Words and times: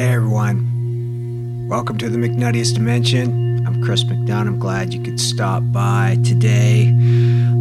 Hey 0.00 0.14
everyone, 0.14 1.66
welcome 1.68 1.98
to 1.98 2.08
the 2.08 2.16
McNuttiest 2.16 2.72
Dimension. 2.72 3.66
I'm 3.66 3.84
Chris 3.84 4.02
McDonough. 4.02 4.46
I'm 4.46 4.58
glad 4.58 4.94
you 4.94 5.02
could 5.02 5.20
stop 5.20 5.62
by 5.72 6.16
today. 6.24 6.90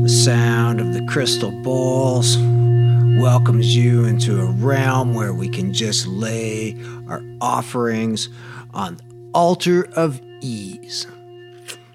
The 0.03 0.07
sound 0.07 0.79
of 0.79 0.93
the 0.93 1.05
crystal 1.09 1.51
balls 1.63 2.37
welcomes 2.37 3.75
you 3.75 4.05
into 4.05 4.39
a 4.39 4.45
realm 4.53 5.15
where 5.15 5.33
we 5.33 5.49
can 5.49 5.73
just 5.73 6.07
lay 6.07 6.81
our 7.09 7.21
offerings 7.41 8.29
on 8.73 8.95
the 8.95 9.31
altar 9.33 9.89
of 9.97 10.21
ease. 10.39 11.07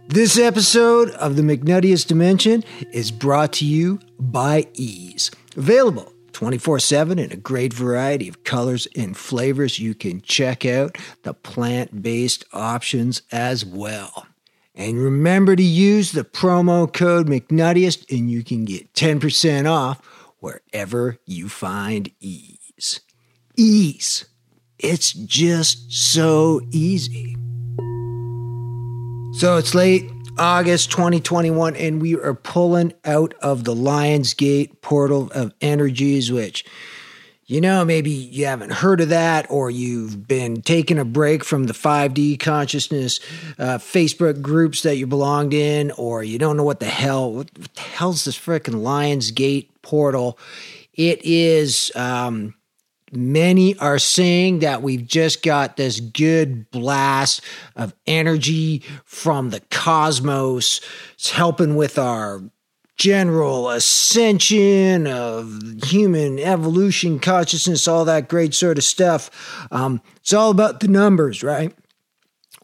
This 0.09 0.39
episode 0.39 1.09
of 1.13 1.37
the 1.37 1.43
McNuttiest 1.43 2.07
Dimension 2.07 2.65
is 2.93 3.11
brought 3.11 3.55
to 3.55 3.65
you 3.65 3.99
by 4.19 4.67
Ease. 4.75 5.31
Available 5.57 6.14
24 6.35 6.81
7 6.81 7.19
in 7.19 7.33
a 7.33 7.37
great 7.37 7.73
variety 7.73 8.29
of 8.29 8.45
colors 8.45 8.87
and 8.95 9.17
flavors. 9.17 9.79
You 9.79 9.95
can 9.95 10.21
check 10.21 10.67
out 10.67 10.99
the 11.23 11.33
plant 11.33 12.03
based 12.03 12.45
options 12.53 13.23
as 13.33 13.65
well. 13.65 14.27
And 14.75 14.99
remember 14.99 15.55
to 15.55 15.63
use 15.63 16.13
the 16.13 16.25
promo 16.25 16.93
code 16.93 17.29
McNuttiest 17.29 18.11
and 18.15 18.31
you 18.31 18.43
can 18.43 18.65
get 18.65 18.93
10% 18.93 19.71
off 19.71 20.05
wherever 20.41 21.17
you 21.25 21.49
find 21.49 22.11
ease. 22.21 23.01
Ease. 23.57 24.27
It's 24.79 25.13
just 25.13 25.93
so 25.93 26.61
easy. 26.73 27.37
So 29.39 29.57
it's 29.57 29.75
late 29.75 30.11
August 30.39 30.91
2021, 30.91 31.77
and 31.77 32.03
we 32.03 32.17
are 32.17 32.35
pulling 32.35 32.93
out 33.05 33.35
of 33.35 33.63
the 33.63 33.75
Lionsgate 33.75 34.81
portal 34.81 35.31
of 35.33 35.55
energies, 35.61 36.33
which, 36.33 36.65
you 37.47 37.61
know, 37.61 37.85
maybe 37.85 38.11
you 38.11 38.47
haven't 38.47 38.73
heard 38.73 39.01
of 39.01 39.11
that, 39.11 39.49
or 39.49 39.71
you've 39.71 40.27
been 40.27 40.61
taking 40.61 40.99
a 40.99 41.05
break 41.05 41.45
from 41.45 41.65
the 41.65 41.73
5D 41.73 42.41
consciousness 42.41 43.21
uh, 43.61 43.79
Facebook 43.79 44.43
groups 44.43 44.83
that 44.83 44.97
you 44.97 45.07
belonged 45.07 45.55
in, 45.55 45.93
or 45.93 46.25
you 46.25 46.39
don't 46.39 46.57
know 46.57 46.65
what 46.65 46.81
the 46.81 46.87
hell, 46.87 47.33
what, 47.33 47.51
what 47.57 47.75
the 47.75 47.81
hell's 47.81 48.25
this 48.25 48.39
freaking 48.39 48.83
Lionsgate 48.83 49.69
portal? 49.83 50.37
It 50.95 51.21
is, 51.25 51.93
um, 51.95 52.55
Many 53.17 53.77
are 53.79 53.99
saying 53.99 54.61
that 54.61 54.83
we've 54.83 55.07
just 55.07 55.43
got 55.43 55.77
this 55.77 56.01
good 56.01 56.71
blast 56.71 57.43
of 57.77 57.95
energy 58.07 58.83
from 59.05 59.51
the 59.51 59.61
cosmos. 59.71 60.81
It's 61.15 61.31
helping 61.31 61.77
with 61.77 61.99
our 61.99 62.43
general 62.97 63.71
ascension 63.71 65.07
of 65.07 65.61
human 65.85 66.39
evolution, 66.39 67.19
consciousness, 67.19 67.89
all 67.89 68.05
that 68.05 68.29
great 68.29 68.55
sort 68.55 68.79
of 68.79 68.85
stuff. 68.85 69.31
Um, 69.71 70.01
it's 70.17 70.33
all 70.33 70.51
about 70.51 70.81
the 70.81 70.89
numbers, 70.89 71.43
right? 71.43 71.75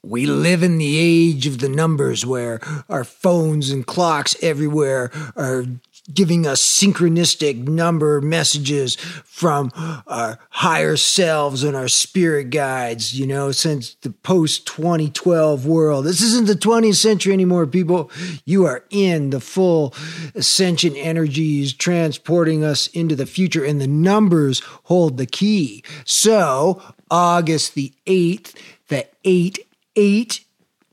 We 0.02 0.24
live 0.24 0.62
in 0.62 0.78
the 0.78 0.96
age 0.98 1.46
of 1.46 1.58
the 1.58 1.68
numbers 1.68 2.24
where 2.24 2.60
our 2.88 3.04
phones 3.04 3.68
and 3.70 3.86
clocks 3.86 4.34
everywhere 4.42 5.10
are 5.36 5.66
giving 6.14 6.46
us 6.46 6.60
synchronistic 6.60 7.66
number 7.68 8.20
messages 8.20 8.96
from 8.96 9.70
our 10.06 10.38
higher 10.50 10.96
selves 10.96 11.62
and 11.62 11.76
our 11.76 11.88
spirit 11.88 12.50
guides, 12.50 13.18
you 13.18 13.26
know, 13.26 13.52
since 13.52 13.94
the 14.02 14.10
post 14.10 14.66
2012 14.66 15.66
world. 15.66 16.04
This 16.04 16.22
isn't 16.22 16.46
the 16.46 16.54
20th 16.54 16.96
century 16.96 17.32
anymore, 17.32 17.66
people. 17.66 18.10
You 18.44 18.66
are 18.66 18.84
in 18.90 19.30
the 19.30 19.40
full 19.40 19.94
ascension 20.34 20.96
energies 20.96 21.72
transporting 21.72 22.64
us 22.64 22.86
into 22.88 23.16
the 23.16 23.26
future, 23.26 23.64
and 23.64 23.80
the 23.80 23.86
numbers 23.86 24.60
hold 24.84 25.16
the 25.16 25.26
key. 25.26 25.82
So, 26.04 26.82
August 27.10 27.74
the 27.74 27.92
8th, 28.06 28.54
the 28.88 29.06
8 29.24 29.58
8 29.96 30.44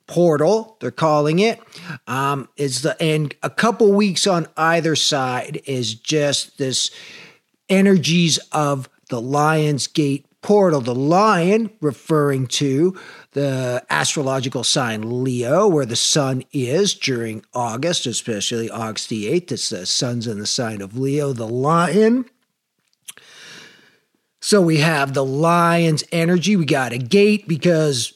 portal 0.08 0.78
they're 0.80 0.90
calling 0.90 1.40
it 1.40 1.60
um, 2.08 2.48
is 2.56 2.82
the 2.82 3.02
and 3.02 3.36
a 3.44 3.50
couple 3.50 3.92
weeks 3.92 4.26
on 4.26 4.48
either 4.56 4.96
side 4.96 5.62
is 5.66 5.94
just 5.94 6.58
this 6.58 6.90
energies 7.70 8.38
of 8.52 8.90
the 9.10 9.22
lion's 9.22 9.88
gate 9.88 10.26
portal. 10.42 10.82
The 10.82 10.96
lion 10.96 11.72
referring 11.82 12.48
to 12.48 12.98
the 13.32 13.84
astrological 13.90 14.64
sign 14.64 15.24
leo 15.24 15.68
where 15.68 15.86
the 15.86 15.96
sun 15.96 16.44
is 16.52 16.94
during 16.94 17.44
august 17.54 18.06
especially 18.06 18.70
august 18.70 19.10
the 19.10 19.26
8th 19.26 19.52
it's 19.52 19.70
the 19.70 19.86
sun's 19.86 20.26
in 20.26 20.40
the 20.40 20.48
sign 20.48 20.82
of 20.82 20.98
leo 20.98 21.34
the 21.34 21.48
lion. 21.48 22.26
So 24.40 24.62
we 24.62 24.78
have 24.78 25.14
the 25.14 25.26
lion's 25.26 26.06
energy. 26.12 26.56
We 26.56 26.64
got 26.64 26.94
a 26.94 26.98
gate 26.98 27.48
because 27.48 28.14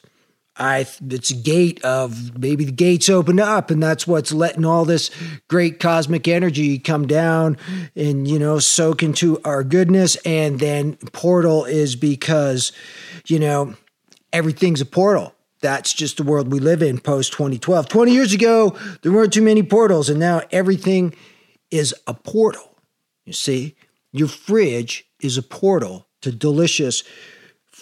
I 0.62 0.86
it's 1.10 1.32
a 1.32 1.36
gate 1.36 1.84
of 1.84 2.38
maybe 2.38 2.66
the 2.66 2.72
gates 2.72 3.10
open 3.10 3.40
up 3.40 3.72
and 3.72 3.82
that's 3.82 4.06
what's 4.06 4.32
letting 4.32 4.64
all 4.64 4.86
this 4.86 5.10
great 5.48 5.80
cosmic 5.80 6.28
energy 6.28 6.78
come 6.78 7.08
down 7.08 7.58
and 7.96 8.28
you 8.28 8.38
know 8.38 8.60
soak 8.60 9.02
into 9.02 9.42
our 9.44 9.64
goodness. 9.64 10.18
And 10.18 10.60
then 10.60 10.98
portal 11.14 11.66
is 11.66 11.96
because 11.96 12.72
you 13.26 13.40
know 13.40 13.74
everything's 14.32 14.82
a 14.82 14.86
portal. 14.86 15.34
That's 15.62 15.94
just 15.94 16.18
the 16.18 16.24
world 16.24 16.52
we 16.52 16.60
live 16.60 16.84
in 16.84 17.00
post 17.00 17.34
2012 17.34 17.90
20 17.90 18.12
years 18.12 18.34
ago 18.34 18.78
there 19.02 19.12
weren't 19.12 19.34
too 19.34 19.42
many 19.42 19.64
portals 19.64 20.10
and 20.10 20.20
now 20.20 20.42
everything 20.52 21.16
is 21.72 21.96
a 22.06 22.14
portal. 22.14 22.78
You 23.26 23.34
see 23.34 23.76
your 24.12 24.28
fridge 24.28 25.08
is 25.22 25.38
a 25.38 25.44
portal 25.44 26.08
to 26.22 26.32
delicious 26.32 27.04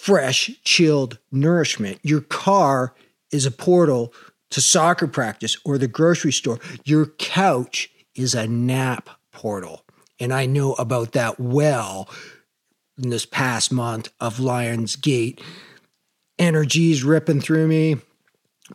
fresh, 0.09 0.49
chilled 0.63 1.19
nourishment. 1.31 1.99
Your 2.01 2.21
car 2.21 2.95
is 3.31 3.45
a 3.45 3.51
portal 3.51 4.11
to 4.49 4.59
soccer 4.59 5.05
practice 5.05 5.55
or 5.63 5.77
the 5.77 5.87
grocery 5.87 6.31
store. 6.31 6.57
Your 6.83 7.05
couch 7.19 7.91
is 8.15 8.33
a 8.33 8.47
nap 8.47 9.11
portal. 9.31 9.85
And 10.19 10.33
I 10.33 10.47
know 10.47 10.73
about 10.73 11.11
that 11.11 11.39
well 11.39 12.09
in 12.97 13.11
this 13.11 13.27
past 13.27 13.71
month 13.71 14.09
of 14.19 14.39
Lions 14.39 14.95
Gate. 14.95 15.41
Energies 16.39 17.03
ripping 17.03 17.41
through 17.41 17.67
me. 17.67 17.97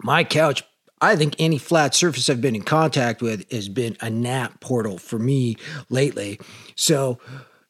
My 0.05 0.22
couch, 0.22 0.62
I 1.01 1.16
think 1.16 1.34
any 1.41 1.59
flat 1.59 1.97
surface 1.97 2.31
I've 2.31 2.43
been 2.43 2.55
in 2.55 2.62
contact 2.62 3.21
with 3.21 3.51
has 3.51 3.69
been 3.69 3.97
a 4.01 4.09
nap 4.09 4.61
portal 4.61 4.99
for 4.99 5.19
me 5.19 5.56
lately. 5.91 6.39
So, 6.77 7.19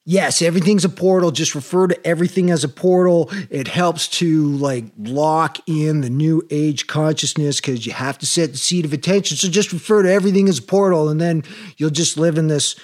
yes, 0.04 0.42
everything's 0.42 0.84
a 0.84 0.88
portal. 0.88 1.30
Just 1.30 1.54
refer 1.54 1.86
to 1.86 2.06
everything 2.06 2.50
as 2.50 2.64
a 2.64 2.68
portal. 2.68 3.30
It 3.50 3.68
helps 3.68 4.08
to 4.18 4.48
like 4.56 4.84
lock 4.98 5.58
in 5.68 6.00
the 6.00 6.10
new 6.10 6.42
age 6.50 6.86
consciousness 6.86 7.60
because 7.60 7.86
you 7.86 7.92
have 7.92 8.18
to 8.18 8.26
set 8.26 8.52
the 8.52 8.58
seat 8.58 8.84
of 8.84 8.92
attention. 8.92 9.36
So 9.36 9.48
just 9.48 9.72
refer 9.72 10.02
to 10.02 10.12
everything 10.12 10.48
as 10.48 10.58
a 10.58 10.62
portal, 10.62 11.08
and 11.08 11.20
then 11.20 11.42
you'll 11.76 11.90
just 11.90 12.16
live 12.16 12.38
in 12.38 12.48
this 12.48 12.76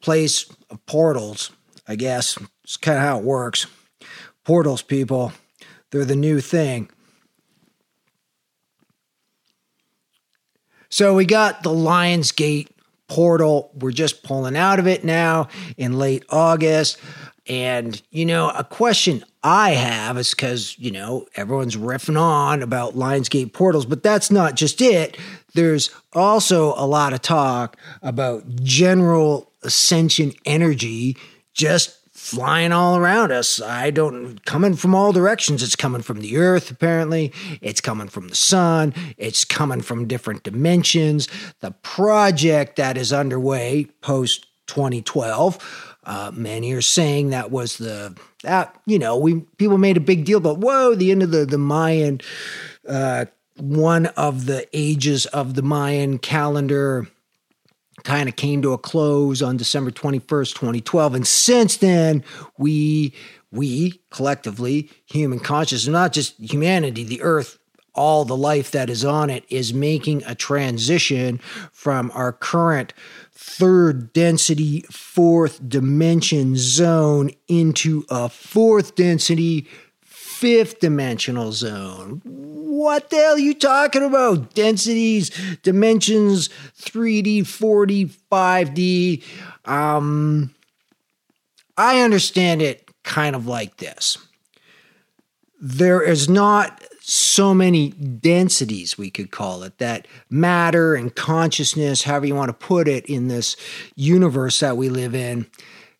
place 0.00 0.50
of 0.70 0.84
portals. 0.86 1.50
I 1.86 1.96
guess 1.96 2.38
it's 2.64 2.76
kind 2.76 2.98
of 2.98 3.04
how 3.04 3.18
it 3.18 3.24
works. 3.24 3.66
Portals, 4.44 4.82
people, 4.82 5.32
they're 5.90 6.04
the 6.04 6.16
new 6.16 6.40
thing. 6.40 6.90
So 10.90 11.14
we 11.14 11.26
got 11.26 11.62
the 11.62 11.72
Lions 11.72 12.32
Gate 12.32 12.70
portal. 13.08 13.70
We're 13.74 13.90
just 13.90 14.22
pulling 14.22 14.56
out 14.56 14.78
of 14.78 14.86
it 14.86 15.04
now 15.04 15.48
in 15.76 15.98
late 15.98 16.24
August. 16.30 16.98
And, 17.46 18.00
you 18.10 18.26
know, 18.26 18.50
a 18.50 18.62
question 18.62 19.24
I 19.42 19.70
have 19.70 20.18
is 20.18 20.30
because, 20.30 20.78
you 20.78 20.90
know, 20.90 21.26
everyone's 21.34 21.76
riffing 21.76 22.20
on 22.20 22.62
about 22.62 22.94
Lionsgate 22.94 23.54
portals, 23.54 23.86
but 23.86 24.02
that's 24.02 24.30
not 24.30 24.54
just 24.54 24.82
it. 24.82 25.16
There's 25.54 25.90
also 26.12 26.74
a 26.76 26.86
lot 26.86 27.14
of 27.14 27.22
talk 27.22 27.78
about 28.02 28.46
general 28.56 29.50
ascension 29.62 30.32
energy 30.44 31.16
just 31.54 31.97
flying 32.28 32.72
all 32.72 32.96
around 32.96 33.32
us. 33.32 33.60
I 33.60 33.90
don't 33.90 34.44
coming 34.44 34.74
from 34.74 34.94
all 34.94 35.12
directions. 35.12 35.62
It's 35.62 35.76
coming 35.76 36.02
from 36.02 36.20
the 36.20 36.36
earth, 36.36 36.70
apparently. 36.70 37.32
It's 37.62 37.80
coming 37.80 38.08
from 38.08 38.28
the 38.28 38.34
sun. 38.34 38.92
It's 39.16 39.44
coming 39.44 39.80
from 39.80 40.06
different 40.06 40.42
dimensions. 40.42 41.28
The 41.60 41.70
project 41.70 42.76
that 42.76 42.98
is 42.98 43.12
underway 43.12 43.86
post 44.02 44.46
2012. 44.66 45.96
Uh, 46.04 46.30
many 46.34 46.72
are 46.72 46.82
saying 46.82 47.30
that 47.30 47.50
was 47.50 47.78
the 47.78 48.16
that 48.42 48.74
you 48.86 48.98
know 48.98 49.16
we 49.16 49.40
people 49.56 49.78
made 49.78 49.96
a 49.96 50.00
big 50.00 50.24
deal 50.24 50.40
but 50.40 50.58
whoa 50.58 50.94
the 50.94 51.10
end 51.10 51.22
of 51.22 51.32
the 51.32 51.44
the 51.44 51.58
Mayan 51.58 52.20
uh, 52.88 53.26
one 53.56 54.06
of 54.06 54.46
the 54.46 54.66
ages 54.72 55.26
of 55.26 55.54
the 55.54 55.62
Mayan 55.62 56.18
calendar 56.18 57.08
kind 58.04 58.28
of 58.28 58.36
came 58.36 58.62
to 58.62 58.72
a 58.72 58.78
close 58.78 59.42
on 59.42 59.56
December 59.56 59.90
21st, 59.90 60.54
2012. 60.54 61.14
And 61.14 61.26
since 61.26 61.76
then, 61.78 62.24
we, 62.56 63.12
we 63.50 64.00
collectively, 64.10 64.90
human 65.06 65.40
consciousness, 65.40 65.92
not 65.92 66.12
just 66.12 66.38
humanity, 66.38 67.04
the 67.04 67.22
earth, 67.22 67.58
all 67.94 68.24
the 68.24 68.36
life 68.36 68.70
that 68.70 68.88
is 68.88 69.04
on 69.04 69.28
it 69.28 69.44
is 69.48 69.74
making 69.74 70.22
a 70.24 70.34
transition 70.34 71.38
from 71.72 72.12
our 72.14 72.32
current 72.32 72.94
third 73.32 74.12
density, 74.12 74.82
fourth 74.90 75.68
dimension 75.68 76.54
zone 76.56 77.30
into 77.48 78.04
a 78.08 78.28
fourth 78.28 78.94
density, 78.94 79.66
fifth 80.38 80.80
dimensional 80.80 81.52
zone. 81.52 82.22
What 82.24 83.10
the 83.10 83.16
hell 83.16 83.34
are 83.34 83.38
you 83.38 83.54
talking 83.54 84.04
about? 84.04 84.54
Densities, 84.54 85.30
dimensions, 85.62 86.48
3D, 86.80 87.40
4D, 87.40 88.14
5D. 88.30 89.24
Um, 89.68 90.54
I 91.76 92.02
understand 92.02 92.62
it 92.62 92.88
kind 93.02 93.34
of 93.34 93.46
like 93.46 93.78
this 93.78 94.18
there 95.60 96.02
is 96.02 96.28
not 96.28 96.84
so 97.00 97.54
many 97.54 97.90
densities, 97.90 98.98
we 98.98 99.10
could 99.10 99.30
call 99.30 99.62
it, 99.62 99.78
that 99.78 100.06
matter 100.30 100.94
and 100.94 101.14
consciousness, 101.14 102.02
however 102.02 102.26
you 102.26 102.34
want 102.34 102.48
to 102.48 102.66
put 102.66 102.86
it, 102.86 103.06
in 103.06 103.28
this 103.28 103.56
universe 103.96 104.60
that 104.60 104.76
we 104.76 104.88
live 104.88 105.14
in, 105.14 105.46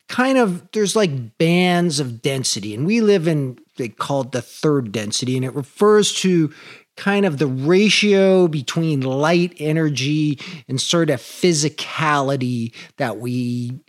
kind 0.06 0.38
of 0.38 0.70
there's 0.73 0.94
like 0.94 1.38
bands 1.38 1.99
of 1.99 2.23
density. 2.23 2.75
And 2.75 2.87
we 2.87 3.00
live 3.00 3.26
in, 3.26 3.58
they 3.78 3.88
call 3.88 4.22
it 4.22 4.32
the 4.32 4.42
third 4.42 4.92
density, 4.92 5.36
and 5.36 5.44
it 5.44 5.54
refers 5.54 6.12
to 6.14 6.52
kind 6.96 7.25
of 7.25 7.38
the 7.38 7.46
ratio 7.46 8.48
between 8.48 9.00
light 9.00 9.54
energy 9.58 10.38
and 10.69 10.80
sort 10.80 11.10
of 11.10 11.20
physicality 11.20 12.75
that 12.96 13.19
we 13.19 13.80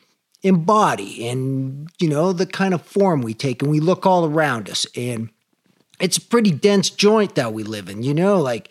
embody 0.42 1.28
and 1.28 1.90
you 2.00 2.08
know 2.08 2.32
the 2.32 2.46
kind 2.46 2.74
of 2.74 2.82
form 2.82 3.22
we 3.22 3.34
take 3.34 3.62
and 3.62 3.70
we 3.70 3.80
look 3.80 4.06
all 4.06 4.26
around 4.26 4.70
us. 4.70 4.86
And 4.96 5.30
it's 6.00 6.18
a 6.18 6.22
pretty 6.22 6.52
dense 6.52 6.90
joint 6.90 7.36
that 7.36 7.54
we 7.54 7.64
live 7.64 7.90
in, 7.90 8.04
you 8.04 8.14
know, 8.14 8.40
like 8.40 8.70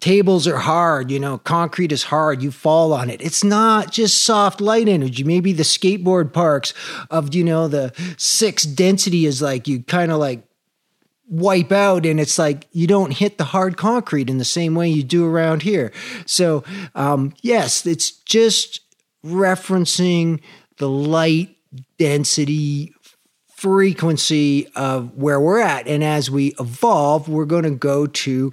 tables 0.00 0.46
are 0.46 0.58
hard, 0.58 1.10
you 1.10 1.18
know, 1.18 1.38
concrete 1.38 1.92
is 1.92 2.04
hard, 2.04 2.42
you 2.42 2.50
fall 2.50 2.92
on 2.92 3.08
it. 3.08 3.22
It's 3.22 3.42
not 3.42 3.90
just 3.90 4.24
soft 4.24 4.60
light 4.60 4.88
energy. 4.88 5.24
Maybe 5.24 5.52
the 5.52 5.62
skateboard 5.62 6.32
parks 6.32 6.74
of, 7.10 7.34
you 7.34 7.44
know, 7.44 7.68
the 7.68 7.92
six 8.18 8.64
density 8.64 9.26
is 9.26 9.40
like 9.40 9.66
you 9.66 9.82
kind 9.82 10.12
of 10.12 10.18
like 10.18 10.42
wipe 11.26 11.72
out 11.72 12.04
and 12.04 12.20
it's 12.20 12.38
like 12.38 12.66
you 12.72 12.86
don't 12.86 13.12
hit 13.12 13.38
the 13.38 13.44
hard 13.44 13.76
concrete 13.76 14.28
in 14.28 14.38
the 14.38 14.44
same 14.44 14.74
way 14.74 14.88
you 14.88 15.02
do 15.02 15.26
around 15.26 15.62
here. 15.62 15.90
So, 16.26 16.64
um, 16.94 17.32
yes, 17.40 17.86
it's 17.86 18.10
just 18.10 18.80
referencing 19.24 20.40
the 20.76 20.88
light 20.88 21.56
density 21.98 22.94
frequency 23.56 24.68
of 24.76 25.16
where 25.16 25.40
we're 25.40 25.60
at. 25.60 25.86
And 25.86 26.04
as 26.04 26.30
we 26.30 26.48
evolve, 26.60 27.28
we're 27.28 27.46
going 27.46 27.64
to 27.64 27.70
go 27.70 28.06
to 28.06 28.52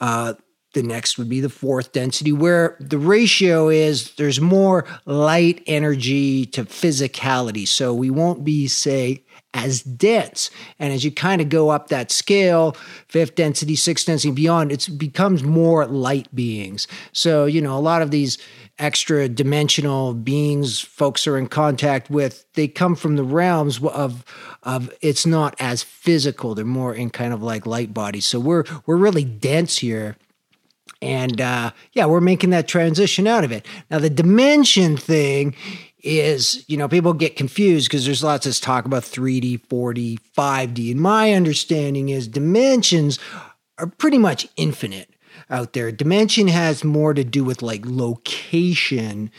uh, 0.00 0.34
the 0.74 0.82
next 0.82 1.18
would 1.18 1.28
be 1.28 1.40
the 1.40 1.48
fourth 1.48 1.92
density, 1.92 2.32
where 2.32 2.76
the 2.80 2.98
ratio 2.98 3.68
is 3.68 4.14
there's 4.16 4.40
more 4.40 4.84
light 5.06 5.62
energy 5.66 6.46
to 6.46 6.64
physicality. 6.64 7.66
So 7.66 7.94
we 7.94 8.10
won't 8.10 8.44
be, 8.44 8.68
say, 8.68 9.24
as 9.54 9.82
dense. 9.82 10.50
And 10.78 10.92
as 10.92 11.04
you 11.04 11.12
kind 11.12 11.40
of 11.40 11.48
go 11.48 11.70
up 11.70 11.88
that 11.88 12.10
scale, 12.10 12.72
fifth 13.08 13.36
density, 13.36 13.76
sixth 13.76 14.06
density, 14.06 14.32
beyond, 14.32 14.72
it 14.72 14.88
becomes 14.98 15.42
more 15.42 15.86
light 15.86 16.32
beings. 16.34 16.88
So, 17.12 17.46
you 17.46 17.62
know, 17.62 17.78
a 17.78 17.80
lot 17.80 18.02
of 18.02 18.10
these 18.10 18.36
extra 18.78 19.28
dimensional 19.28 20.14
beings 20.14 20.80
folks 20.80 21.28
are 21.28 21.38
in 21.38 21.46
contact 21.46 22.10
with, 22.10 22.44
they 22.54 22.66
come 22.66 22.96
from 22.96 23.14
the 23.14 23.22
realms 23.22 23.80
of 23.82 24.24
of 24.64 24.92
it's 25.00 25.26
not 25.26 25.54
as 25.60 25.82
physical. 25.82 26.54
They're 26.54 26.64
more 26.64 26.94
in 26.94 27.10
kind 27.10 27.32
of 27.32 27.42
like 27.42 27.66
light 27.66 27.94
bodies. 27.94 28.26
So 28.26 28.40
we're 28.40 28.64
we're 28.86 28.96
really 28.96 29.24
dense 29.24 29.78
here. 29.78 30.16
And 31.04 31.40
uh, 31.40 31.72
yeah, 31.92 32.06
we're 32.06 32.22
making 32.22 32.50
that 32.50 32.66
transition 32.66 33.26
out 33.26 33.44
of 33.44 33.52
it. 33.52 33.66
Now 33.90 33.98
the 33.98 34.10
dimension 34.10 34.96
thing 34.96 35.54
is, 36.02 36.64
you 36.66 36.76
know, 36.76 36.88
people 36.88 37.12
get 37.12 37.36
confused 37.36 37.88
because 37.88 38.06
there's 38.06 38.24
lots 38.24 38.46
of 38.46 38.58
talk 38.60 38.86
about 38.86 39.02
3D, 39.02 39.66
4D, 39.66 40.18
5D. 40.36 40.92
And 40.92 41.00
my 41.00 41.32
understanding 41.32 42.08
is 42.08 42.26
dimensions 42.26 43.18
are 43.78 43.86
pretty 43.86 44.18
much 44.18 44.48
infinite 44.56 45.10
out 45.50 45.74
there. 45.74 45.92
Dimension 45.92 46.48
has 46.48 46.84
more 46.84 47.12
to 47.12 47.24
do 47.24 47.44
with 47.44 47.60
like 47.60 47.84
location 47.84 49.30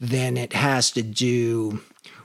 than 0.00 0.36
it 0.36 0.54
has 0.54 0.90
to 0.92 1.02
do 1.02 1.80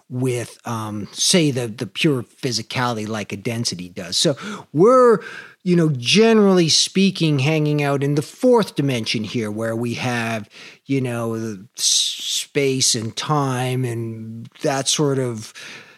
with 0.10 0.58
um, 0.66 1.08
say 1.12 1.52
the 1.52 1.68
the 1.68 1.86
pure 1.86 2.24
physicality 2.24 3.08
like 3.08 3.34
a 3.34 3.38
density 3.38 3.90
does. 3.90 4.16
So 4.18 4.38
we're 4.72 5.20
you 5.68 5.76
know 5.76 5.90
generally 5.90 6.70
speaking 6.70 7.40
hanging 7.40 7.84
out 7.84 8.02
in 8.02 8.16
the 8.16 8.22
fourth 8.22 8.76
dimension 8.76 9.26
here 9.26 9.52
where 9.52 9.76
we 9.76 9.96
have 9.96 10.50
you 10.86 11.02
know 11.02 11.58
space 11.76 12.96
and 12.96 13.18
time 13.18 13.84
and 13.84 14.48
that 14.62 14.88
sort 14.88 15.20
of 15.20 15.54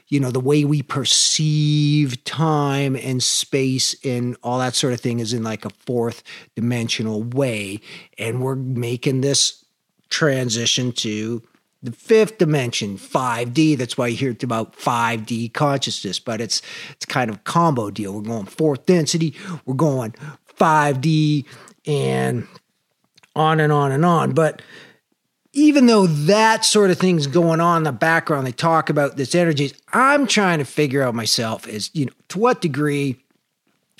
you 0.07 0.19
know 0.19 0.31
the 0.31 0.39
way 0.39 0.65
we 0.65 0.81
perceive 0.81 2.23
time 2.23 2.95
and 2.95 3.21
space 3.21 3.95
and 4.03 4.35
all 4.41 4.57
that 4.57 4.73
sort 4.73 4.91
of 4.91 4.99
thing 4.99 5.19
is 5.19 5.33
in 5.33 5.43
like 5.43 5.65
a 5.65 5.69
fourth 5.69 6.23
dimensional 6.55 7.21
way. 7.21 7.79
And 8.17 8.41
we're 8.41 8.55
making 8.55 9.21
this 9.21 9.63
transition 10.09 10.91
to 10.93 11.43
the 11.81 11.91
fifth 11.91 12.37
dimension 12.37 12.97
5d 12.97 13.77
that's 13.77 13.97
why 13.97 14.07
you 14.07 14.17
hear 14.17 14.35
about 14.43 14.77
5d 14.77 15.53
consciousness 15.53 16.19
but 16.19 16.41
it's 16.41 16.61
it's 16.91 17.05
kind 17.05 17.29
of 17.29 17.43
combo 17.43 17.89
deal 17.89 18.13
we're 18.13 18.21
going 18.21 18.45
fourth 18.45 18.85
density 18.85 19.35
we're 19.65 19.75
going 19.75 20.13
5d 20.57 21.45
and 21.87 22.47
on 23.35 23.59
and 23.59 23.71
on 23.71 23.91
and 23.91 24.05
on 24.05 24.33
but 24.33 24.61
even 25.53 25.87
though 25.87 26.05
that 26.05 26.63
sort 26.63 26.91
of 26.91 26.99
thing's 26.99 27.27
going 27.27 27.59
on 27.59 27.77
in 27.77 27.83
the 27.83 27.91
background, 27.91 28.45
they 28.45 28.51
talk 28.51 28.89
about 28.89 29.17
this 29.17 29.33
energy. 29.33 29.73
I'm 29.91 30.27
trying 30.27 30.59
to 30.59 30.65
figure 30.65 31.01
out 31.01 31.15
myself 31.15 31.67
is, 31.67 31.89
you 31.93 32.05
know, 32.05 32.11
to 32.29 32.39
what 32.39 32.61
degree 32.61 33.17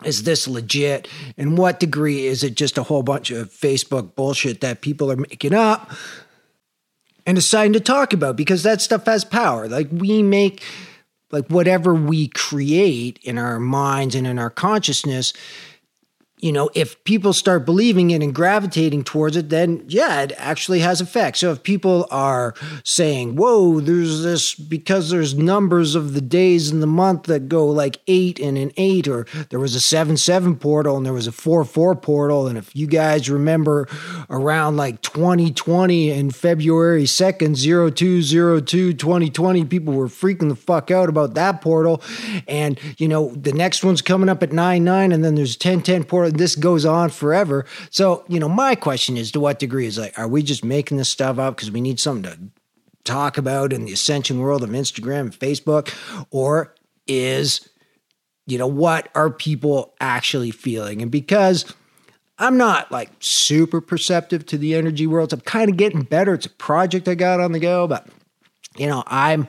is 0.03 0.23
this 0.23 0.47
legit? 0.47 1.07
And 1.37 1.57
what 1.57 1.79
degree 1.79 2.25
is 2.25 2.43
it 2.43 2.55
just 2.55 2.77
a 2.77 2.83
whole 2.83 3.03
bunch 3.03 3.31
of 3.31 3.49
Facebook 3.49 4.15
bullshit 4.15 4.61
that 4.61 4.81
people 4.81 5.11
are 5.11 5.17
making 5.17 5.53
up 5.53 5.91
and 7.25 7.35
deciding 7.35 7.73
to 7.73 7.79
talk 7.79 8.13
about? 8.13 8.35
Because 8.35 8.63
that 8.63 8.81
stuff 8.81 9.05
has 9.05 9.23
power. 9.23 9.67
Like 9.67 9.87
we 9.91 10.23
make 10.23 10.63
like 11.31 11.47
whatever 11.47 11.93
we 11.93 12.27
create 12.27 13.19
in 13.23 13.37
our 13.37 13.59
minds 13.59 14.15
and 14.15 14.25
in 14.25 14.39
our 14.39 14.49
consciousness 14.49 15.33
you 16.39 16.53
know, 16.53 16.69
if 16.73 17.03
people 17.03 17.33
start 17.33 17.65
believing 17.65 18.11
it 18.11 18.23
and 18.23 18.33
gravitating 18.33 19.03
towards 19.03 19.35
it, 19.35 19.49
then 19.49 19.83
yeah, 19.87 20.21
it 20.21 20.31
actually 20.37 20.79
has 20.79 21.01
effect. 21.01 21.37
So 21.37 21.51
if 21.51 21.63
people 21.63 22.07
are 22.11 22.53
saying, 22.83 23.35
whoa, 23.35 23.81
there's 23.81 24.23
this 24.23 24.55
because 24.55 25.09
there's 25.09 25.35
numbers 25.35 25.95
of 25.95 26.13
the 26.13 26.21
days 26.21 26.71
in 26.71 26.79
the 26.79 26.87
month 26.87 27.23
that 27.23 27.49
go 27.49 27.67
like 27.67 27.97
eight 28.07 28.39
and 28.39 28.57
an 28.57 28.71
eight, 28.77 29.07
or 29.07 29.25
there 29.49 29.59
was 29.59 29.75
a 29.75 29.81
seven 29.81 30.15
seven 30.15 30.55
portal 30.55 30.95
and 30.95 31.05
there 31.05 31.13
was 31.13 31.27
a 31.27 31.31
four 31.31 31.65
four 31.65 31.93
portal. 31.95 32.47
And 32.47 32.57
if 32.57 32.73
you 32.75 32.87
guys 32.87 33.29
remember 33.29 33.87
around 34.29 34.77
like 34.77 35.01
2020 35.01 36.11
and 36.11 36.33
February 36.33 37.03
2nd, 37.03 37.57
0202 37.57 38.93
2020, 38.93 39.65
people 39.65 39.93
were 39.93 40.07
freaking 40.07 40.49
the 40.49 40.55
fuck 40.55 40.89
out 40.89 41.09
about 41.09 41.33
that 41.33 41.61
portal. 41.61 42.01
And, 42.47 42.79
you 42.97 43.07
know, 43.07 43.33
the 43.35 43.51
next 43.51 43.83
one's 43.83 44.01
coming 44.01 44.29
up 44.29 44.41
at 44.41 44.53
9 44.53 44.83
9, 44.83 45.11
and 45.11 45.23
then 45.23 45.35
there's 45.35 45.57
10 45.57 45.81
10 45.81 46.03
this 46.37 46.55
goes 46.55 46.85
on 46.85 47.09
forever. 47.09 47.65
So, 47.89 48.23
you 48.27 48.39
know, 48.39 48.49
my 48.49 48.75
question 48.75 49.17
is 49.17 49.31
to 49.31 49.39
what 49.39 49.59
degree 49.59 49.85
is 49.85 49.97
like, 49.97 50.17
are 50.17 50.27
we 50.27 50.43
just 50.43 50.63
making 50.63 50.97
this 50.97 51.09
stuff 51.09 51.39
up 51.39 51.55
because 51.55 51.71
we 51.71 51.81
need 51.81 51.99
something 51.99 52.31
to 52.31 52.39
talk 53.03 53.37
about 53.37 53.73
in 53.73 53.85
the 53.85 53.93
ascension 53.93 54.39
world 54.39 54.63
of 54.63 54.69
Instagram 54.69 55.21
and 55.21 55.39
Facebook? 55.39 55.93
Or 56.31 56.75
is, 57.07 57.69
you 58.45 58.57
know, 58.57 58.67
what 58.67 59.09
are 59.15 59.29
people 59.29 59.95
actually 59.99 60.51
feeling? 60.51 61.01
And 61.01 61.11
because 61.11 61.73
I'm 62.37 62.57
not 62.57 62.91
like 62.91 63.09
super 63.19 63.81
perceptive 63.81 64.45
to 64.47 64.57
the 64.57 64.75
energy 64.75 65.07
worlds, 65.07 65.33
I'm 65.33 65.41
kind 65.41 65.69
of 65.69 65.77
getting 65.77 66.03
better. 66.03 66.33
It's 66.33 66.45
a 66.45 66.51
project 66.51 67.07
I 67.07 67.15
got 67.15 67.41
on 67.41 67.51
the 67.51 67.59
go, 67.59 67.85
but 67.85 68.07
you 68.77 68.87
know, 68.87 69.03
I'm 69.07 69.47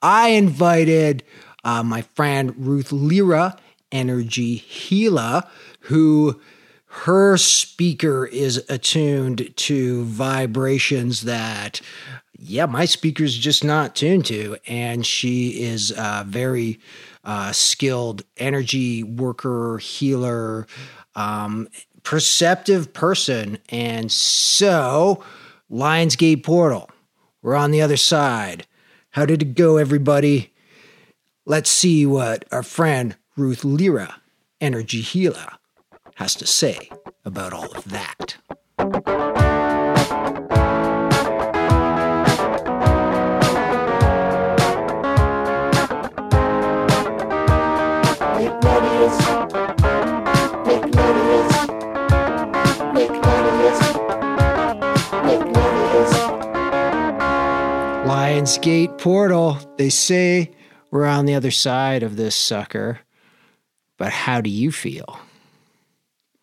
I 0.00 0.30
invited 0.30 1.22
uh, 1.64 1.82
my 1.82 2.02
friend 2.02 2.54
Ruth 2.56 2.92
Lyra, 2.92 3.56
energy 3.92 4.56
healer, 4.56 5.42
who 5.80 6.40
her 6.86 7.36
speaker 7.36 8.26
is 8.26 8.64
attuned 8.68 9.52
to 9.56 10.04
vibrations 10.04 11.22
that 11.22 11.80
yeah 12.36 12.66
my 12.66 12.84
speaker's 12.84 13.36
just 13.36 13.62
not 13.62 13.94
tuned 13.94 14.26
to. 14.26 14.56
And 14.66 15.06
she 15.06 15.62
is 15.62 15.92
a 15.96 16.24
very 16.26 16.80
uh, 17.22 17.52
skilled 17.52 18.22
energy 18.36 19.04
worker 19.04 19.78
healer 19.78 20.66
um, 21.14 21.68
perceptive 22.02 22.92
person. 22.92 23.58
And 23.68 24.10
so 24.10 25.22
lionsgate 25.70 26.42
portal 26.42 26.90
we're 27.42 27.54
on 27.54 27.70
the 27.70 27.82
other 27.82 27.96
side. 27.96 28.66
How 29.10 29.24
did 29.24 29.42
it 29.42 29.54
go 29.54 29.76
everybody? 29.76 30.52
Let's 31.46 31.70
see 31.70 32.04
what 32.04 32.44
our 32.52 32.62
friend 32.62 33.16
ruth 33.36 33.64
lyra 33.64 34.20
energy 34.60 35.00
healer 35.00 35.52
has 36.20 36.34
to 36.34 36.46
say 36.46 36.90
about 37.24 37.54
all 37.54 37.72
of 37.74 37.82
that. 37.84 38.36
Lionsgate 58.04 58.98
portal. 58.98 59.56
They 59.78 59.88
say 59.88 60.50
we're 60.90 61.06
on 61.06 61.24
the 61.24 61.34
other 61.34 61.50
side 61.50 62.02
of 62.02 62.16
this 62.16 62.36
sucker. 62.36 63.00
But 63.96 64.12
how 64.12 64.42
do 64.42 64.50
you 64.50 64.70
feel? 64.70 65.18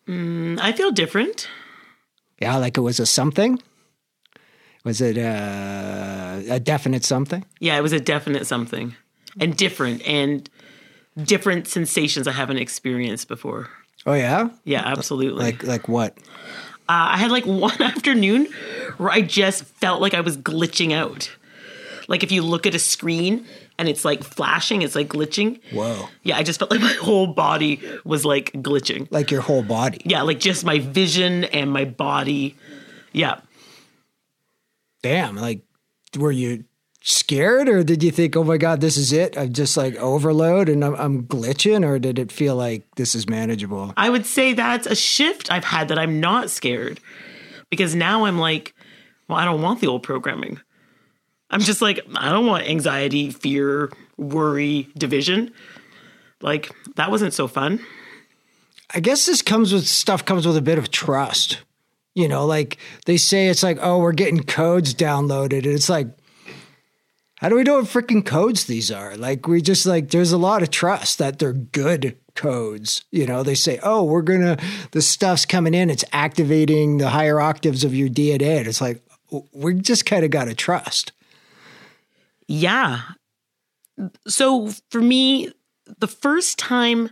Mm, 0.08 0.58
I 0.60 0.72
feel 0.72 0.90
different. 0.90 1.48
Yeah, 2.40 2.56
like 2.56 2.76
it 2.76 2.80
was 2.80 2.98
a 2.98 3.06
something? 3.06 3.62
Was 4.84 5.00
it 5.00 5.18
a, 5.18 6.44
a 6.48 6.60
definite 6.60 7.04
something? 7.04 7.44
Yeah, 7.60 7.76
it 7.76 7.82
was 7.82 7.92
a 7.92 8.00
definite 8.00 8.46
something 8.46 8.94
and 9.38 9.56
different 9.56 10.06
and 10.06 10.48
different 11.22 11.66
sensations 11.66 12.26
I 12.26 12.32
haven't 12.32 12.58
experienced 12.58 13.28
before. 13.28 13.68
Oh, 14.06 14.14
yeah? 14.14 14.48
Yeah, 14.64 14.82
absolutely. 14.84 15.44
Like, 15.44 15.64
like 15.64 15.88
what? 15.88 16.16
Uh, 16.88 17.12
I 17.12 17.18
had 17.18 17.30
like 17.30 17.44
one 17.46 17.82
afternoon 17.82 18.46
where 18.96 19.10
I 19.10 19.20
just 19.20 19.64
felt 19.64 20.00
like 20.00 20.14
I 20.14 20.20
was 20.20 20.38
glitching 20.38 20.92
out. 20.92 21.30
Like 22.06 22.22
if 22.22 22.32
you 22.32 22.42
look 22.42 22.66
at 22.66 22.74
a 22.74 22.78
screen 22.78 23.46
and 23.78 23.88
it's 23.88 24.04
like 24.04 24.24
flashing, 24.24 24.82
it's 24.82 24.94
like 24.94 25.08
glitching. 25.08 25.60
Whoa. 25.72 26.08
Yeah, 26.24 26.36
I 26.36 26.42
just 26.42 26.58
felt 26.58 26.70
like 26.70 26.80
my 26.80 26.92
whole 27.00 27.28
body 27.28 27.80
was 28.04 28.24
like 28.24 28.52
glitching. 28.52 29.06
Like 29.10 29.30
your 29.30 29.40
whole 29.40 29.62
body. 29.62 30.00
Yeah, 30.04 30.22
like 30.22 30.40
just 30.40 30.64
my 30.64 30.80
vision 30.80 31.44
and 31.44 31.70
my 31.70 31.84
body. 31.84 32.56
Yeah. 33.12 33.40
Damn. 35.02 35.36
Like, 35.36 35.62
were 36.18 36.32
you 36.32 36.64
scared 37.00 37.68
or 37.68 37.84
did 37.84 38.02
you 38.02 38.10
think, 38.10 38.36
oh 38.36 38.44
my 38.44 38.56
God, 38.56 38.80
this 38.80 38.96
is 38.96 39.12
it? 39.12 39.38
I'm 39.38 39.52
just 39.52 39.76
like 39.76 39.94
overload 39.96 40.68
and 40.68 40.84
I'm, 40.84 40.94
I'm 40.96 41.22
glitching 41.24 41.86
or 41.86 41.98
did 41.98 42.18
it 42.18 42.32
feel 42.32 42.56
like 42.56 42.84
this 42.96 43.14
is 43.14 43.28
manageable? 43.28 43.94
I 43.96 44.10
would 44.10 44.26
say 44.26 44.52
that's 44.52 44.86
a 44.86 44.96
shift 44.96 45.50
I've 45.50 45.64
had 45.64 45.88
that 45.88 45.98
I'm 45.98 46.18
not 46.18 46.50
scared 46.50 47.00
because 47.70 47.94
now 47.94 48.24
I'm 48.24 48.38
like, 48.38 48.74
well, 49.28 49.38
I 49.38 49.44
don't 49.44 49.62
want 49.62 49.80
the 49.80 49.86
old 49.86 50.02
programming. 50.02 50.60
I'm 51.50 51.60
just 51.60 51.80
like, 51.80 52.00
I 52.14 52.30
don't 52.30 52.46
want 52.46 52.68
anxiety, 52.68 53.30
fear, 53.30 53.90
worry, 54.16 54.88
division. 54.96 55.52
Like, 56.40 56.70
that 56.96 57.10
wasn't 57.10 57.32
so 57.34 57.48
fun. 57.48 57.80
I 58.94 59.00
guess 59.00 59.26
this 59.26 59.42
comes 59.42 59.72
with 59.72 59.86
stuff 59.86 60.24
comes 60.24 60.46
with 60.46 60.56
a 60.56 60.62
bit 60.62 60.78
of 60.78 60.90
trust. 60.90 61.62
You 62.14 62.26
know, 62.26 62.46
like 62.46 62.78
they 63.06 63.16
say 63.16 63.48
it's 63.48 63.62
like, 63.62 63.78
oh, 63.80 63.98
we're 63.98 64.12
getting 64.12 64.42
codes 64.42 64.94
downloaded. 64.94 65.64
And 65.64 65.66
it's 65.66 65.88
like, 65.88 66.08
how 67.36 67.48
do 67.48 67.54
we 67.54 67.62
know 67.62 67.76
what 67.76 67.84
freaking 67.84 68.26
codes 68.26 68.64
these 68.64 68.90
are? 68.90 69.16
Like, 69.16 69.46
we 69.46 69.62
just 69.62 69.86
like, 69.86 70.10
there's 70.10 70.32
a 70.32 70.38
lot 70.38 70.62
of 70.62 70.70
trust 70.70 71.18
that 71.18 71.38
they're 71.38 71.52
good 71.52 72.16
codes. 72.34 73.04
You 73.12 73.26
know, 73.26 73.44
they 73.44 73.54
say, 73.54 73.78
oh, 73.82 74.02
we're 74.02 74.22
going 74.22 74.40
to, 74.40 74.58
the 74.90 75.02
stuff's 75.02 75.46
coming 75.46 75.74
in, 75.74 75.90
it's 75.90 76.04
activating 76.12 76.98
the 76.98 77.10
higher 77.10 77.40
octaves 77.40 77.84
of 77.84 77.94
your 77.94 78.08
DNA. 78.08 78.58
And 78.58 78.66
it's 78.66 78.80
like, 78.80 79.02
we 79.52 79.74
just 79.74 80.04
kind 80.04 80.24
of 80.24 80.32
got 80.32 80.46
to 80.46 80.54
trust. 80.54 81.12
Yeah. 82.48 83.02
So 84.26 84.70
for 84.90 85.00
me, 85.00 85.52
the 85.98 86.08
first 86.08 86.58
time 86.58 87.10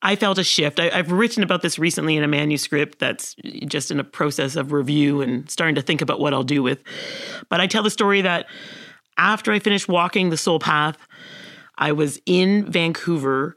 I 0.00 0.16
felt 0.16 0.38
a 0.38 0.44
shift, 0.44 0.80
I, 0.80 0.88
have 0.88 1.12
written 1.12 1.44
about 1.44 1.62
this 1.62 1.78
recently 1.78 2.16
in 2.16 2.24
a 2.24 2.28
manuscript 2.28 2.98
that's 2.98 3.36
just 3.66 3.90
in 3.90 4.00
a 4.00 4.04
process 4.04 4.56
of 4.56 4.72
review 4.72 5.20
and 5.20 5.48
starting 5.48 5.76
to 5.76 5.82
think 5.82 6.02
about 6.02 6.18
what 6.18 6.34
I'll 6.34 6.42
do 6.42 6.62
with. 6.62 6.82
But 7.48 7.60
I 7.60 7.68
tell 7.68 7.84
the 7.84 7.90
story 7.90 8.22
that 8.22 8.46
after 9.16 9.52
I 9.52 9.60
finished 9.60 9.88
walking 9.88 10.30
the 10.30 10.36
soul 10.36 10.58
path, 10.58 10.96
I 11.78 11.92
was 11.92 12.20
in 12.26 12.70
Vancouver 12.70 13.56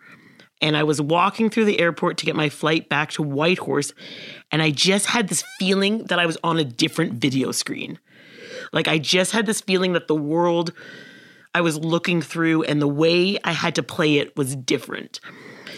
and 0.61 0.77
I 0.77 0.83
was 0.83 1.01
walking 1.01 1.49
through 1.49 1.65
the 1.65 1.79
airport 1.79 2.17
to 2.19 2.25
get 2.25 2.35
my 2.35 2.49
flight 2.49 2.89
back 2.89 3.11
to 3.11 3.23
Whitehorse. 3.23 3.93
And 4.51 4.61
I 4.61 4.71
just 4.71 5.07
had 5.07 5.29
this 5.29 5.43
feeling 5.59 6.05
that 6.05 6.19
I 6.19 6.25
was 6.25 6.37
on 6.43 6.59
a 6.59 6.63
different 6.63 7.13
video 7.13 7.51
screen. 7.51 7.99
Like 8.75 8.87
I 8.87 8.99
just 8.99 9.31
had 9.31 9.47
this 9.47 9.61
feeling 9.61 9.93
that 9.93 10.07
the 10.07 10.15
world 10.15 10.73
I 11.55 11.61
was 11.61 11.77
looking 11.77 12.21
through 12.21 12.63
and 12.63 12.81
the 12.81 12.87
way 12.87 13.39
I 13.43 13.53
had 13.53 13.73
to 13.75 13.83
play 13.83 14.17
it 14.17 14.35
was 14.35 14.55
different. 14.55 15.21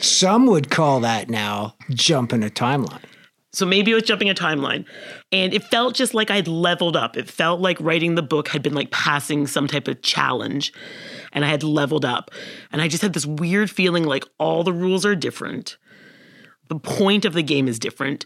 Some 0.02 0.48
would 0.48 0.72
call 0.72 1.00
that 1.02 1.30
now 1.30 1.76
jumping 1.92 2.44
a 2.44 2.50
timeline. 2.50 3.04
So 3.54 3.66
maybe 3.66 3.92
it 3.92 3.96
was 3.96 4.04
jumping 4.04 4.30
a 4.30 4.36
timeline. 4.36 4.86
And 5.32 5.54
it 5.54 5.64
felt 5.64 5.96
just 5.96 6.14
like 6.14 6.30
I'd 6.30 6.48
leveled 6.48 6.98
up. 6.98 7.16
It 7.16 7.30
felt 7.30 7.62
like 7.62 7.80
writing 7.80 8.16
the 8.16 8.22
book 8.24 8.50
had 8.50 8.62
been 8.62 8.74
like 8.74 8.92
passing 8.92 9.48
some 9.48 9.68
type 9.68 9.88
of 9.88 10.02
challenge 10.02 10.74
and 11.32 11.46
I 11.46 11.48
had 11.48 11.64
leveled 11.64 12.06
up. 12.06 12.32
And 12.72 12.82
I 12.82 12.88
just 12.88 13.04
had 13.04 13.14
this 13.14 13.26
weird 13.26 13.70
feeling 13.70 14.04
like 14.04 14.26
all 14.40 14.64
the 14.64 14.74
rules 14.74 15.06
are 15.06 15.16
different. 15.16 15.78
The 16.68 16.80
point 16.80 17.26
of 17.26 17.34
the 17.34 17.44
game 17.44 17.68
is 17.68 17.80
different. 17.80 18.26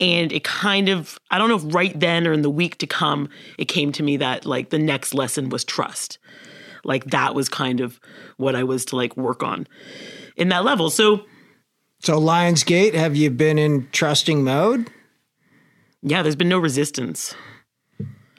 And 0.00 0.32
it 0.32 0.44
kind 0.44 0.88
of, 0.88 1.18
I 1.30 1.38
don't 1.38 1.50
know 1.50 1.56
if 1.56 1.74
right 1.74 1.98
then 1.98 2.26
or 2.26 2.32
in 2.32 2.42
the 2.42 2.50
week 2.50 2.78
to 2.78 2.86
come, 2.86 3.28
it 3.58 3.66
came 3.66 3.92
to 3.92 4.02
me 4.02 4.16
that 4.16 4.46
like 4.46 4.70
the 4.70 4.78
next 4.78 5.12
lesson 5.12 5.50
was 5.50 5.64
trust. 5.64 6.18
Like 6.84 7.04
that 7.06 7.34
was 7.34 7.48
kind 7.48 7.80
of 7.80 8.00
what 8.38 8.56
I 8.56 8.64
was 8.64 8.86
to 8.86 8.96
like 8.96 9.16
work 9.16 9.42
on 9.42 9.66
in 10.36 10.48
that 10.48 10.64
level. 10.64 10.88
So, 10.88 11.26
so 12.00 12.18
Lionsgate, 12.18 12.94
have 12.94 13.14
you 13.14 13.30
been 13.30 13.58
in 13.58 13.88
trusting 13.92 14.42
mode? 14.42 14.90
Yeah, 16.02 16.22
there's 16.22 16.36
been 16.36 16.48
no 16.48 16.58
resistance. 16.58 17.34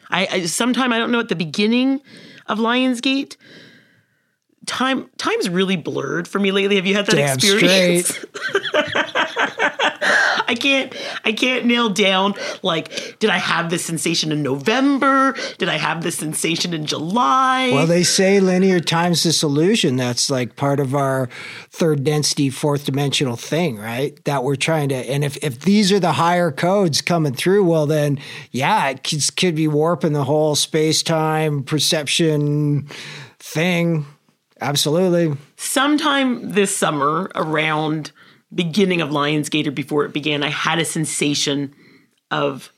I, 0.10 0.28
I 0.32 0.46
sometime 0.46 0.92
I 0.92 0.98
don't 0.98 1.12
know 1.12 1.20
at 1.20 1.30
the 1.30 1.36
beginning 1.36 2.02
of 2.48 2.58
Lionsgate. 2.58 3.38
Time 4.66 5.10
time's 5.18 5.50
really 5.50 5.76
blurred 5.76 6.28
for 6.28 6.40
me 6.40 6.52
lately. 6.52 6.76
Have 6.76 6.86
you 6.86 6.96
had 6.96 7.06
that 7.08 7.16
Damn 7.16 7.36
experience? 7.36 8.26
I 10.52 10.56
can't 10.56 10.94
I 11.24 11.32
can't 11.32 11.66
nail 11.66 11.88
down 11.88 12.34
like 12.62 13.18
did 13.20 13.30
I 13.30 13.38
have 13.38 13.70
this 13.70 13.86
sensation 13.86 14.34
in 14.34 14.44
November? 14.44 15.34
Did 15.58 15.70
I 15.70 15.78
have 15.78 16.04
this 16.04 16.18
sensation 16.18 16.74
in 16.74 16.86
July? 16.86 17.72
Well, 17.72 17.88
they 17.88 18.04
say 18.04 18.42
linear 18.42 18.82
time's 18.82 19.24
the 19.24 19.32
solution. 19.32 19.96
That's 19.96 20.30
like 20.30 20.58
part 20.58 20.82
of 20.82 20.94
our 20.94 21.30
third 21.70 22.04
density, 22.04 22.50
fourth 22.50 22.84
dimensional 22.84 23.38
thing, 23.38 23.78
right? 23.78 24.22
That 24.26 24.44
we're 24.44 24.58
trying 24.58 24.90
to 24.90 24.96
and 24.96 25.24
if 25.24 25.38
if 25.42 25.62
these 25.62 25.90
are 25.94 26.02
the 26.02 26.12
higher 26.12 26.52
codes 26.52 27.02
coming 27.02 27.34
through, 27.34 27.64
well 27.64 27.86
then 27.86 28.20
yeah, 28.52 28.90
it 28.90 29.06
could, 29.06 29.24
could 29.38 29.56
be 29.56 29.70
warping 29.70 30.12
the 30.12 30.26
whole 30.26 30.56
space-time 30.56 31.64
perception 31.64 32.90
thing. 33.40 34.06
Absolutely. 34.60 35.38
Sometime 35.56 36.52
this 36.52 36.76
summer 36.76 37.32
around 37.36 38.12
beginning 38.54 39.02
of 39.02 39.10
Lionsgate 39.10 39.68
or 39.68 39.72
before 39.72 40.06
it 40.06 40.14
began, 40.14 40.44
I 40.44 40.50
had 40.50 40.80
a 40.80 40.86
sensation 40.86 41.74
of 42.30 42.72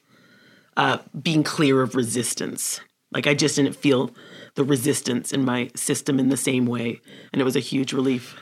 uh, 0.77 0.99
being 1.21 1.43
clear 1.43 1.81
of 1.81 1.95
resistance. 1.95 2.79
Like 3.13 3.27
I 3.27 3.33
just 3.33 3.55
didn't 3.55 3.75
feel 3.75 4.11
the 4.55 4.63
resistance 4.63 5.31
in 5.31 5.45
my 5.45 5.69
system 5.75 6.19
in 6.19 6.29
the 6.29 6.37
same 6.37 6.65
way, 6.65 6.99
and 7.31 7.41
it 7.41 7.45
was 7.45 7.55
a 7.55 7.61
huge 7.61 7.93
relief. 7.93 8.35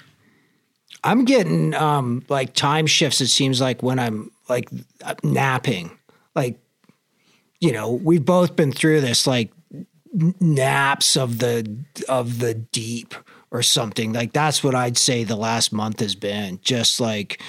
I'm 1.04 1.26
getting 1.26 1.74
um, 1.74 2.24
like 2.30 2.54
time 2.54 2.86
shifts. 2.86 3.22
It 3.22 3.28
seems 3.28 3.60
like 3.60 3.82
when 3.82 4.00
I'm 4.00 4.32
like 4.48 4.70
napping, 5.24 5.98
like 6.36 6.60
you 7.60 7.72
know, 7.72 7.92
we've 7.92 8.26
both 8.26 8.56
been 8.56 8.72
through 8.72 9.02
this, 9.02 9.28
like 9.28 9.52
naps 10.14 11.16
of 11.16 11.40
the 11.40 11.86
of 12.10 12.40
the 12.40 12.54
deep 12.54 13.14
or 13.51 13.62
something. 13.62 14.13
Like 14.13 14.34
that's 14.34 14.63
what 14.63 14.75
I'd 14.75 14.98
say 14.98 15.24
the 15.24 15.36
last 15.36 15.72
month 15.74 16.00
has 16.00 16.15
been. 16.15 16.60
Just 16.62 17.00
like 17.00 17.41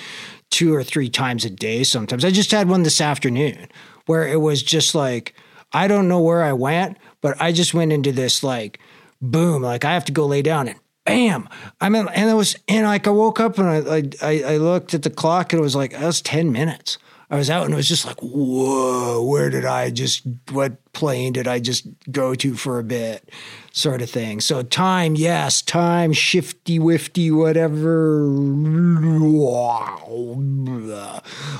two 0.50 0.74
or 0.74 0.82
three 0.82 1.08
times 1.08 1.44
a 1.44 1.50
day 1.50 1.84
sometimes. 1.84 2.24
I 2.24 2.30
just 2.30 2.50
had 2.50 2.68
one 2.68 2.82
this 2.82 3.00
afternoon 3.00 3.68
where 4.06 4.26
it 4.26 4.40
was 4.40 4.62
just 4.62 4.94
like 4.94 5.34
I 5.72 5.88
don't 5.88 6.08
know 6.08 6.20
where 6.20 6.42
I 6.42 6.52
went, 6.52 6.98
but 7.20 7.40
I 7.40 7.52
just 7.52 7.72
went 7.72 7.92
into 7.92 8.12
this 8.12 8.42
like 8.42 8.78
boom, 9.22 9.62
like 9.62 9.84
I 9.84 9.94
have 9.94 10.04
to 10.06 10.12
go 10.12 10.26
lay 10.26 10.42
down 10.42 10.68
and 10.68 10.78
bam. 11.04 11.48
I 11.80 11.88
mean, 11.88 12.08
and 12.08 12.30
it 12.30 12.34
was, 12.34 12.56
and 12.68 12.86
like 12.86 13.06
I 13.06 13.10
woke 13.10 13.40
up 13.40 13.58
and 13.58 13.68
I, 13.68 14.26
I, 14.26 14.54
I 14.54 14.56
looked 14.58 14.94
at 14.94 15.02
the 15.02 15.10
clock 15.10 15.52
and 15.52 15.60
it 15.60 15.62
was 15.62 15.76
like, 15.76 15.92
that 15.92 16.04
was 16.04 16.20
10 16.20 16.52
minutes. 16.52 16.98
I 17.32 17.36
was 17.36 17.48
out 17.48 17.64
and 17.64 17.72
it 17.72 17.76
was 17.78 17.88
just 17.88 18.04
like, 18.04 18.20
whoa, 18.20 19.24
where 19.24 19.48
did 19.48 19.64
I 19.64 19.88
just, 19.88 20.22
what 20.50 20.92
plane 20.92 21.32
did 21.32 21.48
I 21.48 21.60
just 21.60 21.86
go 22.10 22.34
to 22.34 22.54
for 22.54 22.78
a 22.78 22.84
bit? 22.84 23.26
Sort 23.72 24.02
of 24.02 24.10
thing. 24.10 24.42
So 24.42 24.62
time, 24.62 25.14
yes, 25.14 25.62
time, 25.62 26.12
shifty, 26.12 26.78
wifty, 26.78 27.30
whatever, 27.30 28.26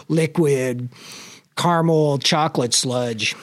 liquid, 0.09 0.91
caramel, 1.57 2.19
chocolate 2.19 2.75
sludge. 2.75 3.35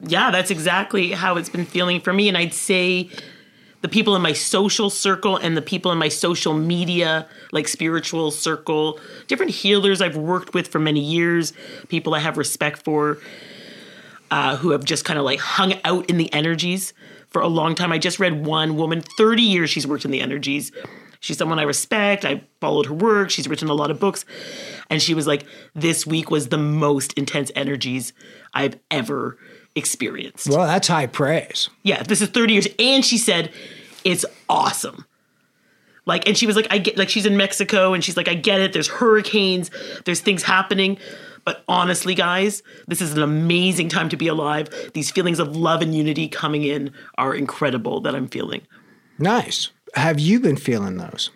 Yeah, 0.00 0.32
that's 0.32 0.50
exactly 0.50 1.12
how 1.12 1.36
it's 1.36 1.48
been 1.48 1.64
feeling 1.64 2.00
for 2.00 2.12
me. 2.12 2.26
And 2.26 2.36
I'd 2.36 2.54
say 2.54 3.08
the 3.82 3.88
people 3.88 4.14
in 4.14 4.22
my 4.22 4.32
social 4.32 4.90
circle 4.90 5.36
and 5.36 5.56
the 5.56 5.62
people 5.62 5.90
in 5.90 5.98
my 5.98 6.08
social 6.08 6.52
media, 6.52 7.26
like 7.52 7.66
spiritual 7.66 8.30
circle, 8.30 9.00
different 9.26 9.52
healers 9.52 10.00
I've 10.02 10.16
worked 10.16 10.52
with 10.52 10.68
for 10.68 10.78
many 10.78 11.00
years, 11.00 11.52
people 11.88 12.14
I 12.14 12.18
have 12.18 12.36
respect 12.36 12.82
for, 12.82 13.18
uh, 14.30 14.56
who 14.56 14.70
have 14.70 14.84
just 14.84 15.04
kind 15.04 15.18
of 15.18 15.24
like 15.24 15.40
hung 15.40 15.74
out 15.84 16.08
in 16.10 16.18
the 16.18 16.32
energies 16.32 16.92
for 17.28 17.40
a 17.40 17.48
long 17.48 17.74
time. 17.74 17.92
I 17.92 17.98
just 17.98 18.18
read 18.18 18.44
one 18.44 18.76
woman, 18.76 19.00
30 19.00 19.42
years 19.42 19.70
she's 19.70 19.86
worked 19.86 20.04
in 20.04 20.10
the 20.10 20.20
energies. 20.20 20.72
She's 21.20 21.36
someone 21.36 21.58
I 21.58 21.64
respect. 21.64 22.24
I 22.24 22.42
followed 22.60 22.86
her 22.86 22.94
work. 22.94 23.28
She's 23.30 23.46
written 23.46 23.68
a 23.68 23.74
lot 23.74 23.90
of 23.90 24.00
books. 24.00 24.24
And 24.88 25.02
she 25.02 25.12
was 25.12 25.26
like, 25.26 25.44
this 25.74 26.06
week 26.06 26.30
was 26.30 26.48
the 26.48 26.58
most 26.58 27.12
intense 27.12 27.50
energies 27.54 28.14
I've 28.54 28.78
ever 28.90 29.36
experienced. 29.80 30.48
Well, 30.48 30.66
that's 30.66 30.86
high 30.86 31.06
praise. 31.06 31.68
Yeah, 31.82 32.04
this 32.04 32.22
is 32.22 32.28
30 32.28 32.52
years. 32.52 32.68
And 32.78 33.04
she 33.04 33.18
said, 33.18 33.52
it's 34.04 34.24
awesome. 34.48 35.04
Like, 36.06 36.28
and 36.28 36.36
she 36.36 36.46
was 36.46 36.54
like, 36.54 36.68
I 36.70 36.78
get, 36.78 36.96
like, 36.96 37.08
she's 37.08 37.26
in 37.26 37.36
Mexico 37.36 37.92
and 37.92 38.04
she's 38.04 38.16
like, 38.16 38.28
I 38.28 38.34
get 38.34 38.60
it. 38.60 38.72
There's 38.72 38.88
hurricanes, 38.88 39.70
there's 40.04 40.20
things 40.20 40.42
happening. 40.42 40.98
But 41.44 41.64
honestly, 41.68 42.14
guys, 42.14 42.62
this 42.86 43.00
is 43.00 43.14
an 43.14 43.22
amazing 43.22 43.88
time 43.88 44.08
to 44.10 44.16
be 44.16 44.28
alive. 44.28 44.68
These 44.94 45.10
feelings 45.10 45.38
of 45.38 45.56
love 45.56 45.80
and 45.80 45.94
unity 45.94 46.28
coming 46.28 46.64
in 46.64 46.92
are 47.16 47.34
incredible 47.34 48.00
that 48.02 48.14
I'm 48.14 48.28
feeling. 48.28 48.62
Nice. 49.18 49.70
Have 49.94 50.20
you 50.20 50.40
been 50.40 50.56
feeling 50.56 50.98
those? 50.98 51.30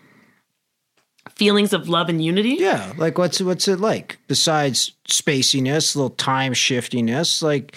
Feelings 1.37 1.73
of 1.73 1.89
love 1.89 2.09
and 2.09 2.23
unity? 2.23 2.57
Yeah. 2.59 2.93
Like 2.97 3.19
what's 3.19 3.41
what's 3.41 3.67
it 3.67 3.81
like? 3.81 4.19
Besides 4.29 4.93
spaciness, 5.09 5.97
little 5.97 6.11
time 6.11 6.53
shiftiness, 6.53 7.43
like 7.43 7.77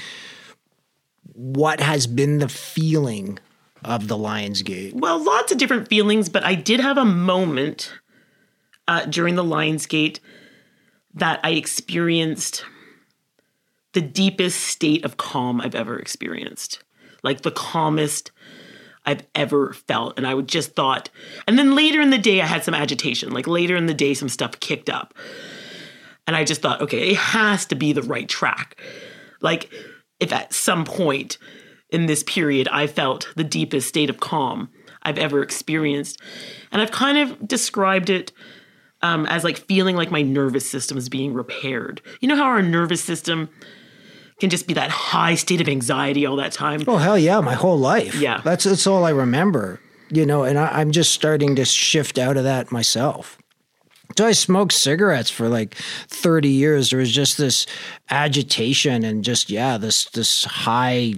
what 1.38 1.80
has 1.80 2.08
been 2.08 2.40
the 2.40 2.50
feeling 2.50 3.38
of 3.86 4.08
the 4.08 4.18
Lions 4.18 4.64
Gate? 4.64 4.96
Well, 4.96 5.24
lots 5.24 5.52
of 5.52 5.60
different 5.60 5.88
feelings, 5.88 6.30
but 6.30 6.44
I 6.44 6.56
did 6.56 6.80
have 6.80 6.98
a 6.98 7.06
moment 7.06 7.94
uh, 8.88 9.06
during 9.06 9.36
the 9.36 9.44
Lions 9.44 9.86
Gate 9.86 10.20
that 11.14 11.40
I 11.44 11.52
experienced 11.52 12.66
the 13.94 14.02
deepest 14.02 14.62
state 14.62 15.06
of 15.06 15.18
calm 15.18 15.62
I've 15.62 15.76
ever 15.76 16.00
experienced. 16.00 16.84
Like 17.22 17.42
the 17.42 17.52
calmest 17.52 18.32
I've 19.06 19.26
ever 19.36 19.74
felt. 19.74 20.18
And 20.18 20.26
I 20.26 20.34
would 20.34 20.48
just 20.48 20.76
thought, 20.76 21.12
and 21.48 21.58
then 21.58 21.76
later 21.76 22.02
in 22.02 22.10
the 22.10 22.18
day, 22.18 22.42
I 22.42 22.48
had 22.48 22.64
some 22.64 22.74
agitation. 22.74 23.32
Like 23.32 23.46
later 23.46 23.76
in 23.76 23.86
the 23.86 23.94
day, 23.94 24.16
some 24.16 24.30
stuff 24.30 24.60
kicked 24.60 24.90
up. 24.90 25.14
And 26.26 26.36
I 26.36 26.44
just 26.44 26.64
thought, 26.64 26.82
okay, 26.82 27.12
it 27.12 27.18
has 27.18 27.68
to 27.68 27.76
be 27.76 27.94
the 27.94 28.02
right 28.02 28.28
track. 28.28 28.82
Like 29.40 29.72
if 30.20 30.32
at 30.34 30.54
some 30.54 30.86
point 30.86 31.38
in 31.90 32.06
this 32.06 32.24
period 32.24 32.68
I 32.70 32.88
felt 32.88 33.30
the 33.36 33.44
deepest 33.44 33.88
state 33.88 34.10
of 34.10 34.20
calm 34.20 34.70
I've 35.04 35.18
ever 35.18 35.42
experienced. 35.42 36.22
And 36.72 36.82
I've 36.82 36.92
kind 36.92 37.18
of 37.18 37.48
described 37.48 38.10
it 38.10 38.32
um, 39.02 39.26
as 39.28 39.44
like 39.44 39.58
feeling 39.58 39.96
like 39.96 40.12
my 40.12 40.22
nervous 40.22 40.70
system 40.70 40.98
is 40.98 41.08
being 41.10 41.34
repaired. 41.34 42.02
You 42.20 42.28
know 42.28 42.36
how 42.36 42.46
our 42.46 42.62
nervous 42.62 43.04
system 43.04 43.50
can 44.40 44.50
just 44.50 44.68
be 44.68 44.74
that 44.74 44.90
high 44.90 45.36
state 45.36 45.62
of 45.62 45.68
anxiety 45.68 46.26
all 46.26 46.36
that 46.38 46.52
time. 46.52 46.84
Oh 46.88 46.98
hell 46.98 47.18
yeah, 47.18 47.40
my 47.42 47.54
whole 47.54 47.78
life. 47.78 48.16
Yeah. 48.16 48.42
that's 48.44 48.66
that's 48.66 48.88
all 48.88 49.04
I 49.04 49.12
remember. 49.12 49.80
You 50.10 50.26
know, 50.26 50.44
and 50.44 50.58
I, 50.58 50.68
I'm 50.80 50.92
just 50.92 51.12
starting 51.12 51.56
to 51.56 51.66
shift 51.66 52.18
out 52.18 52.38
of 52.38 52.44
that 52.44 52.72
myself. 52.72 53.38
So 54.16 54.26
I 54.26 54.32
smoked 54.32 54.74
cigarettes 54.74 55.30
for 55.30 55.50
like 55.50 55.76
30 55.76 56.50
years. 56.50 56.90
There 56.90 57.00
was 57.00 57.12
just 57.12 57.38
this 57.38 57.66
agitation 58.10 59.04
and 59.04 59.24
just 59.24 59.50
yeah, 59.50 59.78
this 59.78 60.06
this 60.06 60.44
high 60.44 61.16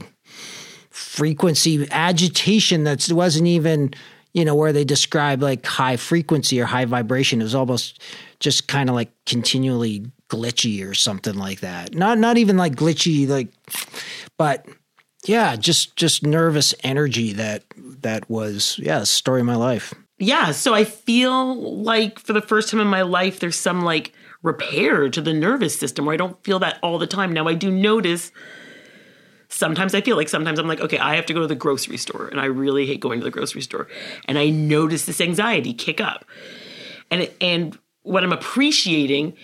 frequency 0.90 1.88
agitation 1.92 2.84
that 2.84 3.08
wasn't 3.12 3.48
even 3.48 3.94
you 4.34 4.46
know 4.46 4.56
where 4.56 4.74
they 4.74 4.84
describe 4.84 5.42
like 5.42 5.66
high 5.66 5.98
frequency 5.98 6.60
or 6.60 6.66
high 6.66 6.86
vibration. 6.86 7.42
It 7.42 7.46
was 7.46 7.56
almost 7.56 8.02
just 8.40 8.68
kind 8.68 8.90
of 8.90 8.96
like 8.96 9.12
continually 9.26 10.06
glitchy 10.30 10.88
or 10.88 10.94
something 10.94 11.36
like 11.36 11.62
that. 11.62 11.94
Not 11.96 12.18
not 12.18 12.38
even 12.38 12.58
like 12.58 12.76
glitchy 12.76 13.28
like, 13.28 13.50
but 14.38 14.66
yeah, 15.26 15.56
just 15.56 15.96
just 15.96 16.24
nervous 16.24 16.74
energy 16.84 17.34
that 17.34 17.64
that 18.02 18.30
was 18.30 18.80
yeah, 18.82 19.04
story 19.04 19.42
of 19.42 19.48
my 19.48 19.56
life. 19.56 19.94
Yeah, 20.20 20.52
so 20.52 20.74
I 20.74 20.84
feel 20.84 21.82
like 21.82 22.20
for 22.20 22.34
the 22.34 22.42
first 22.42 22.70
time 22.70 22.82
in 22.82 22.88
my 22.88 23.04
life, 23.04 23.40
there's 23.40 23.56
some 23.56 23.82
like 23.82 24.14
repair 24.44 25.10
to 25.10 25.22
the 25.22 25.34
nervous 25.34 25.80
system 25.80 26.06
where 26.06 26.14
I 26.14 26.18
don't 26.18 26.42
feel 26.44 26.60
that 26.60 26.78
all 26.84 27.00
the 27.00 27.08
time. 27.08 27.32
Now 27.32 27.48
I 27.48 27.54
do 27.54 27.72
notice 27.72 28.32
sometimes 29.48 29.96
I 29.96 30.02
feel 30.02 30.18
like 30.18 30.30
sometimes 30.30 30.60
I'm 30.60 30.68
like, 30.68 30.82
okay, 30.82 30.98
I 30.98 31.16
have 31.16 31.26
to 31.28 31.34
go 31.34 31.40
to 31.40 31.48
the 31.48 31.56
grocery 31.56 31.98
store 31.98 32.28
and 32.28 32.40
I 32.40 32.46
really 32.46 32.86
hate 32.86 33.00
going 33.00 33.20
to 33.20 33.24
the 33.24 33.32
grocery 33.32 33.62
store. 33.62 33.88
And 34.26 34.38
I 34.38 34.50
notice 34.50 35.06
this 35.06 35.22
anxiety 35.22 35.74
kick 35.74 36.02
up. 36.02 36.26
And 37.10 37.30
and 37.40 37.78
what 38.04 38.24
I'm 38.24 38.34
appreciating 38.34 39.36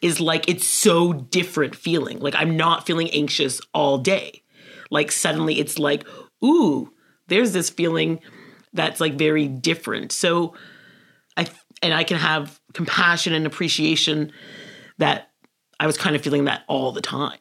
is 0.00 0.20
like 0.20 0.48
it's 0.48 0.66
so 0.66 1.12
different 1.12 1.76
feeling. 1.76 2.18
Like 2.18 2.34
I'm 2.34 2.56
not 2.56 2.86
feeling 2.86 3.08
anxious 3.10 3.60
all 3.72 3.98
day. 3.98 4.42
Like 4.90 5.12
suddenly 5.12 5.60
it's 5.60 5.78
like, 5.78 6.04
ooh, 6.44 6.92
there's 7.28 7.52
this 7.52 7.70
feeling 7.70 8.20
that's 8.72 9.00
like 9.00 9.14
very 9.14 9.48
different. 9.48 10.12
So 10.12 10.54
I 11.36 11.46
and 11.82 11.92
I 11.92 12.04
can 12.04 12.18
have 12.18 12.60
compassion 12.74 13.32
and 13.32 13.46
appreciation 13.46 14.32
that 14.98 15.30
I 15.80 15.86
was 15.86 15.98
kind 15.98 16.14
of 16.14 16.22
feeling 16.22 16.44
that 16.44 16.62
all 16.68 16.92
the 16.92 17.00
time. 17.00 17.38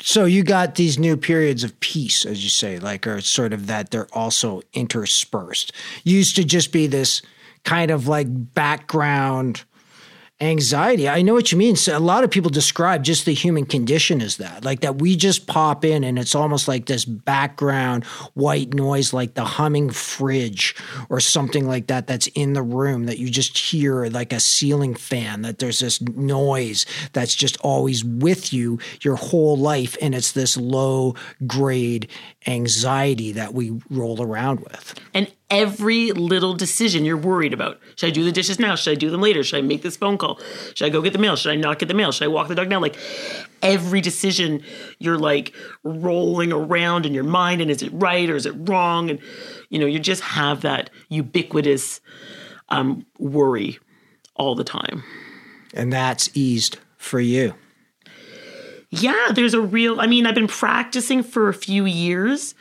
So 0.00 0.26
you 0.26 0.44
got 0.44 0.76
these 0.76 0.98
new 0.98 1.16
periods 1.16 1.64
of 1.64 1.78
peace, 1.80 2.24
as 2.24 2.44
you 2.44 2.50
say, 2.50 2.78
like 2.78 3.06
are 3.06 3.20
sort 3.20 3.52
of 3.52 3.66
that 3.66 3.90
they're 3.90 4.08
also 4.12 4.62
interspersed. 4.72 5.72
Used 6.04 6.36
to 6.36 6.44
just 6.44 6.70
be 6.70 6.86
this 6.86 7.22
kind 7.64 7.90
of 7.90 8.06
like 8.06 8.28
background 8.30 9.64
anxiety. 10.40 11.08
I 11.08 11.22
know 11.22 11.34
what 11.34 11.50
you 11.50 11.58
mean. 11.58 11.74
So 11.74 11.96
a 11.96 11.98
lot 11.98 12.22
of 12.22 12.30
people 12.30 12.50
describe 12.50 13.02
just 13.02 13.24
the 13.24 13.34
human 13.34 13.66
condition 13.66 14.22
as 14.22 14.36
that, 14.36 14.64
like 14.64 14.80
that 14.80 14.98
we 15.00 15.16
just 15.16 15.48
pop 15.48 15.84
in 15.84 16.04
and 16.04 16.16
it's 16.16 16.34
almost 16.34 16.68
like 16.68 16.86
this 16.86 17.04
background 17.04 18.04
white 18.34 18.72
noise, 18.72 19.12
like 19.12 19.34
the 19.34 19.44
humming 19.44 19.90
fridge 19.90 20.76
or 21.08 21.18
something 21.18 21.66
like 21.66 21.88
that 21.88 22.06
that's 22.06 22.28
in 22.28 22.52
the 22.52 22.62
room 22.62 23.06
that 23.06 23.18
you 23.18 23.30
just 23.30 23.58
hear 23.58 24.06
like 24.06 24.32
a 24.32 24.38
ceiling 24.38 24.94
fan, 24.94 25.42
that 25.42 25.58
there's 25.58 25.80
this 25.80 26.00
noise 26.00 26.86
that's 27.12 27.34
just 27.34 27.56
always 27.62 28.04
with 28.04 28.52
you 28.52 28.78
your 29.02 29.16
whole 29.16 29.56
life. 29.56 29.96
And 30.00 30.14
it's 30.14 30.32
this 30.32 30.56
low 30.56 31.16
grade 31.48 32.08
anxiety 32.46 33.32
that 33.32 33.54
we 33.54 33.80
roll 33.90 34.22
around 34.22 34.60
with. 34.60 34.94
And 35.12 35.32
every 35.50 36.12
little 36.12 36.54
decision 36.54 37.04
you're 37.04 37.16
worried 37.16 37.52
about. 37.52 37.80
Should 37.96 38.08
I 38.08 38.10
do 38.10 38.24
the 38.24 38.32
dishes 38.32 38.58
now? 38.58 38.74
Should 38.74 38.92
I 38.92 38.94
do 38.94 39.10
them 39.10 39.22
later? 39.22 39.42
Should 39.42 39.58
I 39.58 39.62
make 39.62 39.82
this 39.82 39.96
phone 39.96 40.18
call? 40.18 40.38
Should 40.74 40.86
I 40.86 40.90
go 40.90 41.00
get 41.00 41.12
the 41.12 41.18
mail? 41.18 41.36
Should 41.36 41.52
I 41.52 41.56
not 41.56 41.78
get 41.78 41.88
the 41.88 41.94
mail? 41.94 42.12
Should 42.12 42.24
I 42.24 42.28
walk 42.28 42.48
the 42.48 42.54
dog 42.54 42.68
now? 42.68 42.80
Like 42.80 42.96
every 43.62 44.00
decision 44.00 44.62
you're 44.98 45.18
like 45.18 45.54
rolling 45.82 46.52
around 46.52 47.06
in 47.06 47.14
your 47.14 47.24
mind 47.24 47.60
and 47.60 47.70
is 47.70 47.82
it 47.82 47.90
right 47.92 48.28
or 48.28 48.36
is 48.36 48.46
it 48.46 48.52
wrong? 48.68 49.10
And 49.10 49.18
you 49.70 49.78
know, 49.78 49.86
you 49.86 49.98
just 49.98 50.22
have 50.22 50.60
that 50.62 50.90
ubiquitous 51.08 52.00
um, 52.68 53.06
worry 53.18 53.78
all 54.34 54.54
the 54.54 54.64
time. 54.64 55.02
And 55.74 55.92
that's 55.92 56.30
eased 56.34 56.78
for 56.96 57.20
you. 57.20 57.54
Yeah, 58.90 59.28
there's 59.34 59.54
a 59.54 59.60
real, 59.60 60.00
I 60.00 60.06
mean, 60.06 60.26
I've 60.26 60.34
been 60.34 60.48
practicing 60.48 61.22
for 61.22 61.48
a 61.48 61.54
few 61.54 61.84
years 61.84 62.54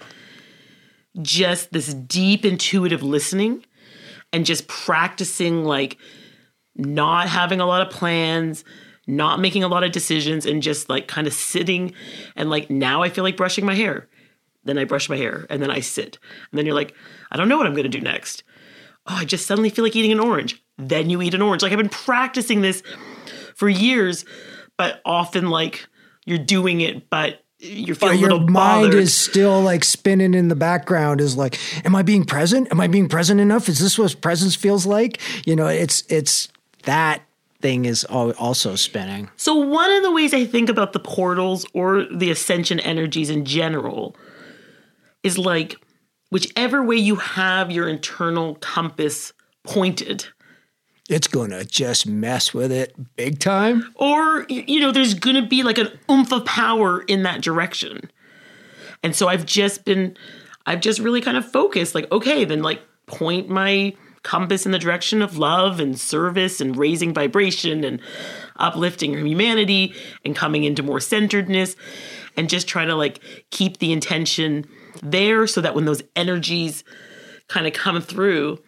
just 1.22 1.72
this 1.72 1.94
deep 1.94 2.46
intuitive 2.46 3.04
listening 3.04 3.66
and 4.34 4.46
just 4.46 4.68
practicing 4.68 5.64
like 5.64 5.98
not 6.76 7.28
having 7.28 7.60
a 7.60 7.66
lot 7.66 7.82
of 7.82 7.90
plans, 7.92 8.64
not 9.08 9.40
making 9.40 9.64
a 9.64 9.68
lot 9.68 9.84
of 9.84 9.92
decisions, 9.92 10.46
and 10.46 10.62
just 10.62 10.90
like 10.90 11.08
kind 11.08 11.28
of 11.28 11.34
sitting 11.34 11.94
and 12.36 12.50
like 12.50 12.70
now 12.70 13.02
I 13.02 13.10
feel 13.10 13.24
like 13.24 13.38
brushing 13.38 13.66
my 13.66 13.76
hair. 13.76 14.08
Then 14.64 14.78
I 14.78 14.84
brush 14.84 15.10
my 15.10 15.16
hair 15.18 15.48
and 15.50 15.62
then 15.62 15.72
I 15.72 15.80
sit. 15.80 16.20
And 16.52 16.58
then 16.58 16.66
you're 16.66 16.76
like, 16.76 16.94
I 17.32 17.38
don't 17.38 17.48
know 17.48 17.58
what 17.58 17.68
I'm 17.68 17.74
gonna 17.74 17.90
do 17.90 18.02
next. 18.02 18.44
Oh, 19.06 19.16
I 19.16 19.26
just 19.26 19.48
suddenly 19.48 19.70
feel 19.70 19.86
like 19.86 19.96
eating 19.96 20.12
an 20.12 20.20
orange. 20.20 20.62
Then 20.78 21.10
you 21.10 21.22
eat 21.22 21.34
an 21.34 21.42
orange. 21.42 21.64
Like 21.64 21.72
I've 21.72 21.78
been 21.78 21.90
practicing 21.90 22.62
this 22.62 22.84
for 23.56 23.70
years, 23.70 24.26
but 24.78 25.02
often 25.06 25.50
like 25.50 25.88
you're 26.26 26.38
doing 26.38 26.82
it, 26.82 27.10
but 27.10 27.44
you're 27.60 27.96
feeling 27.96 28.20
your 28.20 28.30
a 28.30 28.34
little 28.34 28.48
mind 28.48 28.88
bothered. 28.88 29.02
is 29.02 29.16
still 29.16 29.62
like 29.62 29.84
spinning 29.84 30.34
in 30.34 30.48
the 30.48 30.56
background 30.56 31.20
is 31.20 31.36
like 31.36 31.58
am 31.86 31.96
i 31.96 32.02
being 32.02 32.24
present? 32.24 32.68
Am 32.72 32.80
i 32.80 32.88
being 32.88 33.10
present 33.10 33.40
enough? 33.40 33.68
Is 33.68 33.80
this 33.80 33.98
what 33.98 34.20
presence 34.22 34.56
feels 34.56 34.86
like? 34.86 35.20
You 35.46 35.56
know 35.56 35.68
it's 35.68 36.04
it's 36.10 36.50
that 36.84 37.22
thing 37.62 37.86
is 37.86 38.04
also 38.06 38.76
spinning. 38.76 39.30
So, 39.36 39.56
one 39.56 39.92
of 39.92 40.04
the 40.04 40.12
ways 40.12 40.34
I 40.34 40.46
think 40.46 40.70
about 40.70 40.94
the 40.94 41.00
portals 41.00 41.66
or 41.74 42.06
the 42.06 42.32
ascension 42.32 42.80
energies 42.80 43.30
in 43.30 43.46
general 43.46 44.16
is 45.24 45.38
like 45.38 45.76
whichever 46.30 46.84
way 46.84 46.98
you 46.98 47.16
have 47.16 47.72
your 47.72 47.88
internal 47.88 48.56
compass 48.56 49.34
pointed, 49.64 50.28
it's 51.10 51.28
gonna 51.28 51.64
just 51.64 52.06
mess 52.06 52.54
with 52.54 52.72
it 52.72 52.94
big 53.16 53.40
time 53.40 53.94
or, 53.96 54.46
you 54.50 54.80
know, 54.80 54.92
there's 54.92 55.14
gonna 55.14 55.46
be 55.46 55.64
like 55.64 55.78
an 55.78 55.90
oomph 56.10 56.32
of 56.32 56.46
power 56.46 57.02
in 57.02 57.24
that 57.24 57.42
direction. 57.42 58.12
And 59.04 59.16
so 59.16 59.28
I've 59.28 59.46
just 59.46 59.86
been, 59.86 60.18
I've 60.66 60.82
just 60.82 61.00
really 61.00 61.22
kind 61.22 61.38
of 61.38 61.50
focused 61.50 61.96
like, 61.96 62.12
okay, 62.12 62.46
then 62.46 62.62
like 62.62 62.82
point 63.06 63.50
my 63.50 63.96
compass 64.24 64.66
in 64.66 64.74
the 64.74 64.80
direction 64.80 65.22
of 65.22 65.38
love 65.38 65.80
and 65.80 65.98
service 65.98 66.60
and 66.60 66.76
raising 66.76 67.14
vibration 67.14 67.86
and 67.86 68.02
uplifting 68.58 69.14
humanity 69.26 69.94
and 70.26 70.36
coming 70.36 70.66
into 70.66 70.84
more 70.84 71.00
centeredness 71.00 71.78
and 72.36 72.50
just 72.50 72.68
try 72.68 72.84
to 72.84 72.96
like 72.96 73.22
keep 73.52 73.78
the 73.78 73.94
intention 73.94 74.66
there 75.02 75.48
so 75.48 75.62
that 75.62 75.76
when 75.76 75.86
those 75.86 76.04
energies 76.16 76.84
kind 77.48 77.66
of 77.66 77.72
come 77.72 78.02
through 78.02 78.60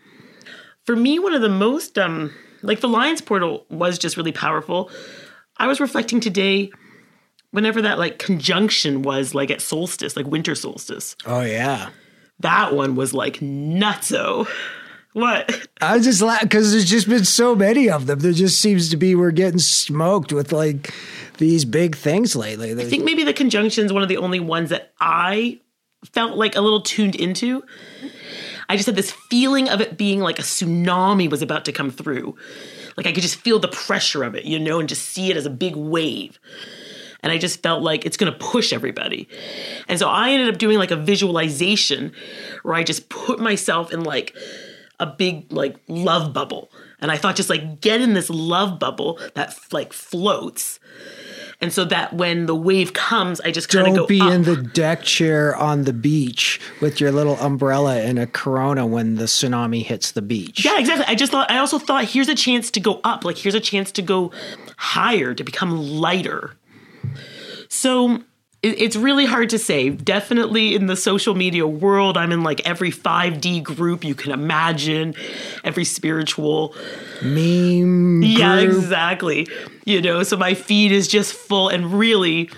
for 0.89 0.95
me 0.95 1.19
one 1.19 1.33
of 1.33 1.41
the 1.41 1.49
most 1.49 1.99
um 1.99 2.33
like 2.63 2.79
the 2.79 2.87
lions 2.87 3.21
portal 3.21 3.65
was 3.69 3.99
just 3.99 4.17
really 4.17 4.31
powerful 4.31 4.89
i 5.57 5.67
was 5.67 5.79
reflecting 5.79 6.19
today 6.19 6.71
whenever 7.51 7.81
that 7.81 7.99
like 7.99 8.19
conjunction 8.19 9.01
was 9.01 9.33
like 9.33 9.51
at 9.51 9.61
solstice, 9.61 10.15
like 10.15 10.27
winter 10.27 10.55
solstice. 10.55 11.15
Oh 11.25 11.41
yeah. 11.41 11.89
That 12.39 12.73
one 12.73 12.95
was 12.95 13.13
like 13.13 13.35
nutso. 13.39 14.47
What? 15.13 15.67
I 15.81 15.97
was 15.97 16.05
just 16.05 16.21
laughing 16.21 16.47
because 16.47 16.71
there's 16.71 16.85
just 16.85 17.09
been 17.09 17.25
so 17.25 17.55
many 17.55 17.89
of 17.89 18.05
them. 18.05 18.19
There 18.19 18.31
just 18.31 18.61
seems 18.61 18.89
to 18.89 18.97
be 18.97 19.15
we're 19.15 19.31
getting 19.31 19.59
smoked 19.59 20.31
with 20.31 20.51
like 20.51 20.93
these 21.37 21.65
big 21.65 21.95
things 21.95 22.35
lately. 22.35 22.71
I 22.71 22.85
think 22.85 23.03
maybe 23.03 23.23
the 23.23 23.33
conjunction 23.33 23.85
is 23.85 23.91
one 23.91 24.03
of 24.03 24.09
the 24.09 24.17
only 24.17 24.39
ones 24.39 24.69
that 24.69 24.93
I 24.99 25.59
felt 26.13 26.37
like 26.37 26.55
a 26.55 26.61
little 26.61 26.81
tuned 26.81 27.15
into. 27.15 27.63
I 28.69 28.75
just 28.75 28.85
had 28.85 28.95
this 28.95 29.11
feeling 29.11 29.67
of 29.67 29.81
it 29.81 29.97
being 29.97 30.19
like 30.19 30.37
a 30.37 30.43
tsunami 30.43 31.29
was 31.29 31.41
about 31.41 31.65
to 31.65 31.71
come 31.71 31.89
through. 31.89 32.37
Like 32.95 33.07
I 33.07 33.11
could 33.11 33.23
just 33.23 33.41
feel 33.41 33.59
the 33.59 33.67
pressure 33.67 34.23
of 34.23 34.35
it, 34.35 34.45
you 34.45 34.59
know, 34.59 34.79
and 34.79 34.87
just 34.87 35.09
see 35.09 35.31
it 35.31 35.37
as 35.37 35.47
a 35.47 35.49
big 35.49 35.75
wave. 35.75 36.39
And 37.21 37.31
I 37.33 37.37
just 37.37 37.61
felt 37.63 37.81
like 37.81 38.05
it's 38.05 38.15
going 38.15 38.31
to 38.31 38.39
push 38.39 38.71
everybody. 38.71 39.27
And 39.87 39.99
so 39.99 40.07
I 40.07 40.29
ended 40.29 40.49
up 40.49 40.59
doing 40.59 40.77
like 40.77 40.91
a 40.91 40.95
visualization 40.95 42.13
where 42.63 42.75
I 42.75 42.83
just 42.83 43.09
put 43.09 43.39
myself 43.39 43.91
in 43.91 44.03
like 44.03 44.35
a 44.99 45.07
big 45.07 45.51
like 45.51 45.75
love 45.87 46.31
bubble. 46.31 46.71
And 47.01 47.11
I 47.11 47.17
thought 47.17 47.35
just 47.35 47.49
like 47.49 47.81
get 47.81 48.01
in 48.01 48.13
this 48.13 48.29
love 48.29 48.79
bubble 48.79 49.19
that 49.33 49.57
like 49.71 49.93
floats. 49.93 50.79
And 51.61 51.73
so 51.73 51.83
that 51.85 52.13
when 52.13 52.45
the 52.45 52.55
wave 52.55 52.93
comes, 52.93 53.41
I 53.41 53.51
just 53.51 53.67
kind 53.67 53.85
of 53.87 53.93
go 53.93 53.97
Don't 53.97 54.07
be 54.07 54.21
up. 54.21 54.31
in 54.31 54.43
the 54.43 54.55
deck 54.55 55.03
chair 55.03 55.53
on 55.57 55.83
the 55.83 55.91
beach 55.91 56.61
with 56.79 57.01
your 57.01 57.11
little 57.11 57.35
umbrella 57.35 57.97
and 57.99 58.17
a 58.17 58.27
Corona 58.27 58.87
when 58.87 59.15
the 59.15 59.25
tsunami 59.25 59.83
hits 59.83 60.13
the 60.13 60.21
beach. 60.21 60.63
Yeah, 60.63 60.79
exactly. 60.79 61.05
I 61.07 61.15
just 61.15 61.33
thought 61.33 61.51
I 61.51 61.57
also 61.57 61.77
thought 61.77 62.05
here's 62.05 62.29
a 62.29 62.35
chance 62.35 62.71
to 62.71 62.79
go 62.79 63.01
up. 63.03 63.25
Like 63.25 63.37
here's 63.37 63.55
a 63.55 63.59
chance 63.59 63.91
to 63.93 64.01
go 64.01 64.31
higher, 64.77 65.33
to 65.33 65.43
become 65.43 65.77
lighter. 65.99 66.55
So 67.67 68.23
it's 68.61 68.95
really 68.95 69.25
hard 69.25 69.49
to 69.51 69.59
say. 69.59 69.89
Definitely 69.89 70.75
in 70.75 70.87
the 70.87 70.95
social 70.95 71.33
media 71.33 71.65
world, 71.65 72.17
I'm 72.17 72.31
in 72.31 72.43
like 72.43 72.59
every 72.67 72.91
5D 72.91 73.63
group 73.63 74.03
you 74.03 74.15
can 74.15 74.31
imagine, 74.31 75.15
every 75.63 75.85
spiritual. 75.85 76.75
Meme. 77.21 78.21
Yeah, 78.23 78.65
group. 78.65 78.77
exactly. 78.77 79.47
You 79.85 80.01
know, 80.01 80.23
so 80.23 80.35
my 80.37 80.53
feed 80.53 80.91
is 80.91 81.07
just 81.07 81.33
full 81.33 81.69
and 81.69 81.93
really 81.93 82.49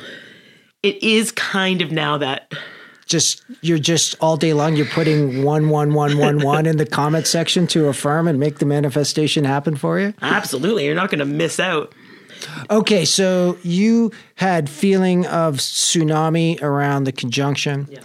it 0.84 1.02
is 1.04 1.32
kind 1.32 1.82
of 1.82 1.92
now 1.92 2.18
that 2.18 2.52
Just 3.06 3.44
you're 3.62 3.78
just 3.78 4.16
all 4.20 4.38
day 4.38 4.54
long. 4.54 4.76
You're 4.76 4.86
putting 4.88 5.44
one 5.44 5.70
one 5.70 5.94
one 5.94 6.18
one 6.18 6.44
one 6.44 6.66
in 6.66 6.78
the 6.78 6.86
comment 6.86 7.28
section 7.28 7.68
to 7.68 7.88
affirm 7.88 8.28
and 8.28 8.40
make 8.40 8.60
the 8.60 8.66
manifestation 8.66 9.44
happen 9.44 9.76
for 9.76 10.00
you. 10.00 10.14
absolutely 10.22 10.86
you're 10.86 10.96
not 10.96 11.10
going 11.12 11.20
to 11.20 11.26
miss 11.26 11.60
out. 11.60 11.94
Okay, 12.70 13.06
so 13.06 13.58
you 13.64 14.12
had 14.36 14.70
feeling 14.70 15.26
of 15.28 15.58
tsunami 15.58 16.62
around 16.62 17.04
the 17.06 17.12
conjunction. 17.12 17.88
Yeah. 17.92 18.00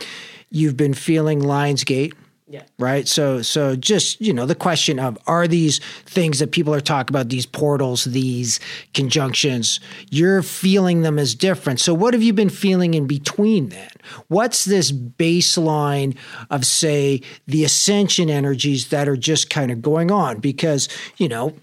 You've 0.51 0.77
been 0.77 0.94
feeling 0.94 1.40
Lionsgate, 1.42 2.12
Yeah. 2.49 2.62
right? 2.79 3.07
So 3.09 3.42
so 3.42 3.75
just, 3.77 4.20
you 4.20 4.33
know, 4.33 4.46
the 4.46 4.55
question 4.55 4.99
of 5.01 5.18
are 5.27 5.49
these 5.49 5.81
things 6.07 6.38
that 6.38 6.53
people 6.53 6.72
are 6.72 6.81
talking 6.81 7.12
about 7.12 7.29
these 7.29 7.46
portals, 7.46 8.05
these 8.05 8.61
conjunctions, 8.94 9.81
you're 10.11 10.42
feeling 10.42 11.03
them 11.03 11.18
as 11.18 11.35
different. 11.35 11.81
So 11.81 11.92
what 11.94 12.14
have 12.14 12.22
you 12.22 12.33
been 12.33 12.49
feeling 12.51 12.94
in 12.94 13.07
between 13.07 13.70
then? 13.70 13.90
What's 14.29 14.64
this 14.64 14.92
baseline 14.92 16.16
of 16.51 16.64
say 16.64 17.22
the 17.46 17.64
ascension 17.64 18.31
energies 18.31 18.88
that 18.88 19.09
are 19.09 19.16
just 19.16 19.51
kind 19.51 19.70
of 19.72 19.83
going 19.83 20.11
on 20.11 20.38
because, 20.38 20.88
you 21.16 21.29
know, 21.29 21.55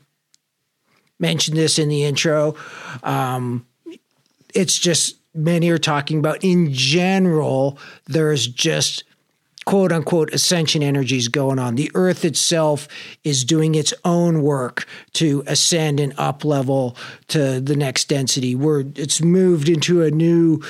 mentioned 1.23 1.57
this 1.57 1.79
in 1.79 1.89
the 1.89 2.03
intro. 2.03 2.55
Um, 3.01 3.65
it's 4.53 4.77
just 4.77 5.15
many 5.33 5.69
are 5.69 5.79
talking 5.79 6.19
about 6.19 6.43
in 6.43 6.71
general, 6.71 7.79
there's 8.05 8.45
just 8.45 9.03
quote 9.65 9.91
unquote 9.91 10.33
ascension 10.33 10.83
energies 10.83 11.29
going 11.29 11.57
on. 11.57 11.75
The 11.75 11.89
earth 11.95 12.25
itself 12.25 12.87
is 13.23 13.45
doing 13.45 13.75
its 13.75 13.93
own 14.03 14.41
work 14.43 14.85
to 15.13 15.43
ascend 15.47 15.99
and 15.99 16.13
up 16.17 16.43
level 16.43 16.97
to 17.29 17.61
the 17.61 17.75
next 17.75 18.09
density. 18.09 18.53
Where 18.55 18.83
it's 18.95 19.21
moved 19.21 19.69
into 19.69 20.03
a 20.03 20.11
new 20.11 20.61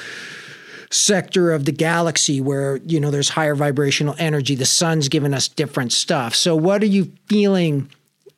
sector 0.91 1.51
of 1.51 1.65
the 1.65 1.71
galaxy 1.71 2.39
where 2.39 2.77
you 2.85 2.99
know 2.99 3.09
there's 3.09 3.29
higher 3.29 3.55
vibrational 3.55 4.13
energy 4.19 4.53
the 4.53 4.63
sun's 4.63 5.09
giving 5.09 5.33
us 5.33 5.47
different 5.47 5.91
stuff 5.91 6.35
so 6.35 6.55
what 6.55 6.83
are 6.83 6.87
you 6.87 7.11
feeling 7.25 7.89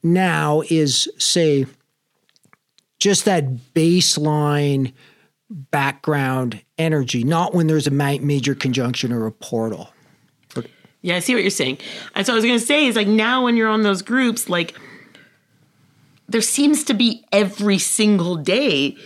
now 0.02 0.62
is 0.70 1.10
say 1.18 1.66
just 3.00 3.26
that 3.26 3.46
baseline 3.74 4.94
background 5.50 6.62
energy, 6.78 7.24
not 7.24 7.54
when 7.54 7.68
there's 7.68 7.88
a 7.88 7.92
ma- 7.92 8.18
major 8.22 8.56
conjunction 8.56 9.12
or 9.12 9.26
a 9.26 9.32
portal. 9.32 9.90
Yeah, 11.02 11.18
I 11.18 11.20
see 11.20 11.36
what 11.36 11.44
you're 11.44 11.52
saying. 11.52 11.78
And 12.16 12.26
so 12.26 12.34
I 12.34 12.36
was 12.36 12.44
going 12.44 12.60
to 12.60 12.66
say 12.66 12.88
is 12.88 12.96
like 12.96 13.08
now 13.08 13.44
when 13.44 13.58
you're 13.58 13.70
on 13.70 13.84
those 13.84 14.02
groups, 14.02 14.50
like 14.50 14.74
there 16.28 16.42
seems 16.42 16.84
to 16.86 16.96
be 16.96 17.24
every 17.32 17.78
single 17.78 18.36
day 18.36 18.98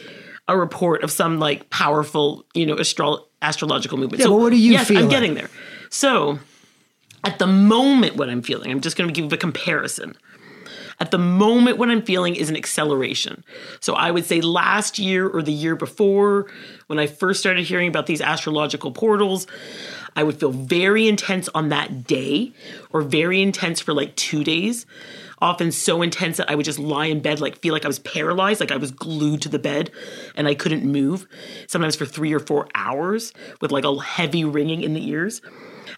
a 0.48 0.58
report 0.58 1.04
of 1.04 1.12
some 1.12 1.40
like 1.40 1.70
powerful, 1.70 2.46
you 2.54 2.66
know, 2.66 2.80
astro- 2.80 3.26
astrological 3.42 3.98
movement. 3.98 4.22
Yeah, 4.22 4.28
but 4.28 4.36
what 4.36 4.54
are 4.54 4.56
you 4.56 4.72
yes, 4.72 4.88
feeling? 4.88 5.04
I'm 5.04 5.10
getting 5.10 5.34
there. 5.34 5.50
So 5.90 6.40
at 7.26 7.38
the 7.38 7.48
moment, 7.48 8.16
what 8.16 8.30
I'm 8.30 8.44
feeling, 8.44 8.72
I'm 8.72 8.80
just 8.80 8.96
going 8.96 9.14
to 9.14 9.22
give 9.22 9.34
a 9.34 9.38
comparison. 9.38 10.16
At 11.02 11.12
the 11.12 11.18
moment, 11.18 11.78
what 11.78 11.90
I'm 11.90 12.02
feeling 12.02 12.36
is 12.36 12.50
an 12.50 12.58
acceleration. 12.58 13.46
So 13.80 13.94
I 13.94 14.12
would 14.12 14.26
say 14.26 14.42
last 14.42 15.00
year 15.00 15.30
or 15.30 15.42
the 15.42 15.54
year 15.54 15.76
before, 15.76 16.52
when 16.88 17.00
I 17.00 17.08
first 17.08 17.40
started 17.40 17.66
hearing 17.66 17.88
about 17.88 18.06
these 18.06 18.20
astrological 18.20 18.92
portals, 18.92 19.48
I 20.16 20.24
would 20.24 20.40
feel 20.40 20.52
very 20.52 21.08
intense 21.08 21.48
on 21.56 21.70
that 21.70 22.06
day 22.06 22.52
or 22.92 23.02
very 23.02 23.42
intense 23.42 23.80
for 23.80 23.94
like 23.94 24.16
two 24.18 24.44
days. 24.44 24.86
Often 25.42 25.72
so 25.72 26.02
intense 26.02 26.36
that 26.36 26.50
I 26.50 26.56
would 26.56 26.66
just 26.66 26.80
lie 26.80 27.06
in 27.06 27.22
bed, 27.22 27.40
like 27.40 27.60
feel 27.60 27.74
like 27.74 27.86
I 27.86 27.88
was 27.88 28.00
paralyzed, 28.00 28.60
like 28.60 28.74
I 28.74 28.78
was 28.78 28.92
glued 28.92 29.42
to 29.44 29.50
the 29.50 29.60
bed 29.60 29.92
and 30.36 30.50
I 30.50 30.54
couldn't 30.54 30.84
move. 30.84 31.28
Sometimes 31.68 31.96
for 31.96 32.06
three 32.06 32.34
or 32.34 32.40
four 32.40 32.68
hours 32.76 33.32
with 33.62 33.72
like 33.72 33.86
a 33.86 33.98
heavy 34.02 34.44
ringing 34.44 34.84
in 34.84 34.94
the 34.94 35.08
ears. 35.08 35.42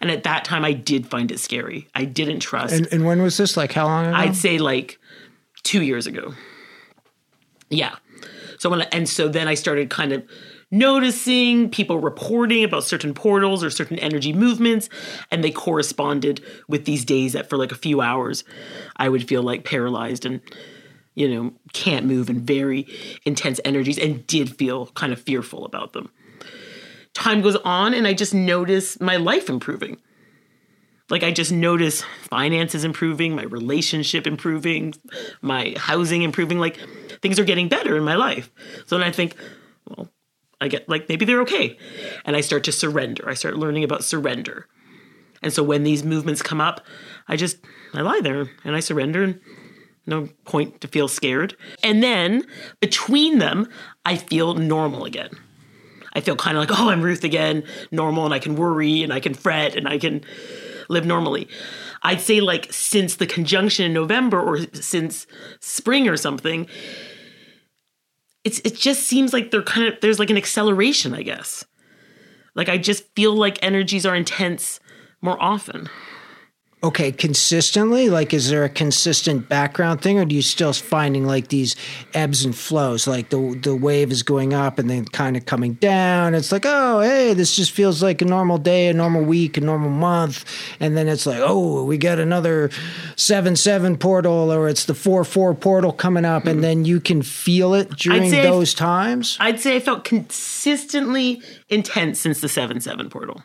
And 0.01 0.09
at 0.09 0.23
that 0.23 0.43
time, 0.43 0.65
I 0.65 0.73
did 0.73 1.07
find 1.07 1.31
it 1.31 1.39
scary. 1.39 1.87
I 1.93 2.05
didn't 2.05 2.39
trust. 2.39 2.73
And, 2.73 2.87
and 2.91 3.05
when 3.05 3.21
was 3.21 3.37
this? 3.37 3.55
Like 3.55 3.71
how 3.71 3.85
long 3.85 4.07
ago? 4.07 4.15
I'd 4.15 4.35
say 4.35 4.57
like 4.57 4.99
two 5.63 5.83
years 5.83 6.07
ago. 6.07 6.33
Yeah. 7.69 7.95
So 8.57 8.69
when 8.69 8.81
and 8.81 9.07
so 9.07 9.27
then 9.27 9.47
I 9.47 9.53
started 9.53 9.89
kind 9.89 10.11
of 10.11 10.23
noticing 10.71 11.69
people 11.69 11.99
reporting 11.99 12.63
about 12.63 12.83
certain 12.83 13.13
portals 13.13 13.63
or 13.63 13.69
certain 13.69 13.99
energy 13.99 14.33
movements, 14.33 14.89
and 15.29 15.43
they 15.43 15.51
corresponded 15.51 16.43
with 16.67 16.85
these 16.85 17.05
days 17.05 17.33
that 17.33 17.49
for 17.49 17.57
like 17.57 17.71
a 17.71 17.75
few 17.75 18.01
hours 18.01 18.43
I 18.97 19.09
would 19.09 19.27
feel 19.27 19.43
like 19.43 19.65
paralyzed 19.65 20.25
and 20.25 20.41
you 21.13 21.27
know 21.29 21.53
can't 21.73 22.05
move 22.05 22.29
and 22.29 22.41
very 22.41 22.87
intense 23.25 23.59
energies 23.65 23.97
and 23.97 24.25
did 24.27 24.55
feel 24.55 24.87
kind 24.87 25.13
of 25.13 25.21
fearful 25.21 25.65
about 25.65 25.93
them. 25.93 26.11
Time 27.13 27.41
goes 27.41 27.55
on 27.57 27.93
and 27.93 28.07
I 28.07 28.13
just 28.13 28.33
notice 28.33 28.99
my 28.99 29.17
life 29.17 29.49
improving 29.49 29.97
like 31.11 31.23
I 31.23 31.31
just 31.31 31.51
notice 31.51 32.03
finances 32.29 32.85
improving, 32.85 33.35
my 33.35 33.43
relationship 33.43 34.25
improving, 34.25 34.93
my 35.41 35.75
housing 35.77 36.21
improving. 36.21 36.57
Like 36.57 36.77
things 37.21 37.37
are 37.37 37.43
getting 37.43 37.67
better 37.67 37.97
in 37.97 38.03
my 38.03 38.15
life. 38.15 38.49
So 38.87 38.97
then 38.97 39.05
I 39.05 39.11
think, 39.11 39.35
well, 39.89 40.07
I 40.61 40.69
get 40.69 40.87
like 40.87 41.09
maybe 41.09 41.25
they're 41.25 41.41
okay. 41.41 41.77
And 42.23 42.35
I 42.35 42.41
start 42.41 42.63
to 42.63 42.71
surrender. 42.71 43.27
I 43.27 43.33
start 43.33 43.57
learning 43.57 43.83
about 43.83 44.05
surrender. 44.05 44.67
And 45.43 45.51
so 45.51 45.63
when 45.63 45.83
these 45.83 46.03
movements 46.05 46.41
come 46.41 46.61
up, 46.61 46.79
I 47.27 47.35
just 47.35 47.57
I 47.93 48.01
lie 48.01 48.21
there 48.23 48.49
and 48.63 48.75
I 48.75 48.79
surrender 48.79 49.21
and 49.23 49.41
no 50.07 50.29
point 50.45 50.79
to 50.79 50.87
feel 50.87 51.09
scared. 51.09 51.57
And 51.83 52.01
then 52.01 52.45
between 52.79 53.39
them, 53.39 53.67
I 54.05 54.15
feel 54.15 54.53
normal 54.53 55.03
again. 55.03 55.31
I 56.13 56.21
feel 56.21 56.35
kind 56.35 56.57
of 56.57 56.61
like, 56.67 56.79
oh, 56.79 56.89
I'm 56.89 57.01
Ruth 57.01 57.23
again, 57.23 57.63
normal, 57.91 58.25
and 58.25 58.33
I 58.33 58.39
can 58.39 58.55
worry 58.55 59.03
and 59.03 59.13
I 59.13 59.19
can 59.19 59.33
fret 59.33 59.75
and 59.75 59.87
I 59.87 59.97
can 59.97 60.23
live 60.89 61.05
normally. 61.05 61.47
I'd 62.03 62.21
say 62.21 62.41
like 62.41 62.71
since 62.71 63.15
the 63.15 63.27
conjunction 63.27 63.85
in 63.85 63.93
November 63.93 64.41
or 64.41 64.59
since 64.73 65.27
spring 65.59 66.07
or 66.07 66.17
something, 66.17 66.67
it's 68.43 68.59
it 68.59 68.75
just 68.75 69.03
seems 69.03 69.33
like 69.33 69.51
they're 69.51 69.61
kind 69.61 69.87
of 69.87 69.99
there's 70.01 70.19
like 70.19 70.29
an 70.29 70.37
acceleration, 70.37 71.13
I 71.13 71.21
guess. 71.21 71.63
Like 72.55 72.69
I 72.69 72.77
just 72.77 73.03
feel 73.15 73.33
like 73.35 73.63
energies 73.63 74.05
are 74.05 74.15
intense 74.15 74.79
more 75.21 75.41
often. 75.41 75.89
Okay, 76.83 77.11
consistently? 77.11 78.09
Like, 78.09 78.33
is 78.33 78.49
there 78.49 78.63
a 78.63 78.69
consistent 78.69 79.47
background 79.47 80.01
thing, 80.01 80.17
or 80.17 80.25
do 80.25 80.33
you 80.33 80.41
still 80.41 80.73
finding 80.73 81.27
like 81.27 81.49
these 81.49 81.75
ebbs 82.15 82.43
and 82.43 82.55
flows? 82.55 83.05
Like 83.05 83.29
the 83.29 83.59
the 83.61 83.75
wave 83.75 84.11
is 84.11 84.23
going 84.23 84.55
up 84.55 84.79
and 84.79 84.89
then 84.89 85.05
kind 85.05 85.37
of 85.37 85.45
coming 85.45 85.73
down. 85.75 86.33
It's 86.33 86.51
like, 86.51 86.65
oh, 86.65 87.01
hey, 87.01 87.35
this 87.35 87.55
just 87.55 87.71
feels 87.71 88.01
like 88.01 88.23
a 88.23 88.25
normal 88.25 88.57
day, 88.57 88.87
a 88.87 88.93
normal 88.93 89.23
week, 89.23 89.57
a 89.57 89.61
normal 89.61 89.91
month, 89.91 90.43
and 90.79 90.97
then 90.97 91.07
it's 91.07 91.27
like, 91.27 91.39
oh, 91.39 91.83
we 91.83 91.99
got 91.99 92.17
another 92.17 92.71
seven 93.15 93.55
seven 93.55 93.95
portal, 93.95 94.51
or 94.51 94.67
it's 94.67 94.85
the 94.85 94.95
four 94.95 95.23
four 95.23 95.53
portal 95.53 95.91
coming 95.91 96.25
up, 96.25 96.45
and 96.45 96.53
mm-hmm. 96.55 96.61
then 96.61 96.85
you 96.85 96.99
can 96.99 97.21
feel 97.21 97.75
it 97.75 97.91
during 97.91 98.31
those 98.31 98.73
times. 98.73 99.37
I'd 99.39 99.59
say 99.59 99.75
I 99.75 99.79
felt 99.81 100.03
consistently 100.03 101.43
intense 101.69 102.19
since 102.19 102.41
the 102.41 102.49
seven 102.49 102.81
seven 102.81 103.11
portal. 103.11 103.43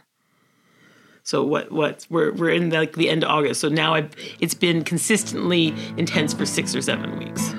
So 1.27 1.43
what 1.43 1.73
what 1.73 2.07
we're 2.09 2.33
we're 2.35 2.51
in 2.51 2.71
like 2.71 2.95
the 2.95 3.11
end 3.11 3.25
of 3.25 3.31
August. 3.31 3.61
So 3.61 3.69
now 3.69 3.95
I've 3.95 4.15
it's 4.39 4.55
been 4.55 4.85
consistently 4.85 5.75
intense 5.97 6.33
for 6.33 6.47
six 6.47 6.73
or 6.73 6.81
seven 6.81 7.19
weeks. 7.19 7.51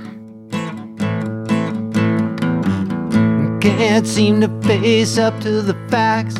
Can't 3.62 4.08
seem 4.08 4.39
to 4.39 4.47
face 4.62 5.17
up 5.17 5.38
to 5.41 5.62
the 5.62 5.73
facts. 5.89 6.38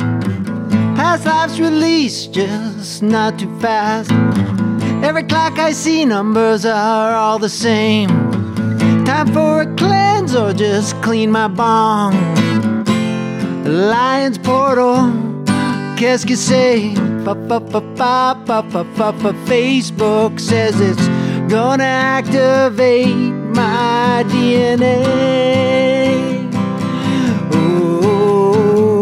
Past 0.96 1.26
life's 1.26 1.60
release, 1.60 2.28
just 2.28 3.04
not 3.04 3.38
too 3.38 3.60
fast. 3.60 4.10
Every 5.04 5.24
clock 5.24 5.60
I 5.60 5.74
see, 5.74 6.06
numbers 6.06 6.66
are 6.66 7.13
all 7.13 7.40
the 7.40 7.50
same. 7.50 8.08
Time 9.04 9.34
for 9.34 9.63
a 9.63 9.76
cleanse 9.76 10.34
or 10.34 10.54
just 10.54 10.96
clean 11.02 11.34
my 11.34 11.50
bong. 11.50 12.13
Lion's 13.66 14.38
portal, 14.38 15.12
qu'est-ce 15.98 16.26
que 16.26 16.38
c'est? 16.38 17.16
Facebook 19.46 20.40
says 20.40 20.80
it's 20.80 21.08
gonna 21.52 21.84
activate 21.84 23.16
my 23.54 24.24
DNA. 24.28 25.04
Oh, 27.52 28.98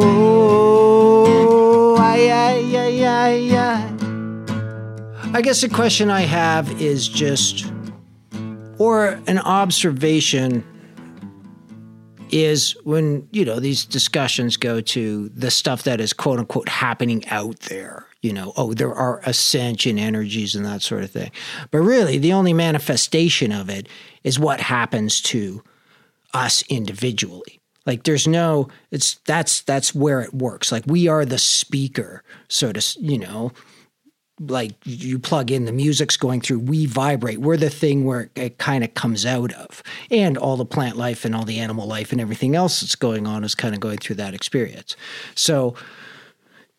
I, 1.99 2.29
I, 2.31 2.55
I, 3.05 3.29
I, 3.57 3.93
I 5.37 5.41
guess 5.41 5.61
the 5.61 5.69
question 5.69 6.09
I 6.09 6.21
have 6.21 6.81
is 6.81 7.07
just, 7.07 7.71
or 8.79 9.19
an 9.27 9.37
observation 9.37 10.63
is 12.31 12.75
when 12.83 13.27
you 13.31 13.45
know 13.45 13.59
these 13.59 13.85
discussions 13.85 14.57
go 14.57 14.81
to 14.81 15.29
the 15.29 15.51
stuff 15.51 15.83
that 15.83 16.01
is 16.01 16.11
quote 16.11 16.39
unquote 16.39 16.67
happening 16.67 17.23
out 17.27 17.59
there 17.61 18.04
you 18.25 18.33
know, 18.33 18.53
oh, 18.57 18.73
there 18.73 18.93
are 18.93 19.21
ascension 19.23 19.99
energies 19.99 20.55
and 20.55 20.65
that 20.65 20.81
sort 20.81 21.03
of 21.03 21.11
thing. 21.11 21.29
But 21.69 21.81
really, 21.81 22.17
the 22.17 22.33
only 22.33 22.53
manifestation 22.53 23.51
of 23.51 23.69
it 23.69 23.87
is 24.23 24.39
what 24.39 24.59
happens 24.59 25.21
to 25.21 25.63
us 26.33 26.63
individually. 26.67 27.59
Like 27.85 28.01
there's 28.01 28.27
no 28.27 28.67
it's 28.89 29.19
that's 29.25 29.61
that's 29.61 29.93
where 29.93 30.21
it 30.21 30.33
works. 30.33 30.71
Like 30.71 30.85
we 30.87 31.07
are 31.07 31.23
the 31.23 31.37
speaker, 31.37 32.23
so 32.47 32.71
to 32.73 32.99
you 32.99 33.19
know, 33.19 33.51
like 34.39 34.71
you 34.85 35.19
plug 35.19 35.51
in 35.51 35.65
the 35.65 35.71
music's 35.71 36.17
going 36.17 36.41
through 36.41 36.59
we 36.59 36.85
vibrate 36.85 37.37
we're 37.37 37.55
the 37.55 37.69
thing 37.69 38.03
where 38.03 38.29
it 38.35 38.57
kind 38.57 38.83
of 38.83 38.93
comes 38.93 39.25
out 39.25 39.53
of 39.53 39.81
and 40.11 40.37
all 40.37 40.57
the 40.57 40.65
plant 40.65 40.97
life 40.97 41.23
and 41.23 41.33
all 41.33 41.45
the 41.45 41.57
animal 41.57 41.87
life 41.87 42.11
and 42.11 42.19
everything 42.19 42.53
else 42.53 42.81
that's 42.81 42.95
going 42.95 43.25
on 43.25 43.45
is 43.45 43.55
kind 43.55 43.73
of 43.73 43.79
going 43.79 43.97
through 43.97 44.17
that 44.17 44.33
experience 44.33 44.97
so 45.35 45.73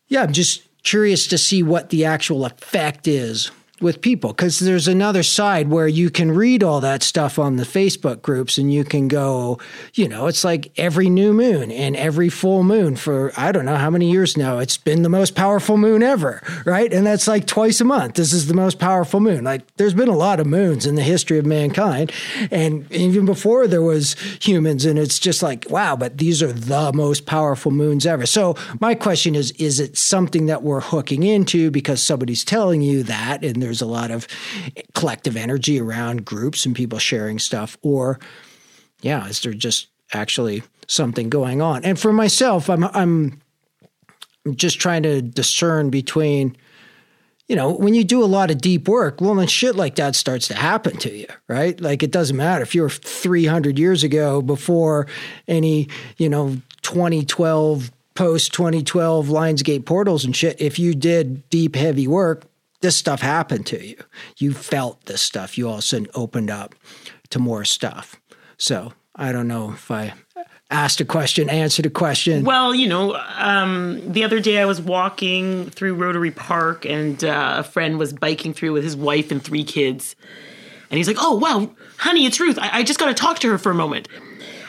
yeah 0.07 0.21
i'm 0.21 0.33
just 0.33 0.66
curious 0.87 1.27
to 1.27 1.37
see 1.37 1.61
what 1.61 1.89
the 1.89 2.05
actual 2.05 2.45
effect 2.45 3.09
is 3.09 3.51
with 3.79 4.01
people 4.01 4.31
because 4.31 4.59
there's 4.59 4.87
another 4.87 5.21
side 5.21 5.69
where 5.69 5.87
you 5.87 6.09
can 6.09 6.31
read 6.31 6.63
all 6.63 6.81
that 6.81 7.03
stuff 7.03 7.37
on 7.37 7.57
the 7.57 7.63
Facebook 7.63 8.21
groups 8.23 8.57
and 8.57 8.73
you 8.73 8.83
can 8.83 9.07
go, 9.07 9.59
you 9.93 10.07
know, 10.07 10.25
it's 10.25 10.43
like 10.43 10.71
every 10.77 11.09
new 11.09 11.31
moon 11.31 11.71
and 11.71 11.95
every 11.95 12.29
full 12.29 12.63
moon 12.63 12.95
for 12.95 13.31
I 13.37 13.51
don't 13.51 13.65
know 13.65 13.75
how 13.75 13.91
many 13.91 14.09
years 14.09 14.35
now. 14.35 14.57
It's 14.57 14.77
been 14.77 15.03
the 15.03 15.09
most 15.09 15.35
powerful 15.35 15.77
moon 15.77 16.01
ever, 16.01 16.41
right? 16.65 16.91
And 16.91 17.05
that's 17.05 17.27
like 17.27 17.45
twice 17.45 17.79
a 17.79 17.85
month. 17.85 18.15
This 18.15 18.33
is 18.33 18.47
the 18.47 18.55
most 18.55 18.79
powerful 18.79 19.19
moon. 19.19 19.43
Like 19.43 19.61
there's 19.75 19.93
been 19.93 20.09
a 20.09 20.17
lot 20.17 20.39
of 20.39 20.47
moons 20.47 20.87
in 20.87 20.95
the 20.95 21.03
history 21.03 21.37
of 21.37 21.45
mankind 21.45 22.11
and 22.49 22.91
even 22.91 23.25
before 23.25 23.67
there 23.67 23.83
was 23.83 24.15
humans 24.41 24.85
and 24.85 24.97
it's 24.97 25.19
just 25.19 25.43
like, 25.43 25.67
wow, 25.69 25.95
but 25.95 26.17
these 26.17 26.41
are 26.41 26.51
the 26.51 26.91
most 26.93 27.27
powerful 27.27 27.71
moons 27.71 28.07
ever. 28.07 28.25
So 28.25 28.55
my 28.79 28.95
question 28.95 29.35
is 29.35 29.51
is 29.51 29.79
it 29.79 29.97
something 29.97 30.47
that 30.47 30.63
we're 30.63 30.81
hooking 30.81 31.21
into 31.21 31.69
because 31.69 32.01
somebody's 32.01 32.43
telling 32.43 32.81
you 32.81 33.03
that 33.03 33.43
and 33.43 33.66
there's 33.67 33.81
a 33.81 33.85
lot 33.85 34.11
of 34.11 34.27
collective 34.93 35.35
energy 35.35 35.79
around 35.79 36.25
groups 36.25 36.65
and 36.65 36.75
people 36.75 36.97
sharing 36.99 37.37
stuff 37.37 37.77
or 37.81 38.19
yeah 39.01 39.27
is 39.27 39.41
there 39.41 39.53
just 39.53 39.87
actually 40.13 40.63
something 40.87 41.29
going 41.29 41.61
on 41.61 41.83
and 41.83 41.99
for 41.99 42.13
myself 42.13 42.69
i'm 42.69 42.85
i'm 42.85 43.41
just 44.55 44.79
trying 44.79 45.03
to 45.03 45.21
discern 45.21 45.89
between 45.89 46.55
you 47.47 47.55
know, 47.55 47.71
when 47.71 47.93
you 47.93 48.03
do 48.03 48.23
a 48.23 48.25
lot 48.25 48.51
of 48.51 48.59
deep 48.59 48.89
work, 48.89 49.21
well, 49.21 49.35
then 49.35 49.47
shit 49.47 49.75
like 49.75 49.95
that 49.95 50.15
starts 50.15 50.49
to 50.49 50.53
happen 50.53 50.97
to 50.97 51.15
you, 51.15 51.27
right? 51.47 51.79
Like 51.79 52.03
it 52.03 52.11
doesn't 52.11 52.35
matter 52.35 52.61
if 52.61 52.75
you're 52.75 52.89
300 52.89 53.79
years 53.79 54.03
ago 54.03 54.41
before 54.41 55.07
any, 55.47 55.87
you 56.17 56.27
know, 56.27 56.57
2012, 56.81 57.91
post 58.15 58.51
2012 58.51 59.27
Lionsgate 59.27 59.85
portals 59.85 60.25
and 60.25 60.35
shit. 60.35 60.59
If 60.59 60.79
you 60.79 60.93
did 60.93 61.47
deep, 61.49 61.75
heavy 61.75 62.07
work, 62.07 62.45
this 62.81 62.95
stuff 62.95 63.21
happened 63.21 63.65
to 63.67 63.85
you. 63.85 63.97
You 64.37 64.53
felt 64.53 65.05
this 65.05 65.21
stuff. 65.21 65.57
You 65.57 65.67
all 65.67 65.73
of 65.75 65.79
a 65.79 65.81
sudden 65.81 66.07
opened 66.13 66.49
up 66.49 66.75
to 67.29 67.39
more 67.39 67.65
stuff. 67.65 68.15
So 68.57 68.93
I 69.15 69.31
don't 69.31 69.47
know 69.47 69.71
if 69.71 69.89
I 69.89 70.13
asked 70.69 70.99
a 70.99 71.05
question, 71.05 71.49
answered 71.49 71.85
a 71.85 71.89
question. 71.89 72.43
Well, 72.43 72.75
you 72.75 72.87
know, 72.87 73.15
um, 73.37 74.01
the 74.11 74.23
other 74.23 74.39
day 74.39 74.59
I 74.59 74.65
was 74.65 74.81
walking 74.81 75.69
through 75.69 75.95
Rotary 75.95 76.31
Park 76.31 76.85
and 76.85 77.23
uh, 77.23 77.55
a 77.57 77.63
friend 77.63 77.97
was 77.97 78.13
biking 78.13 78.53
through 78.53 78.73
with 78.73 78.83
his 78.83 78.95
wife 78.95 79.31
and 79.31 79.41
three 79.41 79.63
kids. 79.63 80.15
And 80.89 80.97
he's 80.97 81.07
like, 81.07 81.17
oh, 81.19 81.37
wow, 81.37 81.69
honey, 81.97 82.25
it's 82.25 82.39
Ruth. 82.39 82.57
I, 82.59 82.79
I 82.79 82.83
just 82.83 82.99
got 82.99 83.07
to 83.07 83.13
talk 83.13 83.39
to 83.39 83.49
her 83.49 83.57
for 83.57 83.71
a 83.71 83.75
moment. 83.75 84.07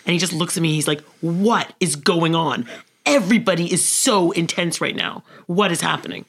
And 0.07 0.13
he 0.13 0.19
just 0.19 0.33
looks 0.33 0.57
at 0.57 0.63
me. 0.63 0.73
He's 0.73 0.89
like, 0.89 1.03
what 1.21 1.73
is 1.81 1.95
going 1.97 2.35
on? 2.35 2.67
Everybody 3.05 3.73
is 3.73 3.85
so 3.85 4.31
intense 4.33 4.81
right 4.81 4.97
now. 4.97 5.23
What 5.47 5.71
is 5.71 5.81
happening? 5.81 6.25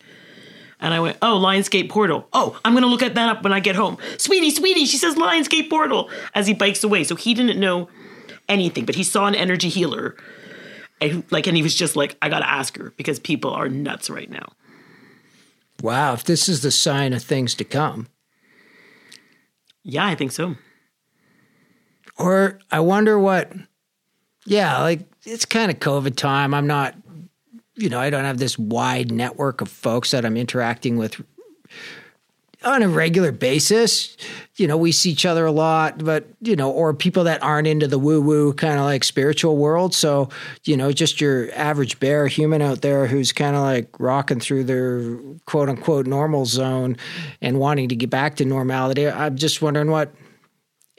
And 0.79 0.93
I 0.93 0.99
went, 0.99 1.17
oh, 1.21 1.37
Lionsgate 1.37 1.89
Portal. 1.89 2.27
Oh, 2.31 2.59
I'm 2.63 2.73
going 2.73 2.83
to 2.83 2.89
look 2.89 3.03
at 3.03 3.15
that 3.15 3.29
up 3.29 3.43
when 3.43 3.51
I 3.51 3.59
get 3.59 3.75
home. 3.75 3.97
Sweetie, 4.17 4.51
sweetie, 4.51 4.85
she 4.85 4.97
says 4.97 5.15
Lionsgate 5.15 5.69
Portal 5.69 6.09
as 6.33 6.47
he 6.47 6.53
bikes 6.53 6.83
away. 6.83 7.03
So 7.03 7.15
he 7.15 7.33
didn't 7.33 7.59
know 7.59 7.89
anything, 8.47 8.85
but 8.85 8.95
he 8.95 9.03
saw 9.03 9.27
an 9.27 9.35
energy 9.35 9.67
healer. 9.69 10.15
And, 11.01 11.23
like, 11.31 11.47
and 11.47 11.57
he 11.57 11.63
was 11.63 11.75
just 11.75 11.95
like, 11.95 12.15
I 12.21 12.29
got 12.29 12.39
to 12.39 12.49
ask 12.49 12.77
her 12.77 12.93
because 12.95 13.19
people 13.19 13.51
are 13.51 13.67
nuts 13.67 14.09
right 14.09 14.29
now. 14.29 14.53
Wow. 15.81 16.13
If 16.13 16.23
this 16.23 16.47
is 16.47 16.61
the 16.61 16.71
sign 16.71 17.13
of 17.13 17.23
things 17.23 17.55
to 17.55 17.63
come. 17.63 18.07
Yeah, 19.83 20.05
I 20.05 20.15
think 20.15 20.31
so. 20.31 20.55
Or 22.17 22.59
I 22.71 22.81
wonder 22.81 23.17
what, 23.17 23.51
yeah, 24.45 24.81
like 24.81 25.01
it's 25.25 25.45
kind 25.45 25.71
of 25.71 25.79
COVID 25.79 26.15
time. 26.15 26.53
I'm 26.53 26.67
not 26.67 26.95
you 27.79 27.89
know, 27.89 27.99
I 27.99 28.09
don't 28.09 28.25
have 28.25 28.37
this 28.37 28.59
wide 28.59 29.11
network 29.11 29.61
of 29.61 29.69
folks 29.69 30.11
that 30.11 30.25
I'm 30.25 30.37
interacting 30.37 30.97
with 30.97 31.21
on 32.63 32.83
a 32.83 32.89
regular 32.89 33.31
basis. 33.31 34.17
You 34.57 34.67
know, 34.67 34.75
we 34.75 34.91
see 34.91 35.11
each 35.11 35.25
other 35.25 35.45
a 35.45 35.51
lot, 35.51 36.03
but, 36.03 36.27
you 36.41 36.57
know, 36.57 36.69
or 36.69 36.93
people 36.93 37.23
that 37.23 37.41
aren't 37.41 37.67
into 37.67 37.87
the 37.87 37.97
woo 37.97 38.21
woo 38.21 38.53
kind 38.53 38.77
of 38.77 38.85
like 38.85 39.05
spiritual 39.05 39.55
world. 39.55 39.95
So, 39.95 40.29
you 40.65 40.75
know, 40.75 40.91
just 40.91 41.21
your 41.21 41.49
average 41.53 41.99
bear 41.99 42.27
human 42.27 42.61
out 42.61 42.81
there 42.81 43.07
who's 43.07 43.31
kind 43.31 43.55
of 43.55 43.61
like 43.61 43.97
rocking 43.97 44.41
through 44.41 44.65
their 44.65 45.17
quote 45.45 45.69
unquote 45.69 46.05
normal 46.05 46.45
zone 46.45 46.97
and 47.41 47.59
wanting 47.59 47.89
to 47.89 47.95
get 47.95 48.09
back 48.09 48.35
to 48.37 48.45
normality. 48.45 49.07
I'm 49.07 49.37
just 49.37 49.61
wondering 49.61 49.89
what 49.89 50.13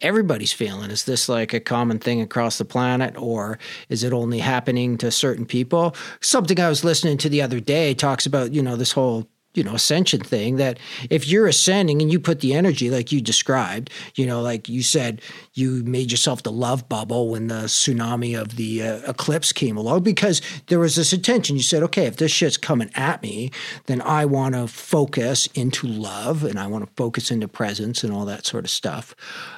everybody's 0.01 0.53
feeling? 0.53 0.91
Is 0.91 1.05
this 1.05 1.29
like 1.29 1.53
a 1.53 1.61
common 1.61 1.99
thing 1.99 2.21
across 2.21 2.59
the 2.59 2.65
planet, 2.65 3.15
or 3.17 3.59
is 3.89 4.05
it 4.05 4.13
only 4.13 4.39
happening 4.39 4.99
to 4.99 5.11
certain 5.11 5.47
people? 5.47 5.95
Something 6.21 6.61
I 6.61 6.69
was 6.69 6.85
listening 6.85 7.19
to 7.19 7.29
the 7.29 7.43
other 7.43 7.61
day 7.61 7.95
talks 7.95 8.27
about, 8.27 8.53
you 8.53 8.63
know, 8.63 8.77
this 8.77 8.93
whole 8.93 9.29
you 9.55 9.65
know 9.65 9.75
ascension 9.75 10.21
thing 10.21 10.57
that 10.57 10.79
if 11.09 11.27
you're 11.27 11.47
ascending 11.47 12.01
and 12.01 12.13
you 12.13 12.21
put 12.21 12.41
the 12.41 12.55
energy 12.55 12.89
like 12.89 13.11
you 13.11 13.21
described 13.21 13.91
you 14.15 14.25
know 14.25 14.41
like 14.41 14.69
you 14.69 14.83
said 14.83 15.21
you 15.55 15.83
made 15.85 16.11
yourself 16.11 16.43
the 16.43 16.53
love 16.53 16.89
bubble 16.89 17.31
when 17.31 17.49
the 17.49 17.65
tsunami 17.65 18.41
of 18.41 18.57
the 18.57 18.83
uh, 18.83 19.11
eclipse 19.11 19.53
came 19.53 19.77
along 19.77 20.03
because 20.03 20.41
there 20.69 20.79
was 20.79 20.97
this 20.97 21.13
intention. 21.13 21.57
You 21.57 21.63
said 21.63 21.83
okay 21.83 22.07
if 22.07 22.17
this 22.17 22.31
shit's 22.31 22.57
coming 22.57 22.91
at 22.95 23.23
me 23.23 23.51
then 23.87 24.01
i 24.03 24.25
want 24.25 24.55
to 24.55 24.69
focus 24.69 25.49
into 25.55 25.87
love 25.87 26.45
and 26.45 26.59
i 26.59 26.67
want 26.67 26.87
to 26.87 26.93
focus 26.95 27.31
into 27.31 27.49
presence 27.49 28.05
and 28.05 28.13
all 28.13 28.25
that 28.27 28.47
sort 28.47 28.65
of 28.65 28.71
stuff. 28.71 29.15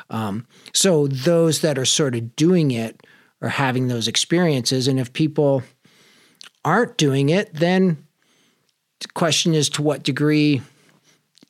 Um, 0.09 0.46
so 0.72 1.07
those 1.07 1.61
that 1.61 1.78
are 1.78 1.85
sort 1.85 2.14
of 2.14 2.35
doing 2.37 2.70
it 2.70 3.02
are 3.42 3.48
having 3.48 3.88
those 3.88 4.09
experiences 4.09 4.88
and 4.88 4.98
if 4.98 5.12
people 5.12 5.62
aren't 6.64 6.96
doing 6.96 7.28
it 7.28 7.52
then 7.55 8.07
question 9.06 9.54
is 9.54 9.68
to 9.70 9.82
what 9.82 10.02
degree 10.02 10.62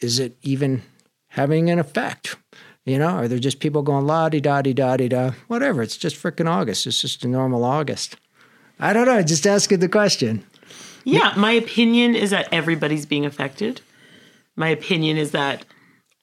is 0.00 0.18
it 0.18 0.36
even 0.42 0.82
having 1.28 1.70
an 1.70 1.78
effect? 1.78 2.36
You 2.84 2.98
know, 2.98 3.10
are 3.10 3.28
there 3.28 3.38
just 3.38 3.60
people 3.60 3.82
going 3.82 4.06
la 4.06 4.28
di 4.28 4.40
da 4.40 4.60
di 4.62 4.72
da 4.72 4.96
di 4.96 5.08
da? 5.08 5.32
Whatever. 5.46 5.82
It's 5.82 5.96
just 5.96 6.16
freaking 6.16 6.50
August. 6.50 6.86
It's 6.86 7.00
just 7.00 7.24
a 7.24 7.28
normal 7.28 7.64
August. 7.64 8.16
I 8.80 8.92
don't 8.92 9.06
know. 9.06 9.22
Just 9.22 9.46
asking 9.46 9.80
the 9.80 9.88
question. 9.88 10.44
Yeah, 11.04 11.32
my 11.36 11.52
opinion 11.52 12.14
is 12.14 12.30
that 12.30 12.48
everybody's 12.52 13.06
being 13.06 13.24
affected. 13.24 13.80
My 14.56 14.68
opinion 14.68 15.16
is 15.16 15.30
that 15.30 15.64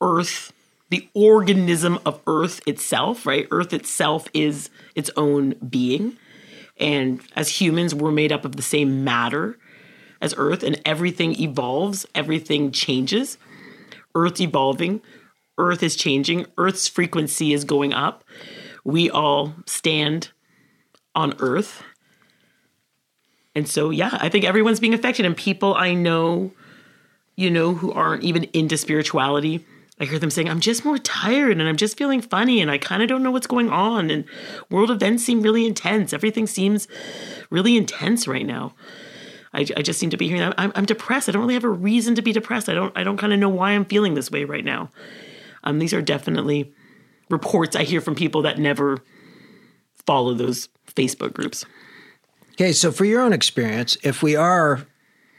Earth, 0.02 0.54
the 0.90 1.08
organism 1.14 2.00
of 2.06 2.22
Earth 2.28 2.62
itself, 2.68 3.26
right? 3.26 3.48
Earth 3.52 3.74
itself 3.74 4.28
is 4.34 4.70
its 4.96 5.10
own 5.16 5.56
being. 5.70 6.18
And 6.78 7.22
as 7.36 7.50
humans, 7.50 7.94
we're 7.94 8.12
made 8.12 8.32
up 8.32 8.46
of 8.46 8.56
the 8.56 8.62
same 8.62 9.04
matter 9.04 9.58
as 10.22 10.34
Earth, 10.38 10.64
and 10.64 10.82
everything 10.86 11.40
evolves, 11.40 12.06
everything 12.14 12.72
changes. 12.72 13.38
Earth 14.16 14.40
evolving, 14.42 15.02
Earth 15.58 15.84
is 15.84 15.96
changing, 15.96 16.46
Earth's 16.58 16.88
frequency 16.88 17.54
is 17.54 17.64
going 17.64 17.94
up. 17.94 18.24
We 18.84 19.10
all 19.10 19.56
stand 19.66 20.32
on 21.16 21.36
Earth. 21.40 21.84
And 23.56 23.68
so, 23.68 23.90
yeah, 23.90 24.18
I 24.20 24.30
think 24.30 24.46
everyone's 24.46 24.80
being 24.80 24.94
affected. 24.94 25.26
And 25.26 25.36
people 25.36 25.76
I 25.76 25.94
know, 25.94 26.54
you 27.36 27.50
know, 27.50 27.74
who 27.74 27.92
aren't 27.92 28.24
even 28.24 28.46
into 28.54 28.78
spirituality, 28.78 29.66
I 30.00 30.06
hear 30.06 30.20
them 30.20 30.30
saying, 30.30 30.48
I'm 30.48 30.62
just 30.62 30.86
more 30.86 30.98
tired 30.98 31.52
and 31.60 31.68
I'm 31.68 31.76
just 31.76 31.98
feeling 31.98 32.22
funny 32.22 32.62
and 32.62 32.72
I 32.72 32.78
kind 32.78 33.04
of 33.04 33.10
don't 33.10 33.22
know 33.22 33.32
what's 33.32 33.48
going 33.48 33.70
on. 33.70 34.10
And 34.10 34.24
world 34.70 34.92
events 34.92 35.26
seem 35.26 35.42
really 35.42 35.66
intense. 35.66 36.14
Everything 36.14 36.48
seems 36.48 36.88
really 37.50 37.76
intense 37.76 38.28
right 38.28 38.46
now. 38.46 38.76
I, 39.54 39.66
I 39.78 39.82
just 39.82 40.00
seem 40.00 40.10
to 40.12 40.18
be 40.18 40.28
hearing 40.28 40.42
that. 40.42 40.54
I'm, 40.58 40.72
I'm 40.76 40.86
depressed. 40.86 41.28
I 41.28 41.32
don't 41.32 41.42
really 41.42 41.56
have 41.56 41.64
a 41.64 41.70
reason 41.70 42.16
to 42.16 42.22
be 42.22 42.32
depressed. 42.32 42.70
I 42.70 42.74
don't, 42.74 42.96
I 42.98 43.04
don't 43.04 43.18
kind 43.18 43.34
of 43.34 43.40
know 43.40 43.50
why 43.50 43.72
I'm 43.72 43.86
feeling 43.86 44.14
this 44.14 44.30
way 44.30 44.44
right 44.44 44.64
now. 44.64 44.92
Um, 45.64 45.80
these 45.80 45.94
are 45.94 46.02
definitely 46.02 46.74
reports 47.30 47.76
I 47.76 47.84
hear 47.84 48.02
from 48.02 48.16
people 48.16 48.42
that 48.44 48.58
never 48.58 49.00
follow 50.06 50.34
those 50.34 50.70
Facebook 50.88 51.34
groups. 51.34 51.66
Okay, 52.54 52.72
so 52.74 52.92
for 52.92 53.06
your 53.06 53.22
own 53.22 53.34
experience, 53.34 53.98
if 54.04 54.22
we 54.22 54.36
are, 54.36 54.86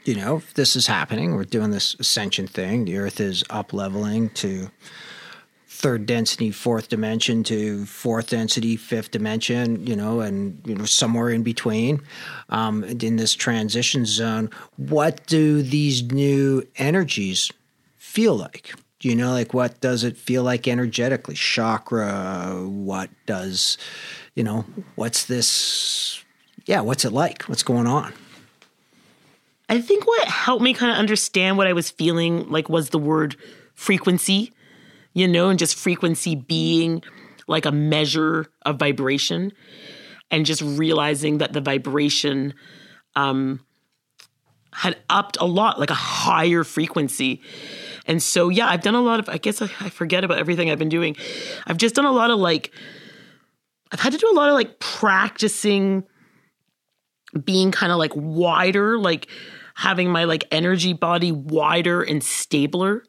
you 0.05 0.15
know, 0.15 0.37
if 0.37 0.53
this 0.53 0.75
is 0.75 0.87
happening, 0.87 1.35
we're 1.35 1.43
doing 1.43 1.71
this 1.71 1.95
ascension 1.99 2.47
thing, 2.47 2.85
the 2.85 2.97
Earth 2.97 3.19
is 3.19 3.43
up 3.49 3.73
leveling 3.73 4.29
to 4.31 4.71
third 5.81 6.05
density, 6.05 6.51
fourth 6.51 6.89
dimension 6.89 7.43
to 7.45 7.85
fourth 7.85 8.29
density, 8.29 8.77
fifth 8.77 9.09
dimension, 9.09 9.85
you 9.85 9.95
know, 9.95 10.21
and 10.21 10.61
you 10.65 10.75
know 10.75 10.85
somewhere 10.85 11.29
in 11.29 11.41
between, 11.41 12.01
um, 12.49 12.83
in 12.83 13.15
this 13.15 13.33
transition 13.33 14.05
zone. 14.05 14.49
What 14.77 15.25
do 15.25 15.63
these 15.63 16.03
new 16.03 16.63
energies 16.77 17.51
feel 17.97 18.35
like? 18.35 18.73
You 19.01 19.15
know, 19.15 19.31
like, 19.31 19.55
what 19.55 19.81
does 19.81 20.03
it 20.03 20.15
feel 20.15 20.43
like 20.43 20.67
energetically? 20.67 21.33
Chakra, 21.33 22.63
what 22.63 23.09
does, 23.25 23.79
you 24.35 24.43
know, 24.43 24.63
what's 24.93 25.25
this? 25.25 26.23
Yeah, 26.65 26.81
what's 26.81 27.03
it 27.03 27.11
like? 27.11 27.41
What's 27.43 27.63
going 27.63 27.87
on? 27.87 28.13
I 29.67 29.81
think 29.81 30.05
what 30.05 30.27
helped 30.27 30.61
me 30.61 30.75
kind 30.75 30.91
of 30.91 30.99
understand 30.99 31.57
what 31.57 31.65
I 31.65 31.73
was 31.73 31.89
feeling 31.89 32.47
like 32.51 32.69
was 32.69 32.89
the 32.89 32.99
word 32.99 33.37
frequency, 33.73 34.53
you 35.13 35.27
know, 35.27 35.49
and 35.49 35.59
just 35.59 35.75
frequency 35.75 36.35
being 36.35 37.03
like 37.47 37.65
a 37.65 37.71
measure 37.71 38.45
of 38.65 38.77
vibration 38.77 39.51
and 40.29 40.45
just 40.45 40.61
realizing 40.61 41.39
that 41.39 41.53
the 41.53 41.61
vibration 41.61 42.53
um, 43.15 43.59
had 44.73 44.97
upped 45.09 45.37
a 45.39 45.45
lot, 45.45 45.79
like 45.79 45.89
a 45.89 45.95
higher 45.95 46.63
frequency. 46.63 47.41
And 48.07 48.23
so, 48.23 48.49
yeah, 48.49 48.67
I've 48.67 48.81
done 48.81 48.95
a 48.95 49.01
lot 49.01 49.19
of, 49.19 49.29
I 49.29 49.37
guess 49.37 49.61
I, 49.61 49.65
I 49.79 49.89
forget 49.89 50.23
about 50.23 50.39
everything 50.39 50.71
I've 50.71 50.79
been 50.79 50.89
doing. 50.89 51.15
I've 51.67 51.77
just 51.77 51.95
done 51.95 52.05
a 52.05 52.11
lot 52.11 52.31
of 52.31 52.39
like, 52.39 52.71
I've 53.91 53.99
had 53.99 54.13
to 54.13 54.17
do 54.17 54.29
a 54.31 54.35
lot 54.35 54.47
of 54.47 54.55
like 54.55 54.79
practicing 54.79 56.03
being 57.43 57.71
kind 57.71 57.91
of 57.91 57.97
like 57.97 58.13
wider, 58.15 58.97
like 58.97 59.27
having 59.75 60.09
my 60.09 60.23
like 60.23 60.45
energy 60.51 60.93
body 60.93 61.31
wider 61.31 62.01
and 62.01 62.23
stabler 62.23 63.03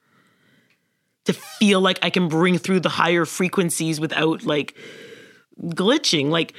to 1.24 1.32
feel 1.32 1.80
like 1.80 1.98
I 2.02 2.10
can 2.10 2.28
bring 2.28 2.58
through 2.58 2.80
the 2.80 2.88
higher 2.88 3.24
frequencies 3.24 4.00
without 4.00 4.44
like 4.44 4.74
glitching. 5.60 6.30
Like, 6.30 6.54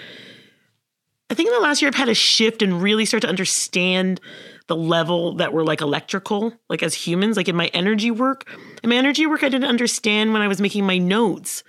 I 1.29 1.33
think 1.33 1.47
in 1.47 1.53
the 1.53 1.61
last 1.61 1.81
year 1.81 1.89
I've 1.89 1.95
had 1.95 2.09
a 2.09 2.15
shift 2.15 2.61
and 2.61 2.81
really 2.81 3.05
start 3.05 3.21
to 3.21 3.29
understand 3.29 4.21
the 4.67 4.75
level 4.75 5.35
that 5.35 5.51
we're 5.51 5.63
like 5.63 5.81
electrical, 5.81 6.53
like 6.69 6.83
as 6.83 6.93
humans, 6.93 7.35
like 7.35 7.49
in 7.49 7.55
my 7.55 7.67
energy 7.67 8.11
work. 8.11 8.47
In 8.83 8.89
my 8.89 8.95
energy 8.95 9.25
work, 9.25 9.43
I 9.43 9.49
didn't 9.49 9.67
understand 9.67 10.31
when 10.31 10.41
I 10.41 10.47
was 10.47 10.61
making 10.61 10.85
my 10.85 10.97
notes. 10.97 11.63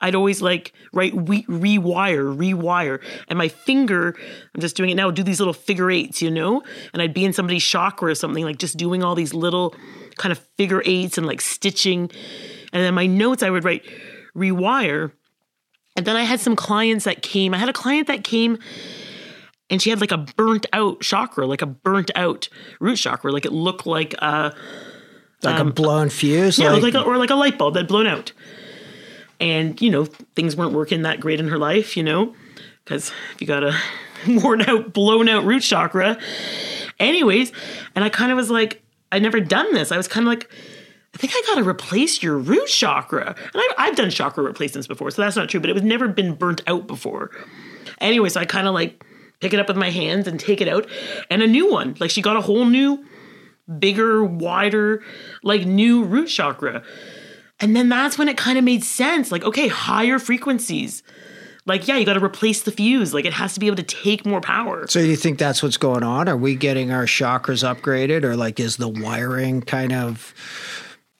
I'd 0.00 0.14
always 0.14 0.42
like 0.42 0.72
write 0.92 1.12
re- 1.14 1.44
rewire, 1.44 2.36
rewire, 2.36 3.02
and 3.28 3.38
my 3.38 3.48
finger. 3.48 4.14
I'm 4.54 4.60
just 4.60 4.76
doing 4.76 4.90
it 4.90 4.94
now. 4.94 5.10
Do 5.10 5.22
these 5.22 5.40
little 5.40 5.54
figure 5.54 5.90
eights, 5.90 6.20
you 6.20 6.30
know, 6.30 6.62
and 6.92 7.00
I'd 7.00 7.14
be 7.14 7.24
in 7.24 7.32
somebody's 7.32 7.64
chakra 7.64 8.10
or 8.10 8.14
something, 8.14 8.44
like 8.44 8.58
just 8.58 8.76
doing 8.76 9.02
all 9.02 9.14
these 9.14 9.32
little 9.32 9.74
kind 10.16 10.32
of 10.32 10.38
figure 10.56 10.82
eights 10.84 11.18
and 11.18 11.26
like 11.26 11.40
stitching. 11.40 12.10
And 12.72 12.82
then 12.82 12.94
my 12.94 13.06
notes, 13.06 13.42
I 13.42 13.50
would 13.50 13.64
write 13.64 13.84
rewire. 14.36 15.12
And 15.96 16.06
then 16.06 16.16
I 16.16 16.24
had 16.24 16.40
some 16.40 16.56
clients 16.56 17.04
that 17.04 17.22
came. 17.22 17.54
I 17.54 17.58
had 17.58 17.68
a 17.68 17.72
client 17.72 18.06
that 18.08 18.24
came 18.24 18.58
and 19.70 19.82
she 19.82 19.90
had 19.90 20.00
like 20.00 20.12
a 20.12 20.18
burnt 20.18 20.66
out 20.72 21.00
chakra, 21.00 21.46
like 21.46 21.62
a 21.62 21.66
burnt 21.66 22.10
out 22.14 22.48
root 22.80 22.96
chakra. 22.96 23.32
Like 23.32 23.44
it 23.44 23.52
looked 23.52 23.86
like 23.86 24.14
a 24.14 24.54
like 25.42 25.60
um, 25.60 25.68
a 25.68 25.72
blown 25.72 26.08
fuse, 26.08 26.58
yeah, 26.58 26.70
like, 26.70 26.82
like 26.82 26.94
a, 26.94 27.02
or 27.02 27.18
like 27.18 27.30
a 27.30 27.34
light 27.34 27.58
bulb 27.58 27.74
that 27.74 27.88
blown 27.88 28.06
out. 28.06 28.32
And 29.38 29.80
you 29.80 29.90
know 29.90 30.04
things 30.34 30.56
weren't 30.56 30.72
working 30.72 31.02
that 31.02 31.20
great 31.20 31.40
in 31.40 31.48
her 31.48 31.58
life, 31.58 31.96
you 31.96 32.02
know, 32.02 32.34
because 32.84 33.12
if 33.34 33.40
you 33.40 33.46
got 33.46 33.64
a 33.64 33.76
worn 34.28 34.62
out, 34.62 34.92
blown 34.92 35.28
out 35.28 35.44
root 35.44 35.62
chakra, 35.62 36.18
anyways. 36.98 37.52
And 37.94 38.04
I 38.04 38.08
kind 38.08 38.30
of 38.30 38.36
was 38.36 38.50
like, 38.50 38.82
I'd 39.12 39.22
never 39.22 39.40
done 39.40 39.72
this. 39.74 39.92
I 39.92 39.96
was 39.96 40.08
kind 40.08 40.26
of 40.26 40.30
like. 40.30 40.50
I 41.14 41.18
think 41.18 41.32
I 41.34 41.42
got 41.46 41.62
to 41.62 41.66
replace 41.66 42.22
your 42.22 42.36
root 42.36 42.66
chakra. 42.66 43.34
And 43.38 43.54
I've, 43.54 43.74
I've 43.78 43.96
done 43.96 44.10
chakra 44.10 44.44
replacements 44.44 44.86
before, 44.86 45.10
so 45.10 45.22
that's 45.22 45.34
not 45.34 45.48
true, 45.48 45.60
but 45.60 45.70
it 45.70 45.72
was 45.72 45.82
never 45.82 46.08
been 46.08 46.34
burnt 46.34 46.60
out 46.66 46.86
before. 46.86 47.30
Anyway, 48.02 48.28
so 48.28 48.38
I 48.38 48.44
kind 48.44 48.68
of 48.68 48.74
like 48.74 49.02
pick 49.40 49.54
it 49.54 49.60
up 49.60 49.68
with 49.68 49.78
my 49.78 49.90
hands 49.90 50.26
and 50.26 50.38
take 50.38 50.60
it 50.60 50.68
out. 50.68 50.86
And 51.30 51.42
a 51.42 51.46
new 51.46 51.70
one. 51.70 51.96
Like 52.00 52.10
she 52.10 52.20
got 52.20 52.36
a 52.36 52.42
whole 52.42 52.66
new, 52.66 53.02
bigger, 53.78 54.24
wider, 54.24 55.02
like 55.42 55.64
new 55.64 56.04
root 56.04 56.28
chakra. 56.28 56.82
And 57.60 57.74
then 57.74 57.88
that's 57.88 58.18
when 58.18 58.28
it 58.28 58.36
kind 58.36 58.58
of 58.58 58.64
made 58.64 58.84
sense. 58.84 59.32
Like, 59.32 59.44
okay, 59.44 59.68
higher 59.68 60.18
frequencies. 60.18 61.02
Like, 61.66 61.86
yeah, 61.86 61.96
you 61.96 62.06
got 62.06 62.14
to 62.14 62.24
replace 62.24 62.62
the 62.62 62.70
fuse. 62.70 63.12
Like, 63.12 63.24
it 63.24 63.32
has 63.32 63.54
to 63.54 63.60
be 63.60 63.66
able 63.66 63.76
to 63.76 63.82
take 63.82 64.24
more 64.24 64.40
power. 64.40 64.86
So, 64.88 65.00
you 65.00 65.16
think 65.16 65.38
that's 65.38 65.62
what's 65.62 65.76
going 65.76 66.02
on? 66.02 66.28
Are 66.28 66.36
we 66.36 66.54
getting 66.54 66.92
our 66.92 67.04
chakras 67.04 67.62
upgraded, 67.62 68.22
or 68.24 68.36
like, 68.36 68.60
is 68.60 68.76
the 68.76 68.88
wiring 68.88 69.62
kind 69.62 69.92
of 69.92 70.32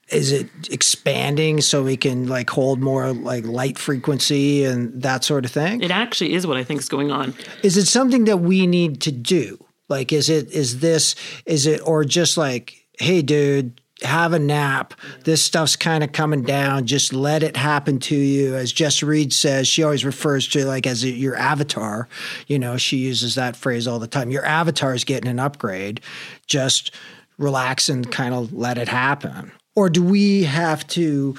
is 0.08 0.30
it 0.30 0.48
expanding 0.70 1.60
so 1.60 1.82
we 1.82 1.96
can 1.96 2.28
like 2.28 2.48
hold 2.48 2.80
more 2.80 3.12
like 3.12 3.44
light 3.44 3.76
frequency 3.76 4.64
and 4.64 5.02
that 5.02 5.24
sort 5.24 5.44
of 5.44 5.50
thing? 5.50 5.82
It 5.82 5.90
actually 5.90 6.34
is 6.34 6.46
what 6.46 6.56
I 6.56 6.64
think 6.64 6.80
is 6.80 6.88
going 6.88 7.10
on. 7.10 7.34
Is 7.62 7.76
it 7.76 7.86
something 7.86 8.24
that 8.26 8.38
we 8.38 8.66
need 8.66 9.00
to 9.02 9.12
do? 9.12 9.58
Like, 9.88 10.12
is 10.12 10.28
it, 10.28 10.50
is 10.50 10.80
this, 10.80 11.14
is 11.44 11.66
it, 11.66 11.80
or 11.84 12.04
just 12.04 12.36
like, 12.36 12.86
hey, 12.98 13.22
dude, 13.22 13.80
have 14.02 14.32
a 14.32 14.38
nap. 14.38 14.94
This 15.24 15.42
stuff's 15.42 15.76
kind 15.76 16.04
of 16.04 16.12
coming 16.12 16.42
down. 16.42 16.86
Just 16.86 17.12
let 17.12 17.42
it 17.42 17.56
happen 17.56 17.98
to 18.00 18.16
you. 18.16 18.54
As 18.54 18.72
Jessa 18.72 19.06
Reed 19.06 19.32
says, 19.32 19.66
she 19.66 19.82
always 19.82 20.04
refers 20.04 20.46
to 20.48 20.64
like 20.66 20.86
as 20.86 21.02
a, 21.02 21.08
your 21.08 21.36
avatar. 21.36 22.08
You 22.46 22.58
know, 22.58 22.76
she 22.76 22.98
uses 22.98 23.34
that 23.36 23.56
phrase 23.56 23.86
all 23.86 23.98
the 23.98 24.06
time. 24.06 24.30
Your 24.30 24.44
avatar 24.44 24.94
is 24.94 25.04
getting 25.04 25.30
an 25.30 25.40
upgrade. 25.40 26.00
Just 26.46 26.94
relax 27.38 27.88
and 27.88 28.10
kind 28.10 28.34
of 28.34 28.52
let 28.52 28.78
it 28.78 28.88
happen. 28.88 29.52
Or 29.74 29.88
do 29.88 30.02
we 30.02 30.44
have 30.44 30.86
to 30.88 31.36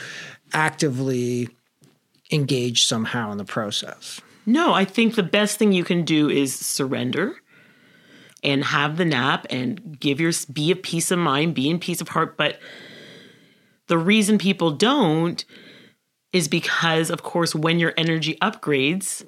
actively 0.53 1.49
engage 2.31 2.85
somehow 2.85 3.31
in 3.31 3.37
the 3.37 3.45
process? 3.45 4.21
No, 4.45 4.73
I 4.73 4.85
think 4.85 5.15
the 5.15 5.23
best 5.23 5.57
thing 5.57 5.73
you 5.73 5.83
can 5.83 6.03
do 6.03 6.29
is 6.29 6.55
surrender 6.55 7.35
and 8.44 8.63
have 8.63 8.98
the 8.98 9.06
nap 9.06 9.48
and 9.50 10.00
give 10.00 10.19
your 10.19 10.31
be 10.52 10.71
of 10.71 10.81
peace 10.81 11.12
of 11.12 11.19
mind, 11.19 11.56
be 11.56 11.69
in 11.69 11.79
peace 11.79 12.02
of 12.02 12.10
heart. 12.10 12.38
But 12.38 12.60
the 13.88 13.98
reason 13.98 14.38
people 14.38 14.71
don't 14.71 15.44
is 16.33 16.48
because, 16.48 17.10
of 17.10 17.23
course, 17.23 17.56
when 17.56 17.79
your 17.79 17.94
energy 17.98 18.38
upgrades, 18.42 19.25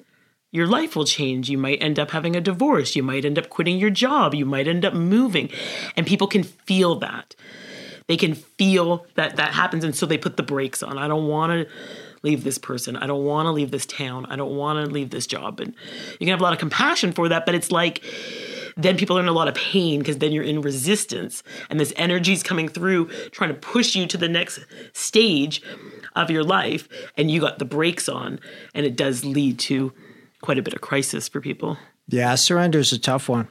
your 0.51 0.67
life 0.67 0.95
will 0.95 1.05
change. 1.05 1.49
You 1.49 1.57
might 1.57 1.81
end 1.81 1.99
up 1.99 2.11
having 2.11 2.35
a 2.35 2.41
divorce. 2.41 2.95
You 2.95 3.03
might 3.03 3.25
end 3.25 3.39
up 3.39 3.49
quitting 3.49 3.77
your 3.77 3.89
job. 3.89 4.33
You 4.33 4.45
might 4.45 4.67
end 4.67 4.83
up 4.83 4.93
moving. 4.93 5.49
And 5.95 6.05
people 6.05 6.27
can 6.27 6.43
feel 6.43 6.95
that 6.99 7.35
they 8.09 8.17
can 8.17 8.33
feel 8.33 9.05
that 9.13 9.37
that 9.37 9.53
happens 9.53 9.85
and 9.85 9.95
so 9.95 10.05
they 10.05 10.17
put 10.17 10.35
the 10.35 10.43
brakes 10.43 10.83
on 10.83 10.97
i 10.97 11.07
don't 11.07 11.27
want 11.27 11.51
to 11.51 11.73
leave 12.23 12.43
this 12.43 12.57
person 12.57 12.97
i 12.97 13.07
don't 13.07 13.23
want 13.23 13.45
to 13.45 13.51
leave 13.51 13.71
this 13.71 13.85
town 13.85 14.25
i 14.25 14.35
don't 14.35 14.57
want 14.57 14.83
to 14.83 14.91
leave 14.91 15.11
this 15.11 15.25
job 15.25 15.61
and 15.61 15.73
you 16.13 16.17
can 16.17 16.29
have 16.29 16.41
a 16.41 16.43
lot 16.43 16.51
of 16.51 16.59
compassion 16.59 17.13
for 17.13 17.29
that 17.29 17.45
but 17.45 17.55
it's 17.55 17.71
like 17.71 18.03
then 18.83 18.97
people 18.97 19.17
are 19.17 19.21
in 19.21 19.27
a 19.27 19.33
lot 19.33 19.47
of 19.47 19.55
pain 19.55 19.99
because 19.99 20.17
then 20.17 20.31
you're 20.31 20.43
in 20.43 20.61
resistance 20.61 21.43
and 21.69 21.79
this 21.79 21.93
energy 21.95 22.33
is 22.33 22.43
coming 22.43 22.67
through 22.67 23.07
trying 23.31 23.49
to 23.49 23.55
push 23.55 23.95
you 23.95 24.07
to 24.07 24.17
the 24.17 24.29
next 24.29 24.59
stage 24.93 25.61
of 26.15 26.29
your 26.29 26.43
life 26.43 26.87
and 27.17 27.29
you 27.29 27.39
got 27.39 27.59
the 27.59 27.65
brakes 27.65 28.09
on 28.09 28.39
and 28.73 28.85
it 28.85 28.95
does 28.95 29.25
lead 29.25 29.59
to 29.59 29.93
quite 30.41 30.57
a 30.57 30.61
bit 30.61 30.73
of 30.73 30.81
crisis 30.81 31.27
for 31.27 31.41
people 31.41 31.77
yeah 32.07 32.35
surrender 32.35 32.79
is 32.79 32.91
a 32.91 32.99
tough 32.99 33.29
one 33.29 33.47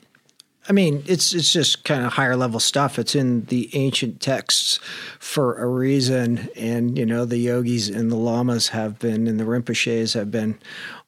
I 0.69 0.73
mean, 0.75 1.03
it's 1.07 1.33
it's 1.33 1.51
just 1.51 1.85
kind 1.85 2.05
of 2.05 2.13
higher 2.13 2.37
level 2.37 2.61
stuff. 2.61 2.99
It's 2.99 3.15
in 3.15 3.47
the 3.47 3.71
ancient 3.75 4.21
texts 4.21 4.79
for 5.19 5.57
a 5.57 5.67
reason, 5.67 6.51
and 6.57 6.99
you 6.99 7.07
know 7.07 7.25
the 7.25 7.39
yogis 7.39 7.89
and 7.89 8.13
the 8.13 8.17
lamas 8.17 8.69
have 8.69 8.99
been, 8.99 9.27
and 9.27 9.41
the 9.41 9.45
rinpoches 9.45 10.13
have 10.13 10.31
been 10.31 10.59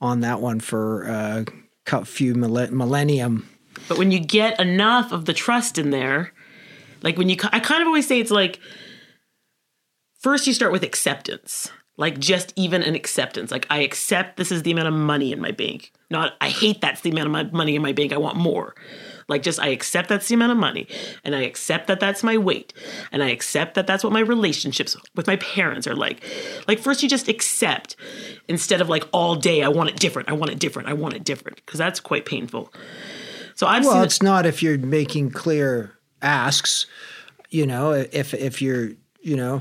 on 0.01 0.21
that 0.21 0.41
one 0.41 0.61
for 0.61 1.07
uh, 1.07 1.45
a 1.93 2.05
few 2.07 2.35
millennium. 2.35 3.50
But 3.91 3.99
when 3.99 4.13
you 4.13 4.21
get 4.21 4.61
enough 4.61 5.11
of 5.11 5.25
the 5.25 5.33
trust 5.33 5.77
in 5.77 5.91
there, 5.91 6.33
like 7.03 7.19
when 7.19 7.29
you, 7.29 7.35
I 7.51 7.59
kind 7.59 7.83
of 7.83 7.89
always 7.89 8.07
say 8.07 8.21
it's 8.21 8.31
like 8.31 8.61
first 10.21 10.47
you 10.47 10.55
start 10.55 10.71
with 10.71 10.85
acceptance 10.85 11.73
like 11.97 12.21
just 12.21 12.53
even 12.55 12.83
an 12.83 12.95
acceptance 12.95 13.51
like 13.51 13.67
i 13.71 13.79
accept 13.79 14.37
this 14.37 14.53
is 14.53 14.63
the 14.63 14.71
amount 14.71 14.87
of 14.87 14.93
money 14.93 15.33
in 15.33 15.41
my 15.41 15.51
bank 15.51 15.93
not 16.11 16.35
i 16.43 16.51
hate 16.51 16.79
that's 16.83 17.01
the 17.01 17.11
amount 17.11 17.25
of 17.27 17.33
my 17.33 17.43
money 17.45 17.75
in 17.75 17.81
my 17.81 17.93
bank 17.93 18.13
i 18.13 18.19
want 18.19 18.37
more 18.37 18.75
like, 19.31 19.45
just 19.45 19.61
I 19.61 19.69
accept 19.69 20.09
that's 20.09 20.27
the 20.27 20.35
amount 20.35 20.51
of 20.51 20.59
money, 20.59 20.89
and 21.23 21.37
I 21.37 21.43
accept 21.43 21.87
that 21.87 22.01
that's 22.01 22.25
my 22.25 22.37
weight, 22.37 22.73
and 23.13 23.23
I 23.23 23.29
accept 23.29 23.75
that 23.75 23.87
that's 23.87 24.03
what 24.03 24.13
my 24.13 24.19
relationships 24.19 24.97
with 25.15 25.29
my 25.29 25.37
parents 25.37 25.87
are 25.87 25.95
like. 25.95 26.25
Like, 26.67 26.81
first, 26.81 27.01
you 27.01 27.09
just 27.09 27.29
accept 27.29 27.95
instead 28.49 28.81
of 28.81 28.89
like 28.89 29.05
all 29.13 29.37
day, 29.37 29.63
I 29.63 29.69
want 29.69 29.89
it 29.89 29.97
different, 29.97 30.29
I 30.29 30.33
want 30.33 30.51
it 30.51 30.59
different, 30.59 30.89
I 30.89 30.95
want 30.95 31.15
it 31.15 31.23
different, 31.23 31.65
because 31.65 31.79
that's 31.79 32.01
quite 32.01 32.27
painful. 32.27 32.73
So 33.61 33.67
I've 33.67 33.85
well, 33.85 34.03
it's 34.03 34.23
not 34.23 34.47
if 34.47 34.63
you're 34.63 34.79
making 34.79 35.33
clear 35.33 35.93
asks. 36.23 36.87
You 37.51 37.67
know, 37.67 37.93
if 37.93 38.33
if 38.33 38.63
you're 38.63 38.93
you 39.21 39.37
know 39.37 39.61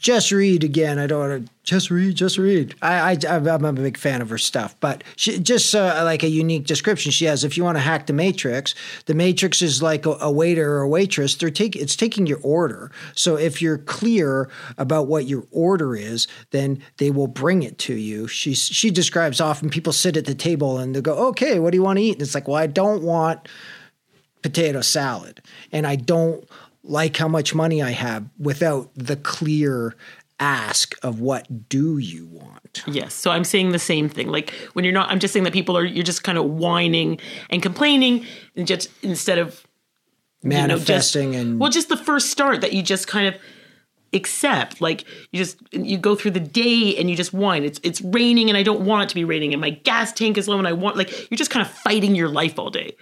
Jessa 0.00 0.36
Reed 0.36 0.62
again. 0.62 0.98
I 0.98 1.06
don't 1.06 1.28
want 1.28 1.46
to 1.46 1.52
Jessa 1.68 1.90
Reed, 1.90 2.16
Jessa 2.16 2.38
Reed. 2.38 2.74
I, 2.80 3.18
I 3.28 3.36
I'm 3.36 3.64
a 3.64 3.72
big 3.72 3.98
fan 3.98 4.22
of 4.22 4.30
her 4.30 4.38
stuff, 4.38 4.74
but 4.80 5.04
she, 5.16 5.38
just 5.38 5.74
uh, 5.74 6.00
like 6.04 6.22
a 6.22 6.28
unique 6.28 6.66
description 6.66 7.12
she 7.12 7.26
has. 7.26 7.44
If 7.44 7.56
you 7.56 7.64
want 7.64 7.76
to 7.76 7.80
hack 7.80 8.06
the 8.06 8.12
Matrix, 8.12 8.74
the 9.04 9.14
Matrix 9.14 9.60
is 9.60 9.82
like 9.82 10.06
a, 10.06 10.16
a 10.20 10.30
waiter 10.30 10.76
or 10.76 10.82
a 10.82 10.88
waitress. 10.88 11.34
They're 11.34 11.50
taking 11.50 11.82
it's 11.82 11.96
taking 11.96 12.26
your 12.26 12.40
order. 12.42 12.90
So 13.14 13.36
if 13.36 13.60
you're 13.60 13.78
clear 13.78 14.48
about 14.78 15.08
what 15.08 15.26
your 15.26 15.44
order 15.50 15.96
is, 15.96 16.26
then 16.52 16.82
they 16.96 17.10
will 17.10 17.26
bring 17.26 17.62
it 17.62 17.78
to 17.80 17.94
you. 17.94 18.28
She 18.28 18.54
she 18.54 18.90
describes 18.90 19.40
often 19.40 19.68
people 19.68 19.92
sit 19.92 20.16
at 20.16 20.24
the 20.26 20.34
table 20.34 20.78
and 20.78 20.94
they 20.94 21.00
go, 21.00 21.28
"Okay, 21.28 21.58
what 21.58 21.72
do 21.72 21.76
you 21.76 21.82
want 21.82 21.98
to 21.98 22.04
eat?" 22.04 22.14
And 22.14 22.22
it's 22.22 22.34
like, 22.34 22.48
"Well, 22.48 22.56
I 22.56 22.66
don't 22.66 23.02
want." 23.02 23.48
potato 24.40 24.80
salad 24.80 25.40
and 25.72 25.84
I 25.84 25.96
don't 25.96 26.48
like 26.82 27.16
how 27.16 27.28
much 27.28 27.54
money 27.54 27.82
I 27.82 27.90
have 27.90 28.28
without 28.38 28.90
the 28.94 29.16
clear 29.16 29.94
ask 30.40 30.94
of 31.02 31.20
what 31.20 31.68
do 31.68 31.98
you 31.98 32.26
want. 32.26 32.84
Yes. 32.86 33.14
So 33.14 33.30
I'm 33.30 33.44
saying 33.44 33.72
the 33.72 33.78
same 33.78 34.08
thing. 34.08 34.28
Like 34.28 34.50
when 34.72 34.84
you're 34.84 34.94
not 34.94 35.10
I'm 35.10 35.18
just 35.18 35.32
saying 35.32 35.44
that 35.44 35.52
people 35.52 35.76
are 35.76 35.84
you're 35.84 36.04
just 36.04 36.22
kind 36.22 36.38
of 36.38 36.44
whining 36.44 37.20
and 37.50 37.62
complaining 37.62 38.24
and 38.56 38.66
just 38.66 38.90
instead 39.02 39.38
of 39.38 39.64
manifesting 40.42 41.32
you 41.32 41.38
know, 41.38 41.42
just, 41.42 41.48
and 41.48 41.60
well 41.60 41.70
just 41.70 41.88
the 41.88 41.96
first 41.96 42.30
start 42.30 42.60
that 42.60 42.72
you 42.72 42.82
just 42.82 43.08
kind 43.08 43.26
of 43.26 43.40
accept 44.12 44.80
like 44.80 45.04
you 45.32 45.38
just 45.38 45.58
you 45.72 45.98
go 45.98 46.14
through 46.14 46.30
the 46.30 46.40
day 46.40 46.96
and 46.96 47.10
you 47.10 47.16
just 47.16 47.34
whine 47.34 47.64
it's 47.64 47.80
it's 47.82 48.00
raining 48.00 48.48
and 48.48 48.56
I 48.56 48.62
don't 48.62 48.82
want 48.82 49.02
it 49.02 49.08
to 49.10 49.14
be 49.14 49.24
raining 49.24 49.52
and 49.52 49.60
my 49.60 49.70
gas 49.70 50.12
tank 50.12 50.38
is 50.38 50.48
low 50.48 50.58
and 50.58 50.68
I 50.68 50.72
want 50.72 50.96
like 50.96 51.30
you're 51.30 51.36
just 51.36 51.50
kind 51.50 51.66
of 51.66 51.72
fighting 51.72 52.14
your 52.14 52.28
life 52.28 52.58
all 52.58 52.70
day. 52.70 52.96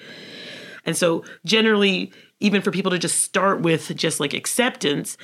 And 0.84 0.96
so 0.96 1.24
generally 1.44 2.12
even 2.40 2.62
for 2.62 2.70
people 2.70 2.90
to 2.90 2.98
just 2.98 3.22
start 3.22 3.60
with 3.60 3.94
just 3.96 4.20
like 4.20 4.34
acceptance. 4.34 5.16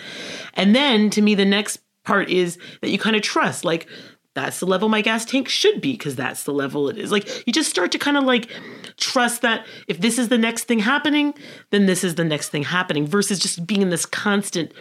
And 0.54 0.74
then 0.74 1.10
to 1.10 1.22
me, 1.22 1.34
the 1.34 1.44
next 1.44 1.80
part 2.04 2.30
is 2.30 2.58
that 2.80 2.90
you 2.90 2.98
kind 2.98 3.16
of 3.16 3.22
trust, 3.22 3.64
like, 3.64 3.86
that's 4.34 4.60
the 4.60 4.66
level 4.66 4.88
my 4.88 5.02
gas 5.02 5.26
tank 5.26 5.46
should 5.46 5.82
be 5.82 5.92
because 5.92 6.16
that's 6.16 6.44
the 6.44 6.54
level 6.54 6.88
it 6.88 6.96
is. 6.96 7.12
Like, 7.12 7.46
you 7.46 7.52
just 7.52 7.68
start 7.68 7.92
to 7.92 7.98
kind 7.98 8.16
of 8.16 8.24
like 8.24 8.48
trust 8.96 9.42
that 9.42 9.66
if 9.88 10.00
this 10.00 10.18
is 10.18 10.28
the 10.28 10.38
next 10.38 10.64
thing 10.64 10.78
happening, 10.78 11.34
then 11.70 11.84
this 11.84 12.02
is 12.02 12.14
the 12.14 12.24
next 12.24 12.48
thing 12.48 12.62
happening 12.62 13.06
versus 13.06 13.38
just 13.38 13.66
being 13.66 13.82
in 13.82 13.90
this 13.90 14.06
constant 14.06 14.72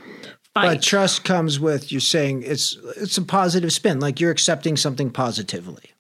fight. 0.54 0.76
But 0.76 0.82
trust 0.82 1.26
comes 1.26 1.60
with 1.60 1.92
you're 1.92 2.00
saying 2.00 2.44
it's 2.44 2.78
it's 2.96 3.18
a 3.18 3.24
positive 3.24 3.74
spin, 3.74 4.00
like 4.00 4.22
you're 4.22 4.32
accepting 4.32 4.78
something 4.78 5.10
positively 5.10 5.92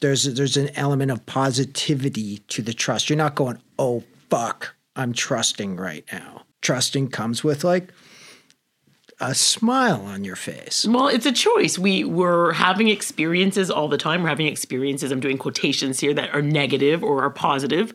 there's 0.00 0.24
there's 0.34 0.56
an 0.56 0.70
element 0.76 1.10
of 1.10 1.24
positivity 1.26 2.38
to 2.48 2.62
the 2.62 2.72
trust. 2.72 3.08
You're 3.08 3.16
not 3.16 3.34
going, 3.34 3.58
"Oh 3.78 4.02
fuck, 4.30 4.74
I'm 4.96 5.12
trusting 5.12 5.76
right 5.76 6.04
now. 6.12 6.46
Trusting 6.62 7.08
comes 7.08 7.42
with 7.44 7.64
like 7.64 7.92
a 9.20 9.34
smile 9.34 10.02
on 10.06 10.24
your 10.24 10.36
face. 10.36 10.86
Well, 10.86 11.08
it's 11.08 11.26
a 11.26 11.32
choice. 11.32 11.78
We 11.78 12.04
were 12.04 12.52
having 12.52 12.88
experiences 12.88 13.70
all 13.70 13.88
the 13.88 13.98
time. 13.98 14.22
We're 14.22 14.30
having 14.30 14.46
experiences, 14.46 15.12
I'm 15.12 15.20
doing 15.20 15.36
quotations 15.36 16.00
here, 16.00 16.14
that 16.14 16.34
are 16.34 16.40
negative 16.40 17.04
or 17.04 17.22
are 17.22 17.30
positive, 17.30 17.92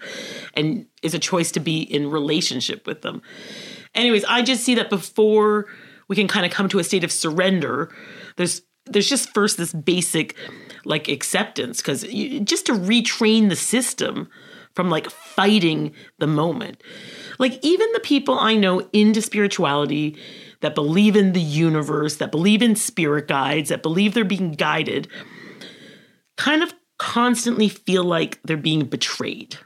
and 0.54 0.86
it's 1.02 1.16
a 1.16 1.20
choice 1.20 1.52
to 1.54 1.60
be 1.60 1.82
in 1.82 2.12
relationship 2.12 2.86
with 2.86 3.02
them. 3.02 3.24
Anyways, 3.96 4.24
I 4.26 4.44
just 4.44 4.64
see 4.64 4.76
that 4.76 4.90
before 4.90 5.66
we 6.08 6.16
can 6.16 6.28
kind 6.28 6.46
of 6.46 6.52
come 6.52 6.70
to 6.70 6.80
a 6.80 6.84
state 6.84 7.04
of 7.04 7.12
surrender, 7.12 7.94
there's 8.36 8.62
there's 8.88 9.10
just 9.10 9.34
first 9.34 9.58
this 9.58 9.74
basic 9.74 10.36
like 10.84 11.08
acceptance 11.08 11.82
because 11.82 12.04
just 12.04 12.68
to 12.68 12.74
retrain 12.74 13.50
the 13.50 13.56
system 13.56 14.30
from 14.76 14.89
like 14.89 15.09
fighting 15.09 15.93
the 16.19 16.28
moment. 16.28 16.82
Like, 17.39 17.59
even 17.63 17.91
the 17.93 17.99
people 17.99 18.38
I 18.38 18.55
know 18.55 18.88
into 18.93 19.21
spirituality 19.21 20.17
that 20.61 20.76
believe 20.76 21.15
in 21.15 21.34
the 21.34 21.41
universe, 21.41 22.17
that 22.17 22.32
believe 22.32 22.61
in 22.61 22.76
spirit 22.76 23.28
guides, 23.28 23.69
that 23.69 23.84
believe 23.84 24.13
they're 24.13 24.23
being 24.23 24.53
guided, 24.53 25.07
kind 26.38 26.63
of 26.63 26.73
constantly 26.97 27.67
feel 27.67 28.03
like 28.03 28.39
they're 28.43 28.57
being 28.57 28.86
betrayed. 28.86 29.57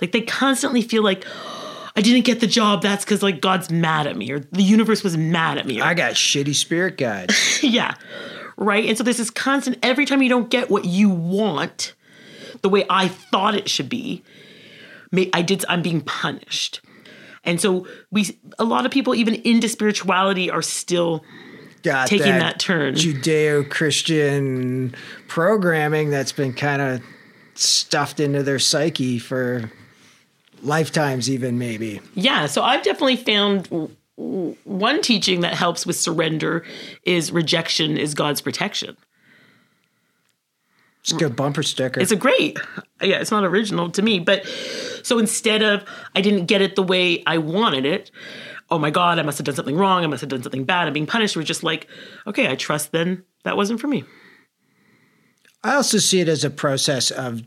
Like, 0.00 0.12
they 0.12 0.22
constantly 0.22 0.82
feel 0.82 1.02
like, 1.02 1.24
I 1.96 2.00
didn't 2.00 2.24
get 2.24 2.38
the 2.38 2.46
job. 2.46 2.80
That's 2.80 3.04
because 3.04 3.24
like 3.24 3.40
God's 3.40 3.70
mad 3.72 4.06
at 4.06 4.16
me 4.16 4.30
or 4.30 4.38
the 4.38 4.62
universe 4.62 5.02
was 5.02 5.16
mad 5.16 5.58
at 5.58 5.66
me. 5.66 5.80
Or, 5.80 5.84
I 5.84 5.94
got 5.94 6.12
shitty 6.12 6.54
spirit 6.54 6.96
guides. 6.96 7.60
yeah. 7.62 7.94
Right. 8.56 8.84
And 8.86 8.96
so 8.96 9.02
there's 9.02 9.16
this 9.16 9.30
constant, 9.30 9.78
every 9.82 10.06
time 10.06 10.22
you 10.22 10.28
don't 10.28 10.48
get 10.48 10.70
what 10.70 10.84
you 10.84 11.10
want, 11.10 11.94
the 12.62 12.68
way 12.68 12.84
I 12.90 13.08
thought 13.08 13.54
it 13.54 13.68
should 13.68 13.88
be, 13.88 14.22
I 15.32 15.42
did 15.42 15.64
I'm 15.68 15.82
being 15.82 16.00
punished. 16.00 16.80
And 17.44 17.60
so 17.60 17.86
we 18.10 18.38
a 18.58 18.64
lot 18.64 18.84
of 18.84 18.92
people 18.92 19.14
even 19.14 19.34
into 19.36 19.68
spirituality 19.68 20.50
are 20.50 20.62
still 20.62 21.24
Got 21.82 22.08
taking 22.08 22.26
that, 22.26 22.40
that 22.40 22.58
turn. 22.58 22.94
Judeo-Christian 22.94 24.94
programming 25.28 26.10
that's 26.10 26.32
been 26.32 26.52
kind 26.52 26.82
of 26.82 27.00
stuffed 27.54 28.20
into 28.20 28.42
their 28.42 28.58
psyche 28.58 29.18
for 29.18 29.70
lifetimes 30.62 31.30
even 31.30 31.58
maybe. 31.58 32.00
Yeah, 32.14 32.46
so 32.46 32.62
I've 32.62 32.82
definitely 32.82 33.16
found 33.16 33.94
one 34.16 35.00
teaching 35.00 35.40
that 35.40 35.54
helps 35.54 35.86
with 35.86 35.96
surrender 35.96 36.64
is 37.04 37.30
rejection 37.30 37.96
is 37.96 38.14
God's 38.14 38.40
protection. 38.40 38.96
It's 41.10 41.22
a 41.22 41.24
good 41.24 41.36
bumper 41.36 41.62
sticker. 41.62 42.00
It's 42.00 42.12
a 42.12 42.16
great. 42.16 42.58
Yeah, 43.00 43.16
it's 43.16 43.30
not 43.30 43.44
original 43.44 43.90
to 43.90 44.02
me, 44.02 44.18
but 44.20 44.46
so 45.02 45.18
instead 45.18 45.62
of 45.62 45.84
I 46.14 46.20
didn't 46.20 46.46
get 46.46 46.60
it 46.60 46.76
the 46.76 46.82
way 46.82 47.22
I 47.26 47.38
wanted 47.38 47.86
it, 47.86 48.10
oh 48.70 48.78
my 48.78 48.90
god, 48.90 49.18
I 49.18 49.22
must 49.22 49.38
have 49.38 49.46
done 49.46 49.54
something 49.54 49.76
wrong. 49.76 50.04
I 50.04 50.06
must 50.06 50.20
have 50.20 50.30
done 50.30 50.42
something 50.42 50.64
bad. 50.64 50.86
I'm 50.86 50.92
being 50.92 51.06
punished. 51.06 51.36
We're 51.36 51.44
just 51.44 51.62
like, 51.62 51.88
okay, 52.26 52.50
I 52.50 52.56
trust. 52.56 52.92
Then 52.92 53.24
that 53.44 53.56
wasn't 53.56 53.80
for 53.80 53.88
me. 53.88 54.04
I 55.64 55.74
also 55.74 55.98
see 55.98 56.20
it 56.20 56.28
as 56.28 56.44
a 56.44 56.50
process 56.50 57.10
of 57.10 57.42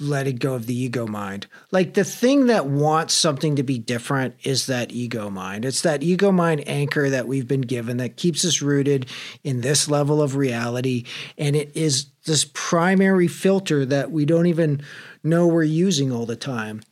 letting 0.00 0.36
go 0.36 0.54
of 0.54 0.66
the 0.66 0.74
ego 0.74 1.06
mind. 1.06 1.46
Like 1.70 1.94
the 1.94 2.04
thing 2.04 2.46
that 2.46 2.66
wants 2.66 3.14
something 3.14 3.56
to 3.56 3.62
be 3.62 3.78
different 3.78 4.34
is 4.42 4.66
that 4.66 4.92
ego 4.92 5.30
mind. 5.30 5.64
It's 5.64 5.82
that 5.82 6.02
ego 6.02 6.32
mind 6.32 6.66
anchor 6.66 7.10
that 7.10 7.28
we've 7.28 7.46
been 7.46 7.60
given 7.60 7.98
that 7.98 8.16
keeps 8.16 8.44
us 8.44 8.62
rooted 8.62 9.06
in 9.44 9.60
this 9.60 9.88
level 9.88 10.22
of 10.22 10.36
reality. 10.36 11.04
And 11.36 11.54
it 11.54 11.76
is 11.76 12.06
this 12.24 12.48
primary 12.52 13.28
filter 13.28 13.84
that 13.86 14.10
we 14.10 14.24
don't 14.24 14.46
even 14.46 14.82
know 15.22 15.46
we're 15.46 15.62
using 15.62 16.12
all 16.12 16.26
the 16.26 16.36
time. 16.36 16.82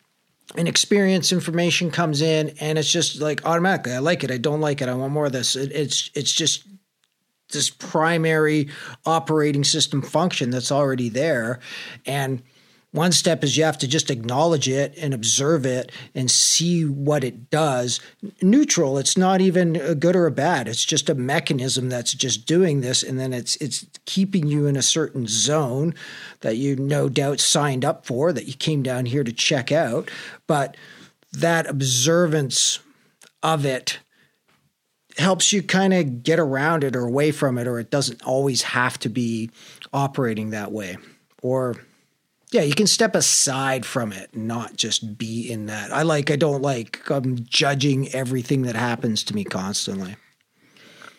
And 0.56 0.66
experience 0.66 1.32
information 1.32 1.90
comes 1.90 2.22
in 2.22 2.54
and 2.60 2.78
it's 2.78 2.90
just 2.90 3.20
like 3.20 3.44
automatically, 3.44 3.92
I 3.92 3.98
like 3.98 4.24
it, 4.24 4.30
I 4.30 4.38
don't 4.38 4.60
like 4.60 4.80
it, 4.80 4.88
I 4.88 4.94
want 4.94 5.12
more 5.12 5.26
of 5.26 5.32
this. 5.32 5.56
It, 5.56 5.72
it's 5.72 6.10
it's 6.14 6.32
just 6.32 6.64
this 7.50 7.70
primary 7.70 8.68
operating 9.06 9.64
system 9.64 10.02
function 10.02 10.50
that's 10.50 10.72
already 10.72 11.08
there. 11.08 11.60
And 12.06 12.42
one 12.92 13.12
step 13.12 13.44
is 13.44 13.56
you 13.56 13.64
have 13.64 13.76
to 13.78 13.88
just 13.88 14.10
acknowledge 14.10 14.66
it 14.66 14.96
and 14.96 15.12
observe 15.12 15.66
it 15.66 15.92
and 16.14 16.30
see 16.30 16.84
what 16.84 17.22
it 17.22 17.50
does. 17.50 18.00
Neutral, 18.40 18.96
it's 18.96 19.16
not 19.16 19.42
even 19.42 19.76
a 19.76 19.94
good 19.94 20.16
or 20.16 20.26
a 20.26 20.30
bad. 20.30 20.66
It's 20.68 20.86
just 20.86 21.10
a 21.10 21.14
mechanism 21.14 21.90
that's 21.90 22.14
just 22.14 22.46
doing 22.46 22.80
this 22.80 23.02
and 23.02 23.20
then 23.20 23.34
it's 23.34 23.56
it's 23.56 23.86
keeping 24.06 24.46
you 24.46 24.66
in 24.66 24.74
a 24.74 24.82
certain 24.82 25.26
zone 25.26 25.94
that 26.40 26.56
you 26.56 26.76
no 26.76 27.10
doubt 27.10 27.40
signed 27.40 27.84
up 27.84 28.06
for 28.06 28.32
that 28.32 28.46
you 28.46 28.54
came 28.54 28.82
down 28.82 29.04
here 29.04 29.24
to 29.24 29.32
check 29.32 29.70
out, 29.70 30.10
but 30.46 30.74
that 31.32 31.68
observance 31.68 32.78
of 33.42 33.66
it 33.66 33.98
helps 35.18 35.52
you 35.52 35.62
kind 35.62 35.92
of 35.92 36.22
get 36.22 36.38
around 36.38 36.84
it 36.84 36.96
or 36.96 37.04
away 37.04 37.32
from 37.32 37.58
it 37.58 37.66
or 37.66 37.78
it 37.78 37.90
doesn't 37.90 38.22
always 38.22 38.62
have 38.62 38.98
to 38.98 39.10
be 39.10 39.50
operating 39.92 40.50
that 40.50 40.72
way 40.72 40.96
or 41.42 41.74
yeah, 42.50 42.62
you 42.62 42.74
can 42.74 42.86
step 42.86 43.14
aside 43.14 43.84
from 43.84 44.12
it, 44.12 44.34
not 44.34 44.76
just 44.76 45.18
be 45.18 45.50
in 45.50 45.66
that. 45.66 45.92
I 45.92 46.02
like, 46.02 46.30
I 46.30 46.36
don't 46.36 46.62
like, 46.62 47.08
I'm 47.10 47.44
judging 47.44 48.08
everything 48.14 48.62
that 48.62 48.74
happens 48.74 49.22
to 49.24 49.34
me 49.34 49.44
constantly. 49.44 50.16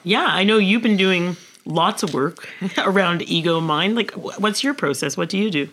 Yeah, 0.03 0.25
I 0.25 0.43
know 0.43 0.57
you've 0.57 0.81
been 0.81 0.97
doing 0.97 1.37
lots 1.65 2.01
of 2.01 2.13
work 2.13 2.49
around 2.77 3.21
ego 3.23 3.59
mind. 3.59 3.95
Like, 3.95 4.11
what's 4.11 4.63
your 4.63 4.73
process? 4.73 5.17
What 5.17 5.29
do 5.29 5.37
you 5.37 5.51
do? 5.51 5.69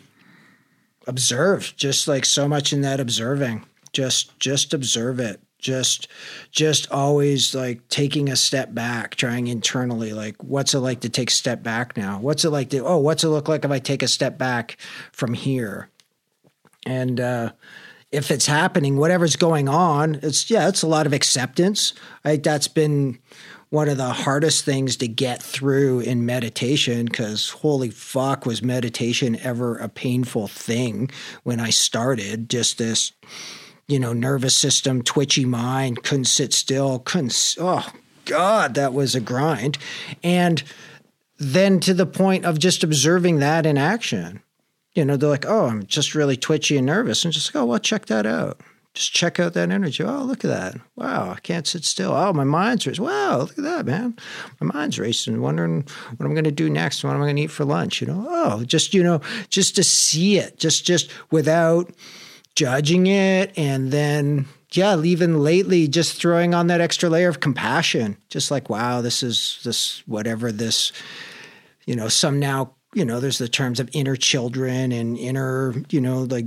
Observe, 1.07 1.73
just 1.77 2.07
like 2.09 2.25
so 2.25 2.49
much 2.49 2.73
in 2.73 2.83
that 2.83 3.01
observing. 3.01 3.65
Just, 3.93 4.39
just 4.39 4.75
observe 4.75 5.21
it 5.21 5.41
just 5.59 6.09
just 6.51 6.91
always 6.91 7.55
like 7.55 7.87
taking 7.89 8.29
a 8.29 8.37
step 8.37 8.75
back 8.75 9.15
trying 9.17 9.49
internally 9.49 10.13
like 10.13 10.43
what's 10.43 10.75
it 10.75 10.81
like 10.81 11.01
to 11.01 11.09
take 11.09 11.31
a 11.31 11.35
step 11.35 11.63
back 11.63 11.97
now? 11.97 12.19
What's 12.21 12.45
it 12.45 12.51
like 12.51 12.71
to 12.71 12.85
oh 12.85 12.99
what's 12.99 13.25
it 13.25 13.29
look 13.29 13.49
like 13.49 13.65
if 13.65 13.71
i 13.71 13.79
take 13.79 14.03
a 14.03 14.09
step 14.09 14.39
back 14.39 14.77
from 15.13 15.35
here? 15.35 15.89
And 16.85 17.21
uh 17.21 17.53
if 18.13 18.31
it's 18.31 18.47
happening 18.47 18.97
whatever's 18.97 19.35
going 19.35 19.69
on 19.69 20.15
it's 20.23 20.49
yeah 20.49 20.69
it's 20.69 20.83
a 20.83 20.87
lot 20.87 21.07
of 21.07 21.13
acceptance. 21.13 21.95
I 22.25 22.33
think 22.33 22.45
that's 22.45 22.69
been 22.69 23.19
one 23.71 23.89
of 23.89 23.97
the 23.97 24.11
hardest 24.13 24.65
things 24.65 24.97
to 24.97 25.09
get 25.09 25.43
through 25.43 26.01
in 26.01 26.25
meditation 26.25 27.07
because 27.07 27.51
holy 27.51 27.91
fuck 27.91 28.47
was 28.47 28.63
meditation 28.63 29.37
ever 29.41 29.77
a 29.77 29.89
painful 29.89 30.49
thing 30.49 31.11
when 31.45 31.61
i 31.61 31.71
started. 31.71 32.49
Just 32.51 32.79
this 32.79 33.13
you 33.89 33.99
know, 33.99 34.13
nervous 34.13 34.57
system, 34.57 35.03
twitchy 35.03 35.45
mind, 35.45 36.03
couldn't 36.03 36.25
sit 36.25 36.53
still, 36.53 36.99
couldn't, 37.01 37.57
oh 37.61 37.93
God, 38.25 38.75
that 38.75 38.93
was 38.93 39.15
a 39.15 39.21
grind. 39.21 39.79
And 40.23 40.63
then 41.39 41.81
to 41.81 41.95
the 41.95 42.07
point 42.07 42.45
of 42.45 42.59
just 42.59 42.83
observing 42.83 43.39
that 43.39 43.67
in 43.67 43.79
action. 43.79 44.43
You 44.95 45.05
know, 45.05 45.17
they're 45.17 45.29
like, 45.29 45.45
oh, 45.47 45.67
I'm 45.67 45.85
just 45.85 46.15
really 46.15 46.37
twitchy 46.37 46.79
and 46.79 46.87
nervous. 46.87 47.25
And 47.25 47.33
just 47.33 47.53
go, 47.53 47.63
oh, 47.63 47.67
well, 47.67 47.79
check 47.79 48.07
that 48.07 48.25
out. 48.25 48.61
Just 48.95 49.13
check 49.13 49.39
out 49.39 49.53
that 49.53 49.71
energy. 49.71 50.03
Oh, 50.03 50.23
look 50.23 50.43
at 50.43 50.49
that. 50.49 50.81
Wow, 50.97 51.35
I 51.37 51.41
can't 51.41 51.67
sit 51.67 51.85
still. 51.85 52.13
Oh, 52.13 52.33
my 52.33 52.45
mind's 52.45 52.87
racing. 52.87 53.05
Wow, 53.05 53.41
look 53.41 53.59
at 53.59 53.65
that, 53.65 53.85
man. 53.85 54.17
My 54.59 54.73
mind's 54.73 54.99
racing, 54.99 55.43
wondering 55.43 55.87
what 56.17 56.25
I'm 56.25 56.33
going 56.33 56.45
to 56.45 56.51
do 56.51 56.71
next. 56.71 57.05
What 57.05 57.11
am 57.11 57.21
I 57.21 57.27
going 57.27 57.37
to 57.37 57.43
eat 57.43 57.51
for 57.51 57.67
lunch? 57.67 58.01
You 58.01 58.07
know, 58.07 58.27
oh, 58.27 58.65
just, 58.65 58.95
you 58.95 59.03
know, 59.03 59.21
just 59.51 59.77
to 59.77 59.85
see 59.85 60.39
it, 60.39 60.59
just, 60.59 60.87
just 60.87 61.11
without, 61.31 61.91
judging 62.57 63.07
it 63.07 63.53
and 63.57 63.93
then 63.93 64.47
yeah 64.73 65.01
even 65.03 65.39
lately 65.39 65.87
just 65.87 66.21
throwing 66.21 66.55
on 66.55 66.67
that 66.67 66.81
extra 66.81 67.09
layer 67.09 67.29
of 67.29 67.39
compassion. 67.39 68.17
Just 68.29 68.51
like 68.51 68.69
wow 68.69 69.01
this 69.01 69.23
is 69.23 69.61
this 69.63 70.03
whatever 70.07 70.51
this 70.51 70.91
you 71.87 71.95
know 71.95 72.09
some 72.09 72.41
now 72.41 72.75
you 72.95 73.05
know 73.05 73.21
there's 73.21 73.39
the 73.39 73.49
terms 73.49 73.79
of 73.79 73.91
inner 73.93 74.17
children 74.17 74.91
and 74.91 75.17
inner 75.19 75.75
you 75.91 76.01
know 76.01 76.23
like 76.23 76.47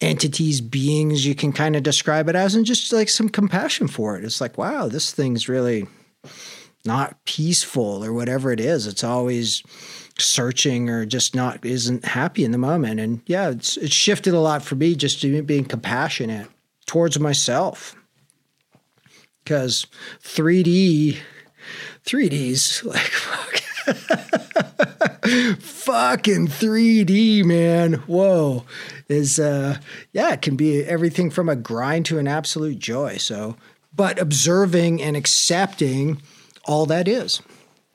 entities 0.00 0.60
beings 0.60 1.24
you 1.24 1.36
can 1.36 1.52
kind 1.52 1.76
of 1.76 1.84
describe 1.84 2.28
it 2.28 2.34
as 2.34 2.56
and 2.56 2.66
just 2.66 2.92
like 2.92 3.08
some 3.08 3.28
compassion 3.28 3.88
for 3.88 4.18
it. 4.18 4.24
It's 4.24 4.40
like 4.40 4.58
wow 4.58 4.88
this 4.88 5.12
thing's 5.12 5.48
really 5.48 5.86
not 6.84 7.24
peaceful 7.24 8.04
or 8.04 8.12
whatever 8.12 8.52
it 8.52 8.60
is. 8.60 8.86
It's 8.86 9.04
always 9.04 9.62
searching 10.18 10.88
or 10.88 11.04
just 11.04 11.34
not 11.34 11.64
isn't 11.64 12.04
happy 12.04 12.44
in 12.44 12.52
the 12.52 12.58
moment. 12.58 13.00
And 13.00 13.20
yeah, 13.26 13.50
it's 13.50 13.76
it's 13.76 13.94
shifted 13.94 14.34
a 14.34 14.40
lot 14.40 14.62
for 14.62 14.74
me 14.76 14.94
just 14.94 15.20
to 15.22 15.42
being 15.42 15.64
compassionate 15.64 16.48
towards 16.86 17.18
myself. 17.18 17.96
Because 19.42 19.86
3D, 20.22 21.18
3D's 22.04 22.84
like 22.84 23.00
fuck. 23.00 23.60
fucking 25.58 26.48
3D, 26.48 27.44
man. 27.44 27.94
Whoa. 28.06 28.64
Is 29.08 29.38
uh 29.38 29.78
yeah, 30.12 30.32
it 30.32 30.42
can 30.42 30.56
be 30.56 30.82
everything 30.84 31.30
from 31.30 31.48
a 31.48 31.56
grind 31.56 32.06
to 32.06 32.18
an 32.18 32.28
absolute 32.28 32.78
joy. 32.78 33.16
So, 33.16 33.56
but 33.94 34.18
observing 34.18 35.02
and 35.02 35.16
accepting 35.16 36.22
all 36.66 36.86
that 36.86 37.08
is 37.08 37.42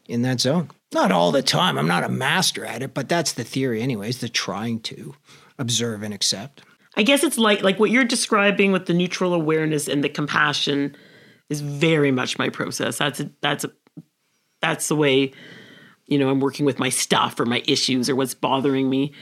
in 0.09 0.23
that 0.23 0.41
zone. 0.41 0.69
Not 0.91 1.11
all 1.11 1.31
the 1.31 1.43
time. 1.43 1.77
I'm 1.77 1.87
not 1.87 2.03
a 2.03 2.09
master 2.09 2.65
at 2.65 2.81
it, 2.81 2.93
but 2.93 3.07
that's 3.07 3.33
the 3.33 3.43
theory, 3.43 3.81
anyways, 3.81 4.19
the 4.19 4.27
trying 4.27 4.79
to 4.81 5.13
observe 5.59 6.01
and 6.01 6.13
accept. 6.13 6.63
I 6.97 7.03
guess 7.03 7.23
it's 7.23 7.37
like 7.37 7.61
like 7.61 7.79
what 7.79 7.91
you're 7.91 8.03
describing 8.03 8.71
with 8.71 8.87
the 8.87 8.93
neutral 8.93 9.33
awareness 9.33 9.87
and 9.87 10.03
the 10.03 10.09
compassion 10.09 10.97
is 11.49 11.61
very 11.61 12.11
much 12.11 12.39
my 12.39 12.49
process. 12.49 12.97
That's 12.97 13.19
a, 13.19 13.31
that's 13.41 13.63
a, 13.63 13.71
that's 14.61 14.87
the 14.87 14.95
way 14.95 15.31
you 16.07 16.17
know 16.17 16.29
I'm 16.29 16.39
working 16.39 16.65
with 16.65 16.79
my 16.79 16.89
stuff 16.89 17.39
or 17.39 17.45
my 17.45 17.63
issues 17.67 18.09
or 18.09 18.15
what's 18.15 18.33
bothering 18.33 18.89
me. 18.89 19.13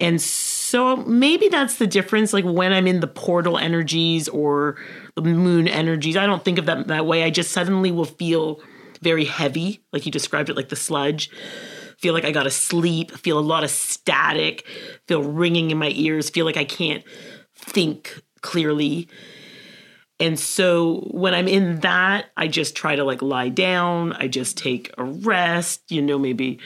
And 0.00 0.20
so 0.20 0.96
maybe 0.96 1.48
that's 1.48 1.76
the 1.76 1.86
difference 1.86 2.32
like 2.32 2.44
when 2.44 2.72
I'm 2.72 2.86
in 2.86 3.00
the 3.00 3.06
portal 3.06 3.56
energies 3.56 4.28
or 4.28 4.76
the 5.14 5.22
moon 5.22 5.68
energies, 5.68 6.16
I 6.16 6.26
don't 6.26 6.44
think 6.44 6.58
of 6.58 6.66
them 6.66 6.84
that 6.88 7.06
way. 7.06 7.22
I 7.22 7.30
just 7.30 7.52
suddenly 7.52 7.92
will 7.92 8.04
feel 8.04 8.60
very 9.02 9.24
heavy, 9.24 9.80
like 9.92 10.06
you 10.06 10.12
described 10.12 10.48
it, 10.48 10.56
like 10.56 10.68
the 10.68 10.76
sludge. 10.76 11.30
Feel 11.98 12.12
like 12.12 12.24
I 12.24 12.30
gotta 12.30 12.50
sleep, 12.50 13.10
feel 13.10 13.38
a 13.38 13.40
lot 13.40 13.64
of 13.64 13.70
static, 13.70 14.66
feel 15.08 15.22
ringing 15.22 15.70
in 15.70 15.78
my 15.78 15.92
ears, 15.94 16.28
feel 16.28 16.44
like 16.44 16.56
I 16.56 16.64
can't 16.64 17.02
think 17.54 18.22
clearly. 18.42 19.08
And 20.18 20.38
so 20.38 21.08
when 21.10 21.34
I'm 21.34 21.48
in 21.48 21.80
that, 21.80 22.26
I 22.36 22.48
just 22.48 22.74
try 22.74 22.96
to 22.96 23.04
like 23.04 23.22
lie 23.22 23.48
down, 23.48 24.12
I 24.14 24.28
just 24.28 24.56
take 24.56 24.92
a 24.96 25.04
rest, 25.04 25.90
you 25.90 26.00
know, 26.00 26.18
maybe 26.18 26.58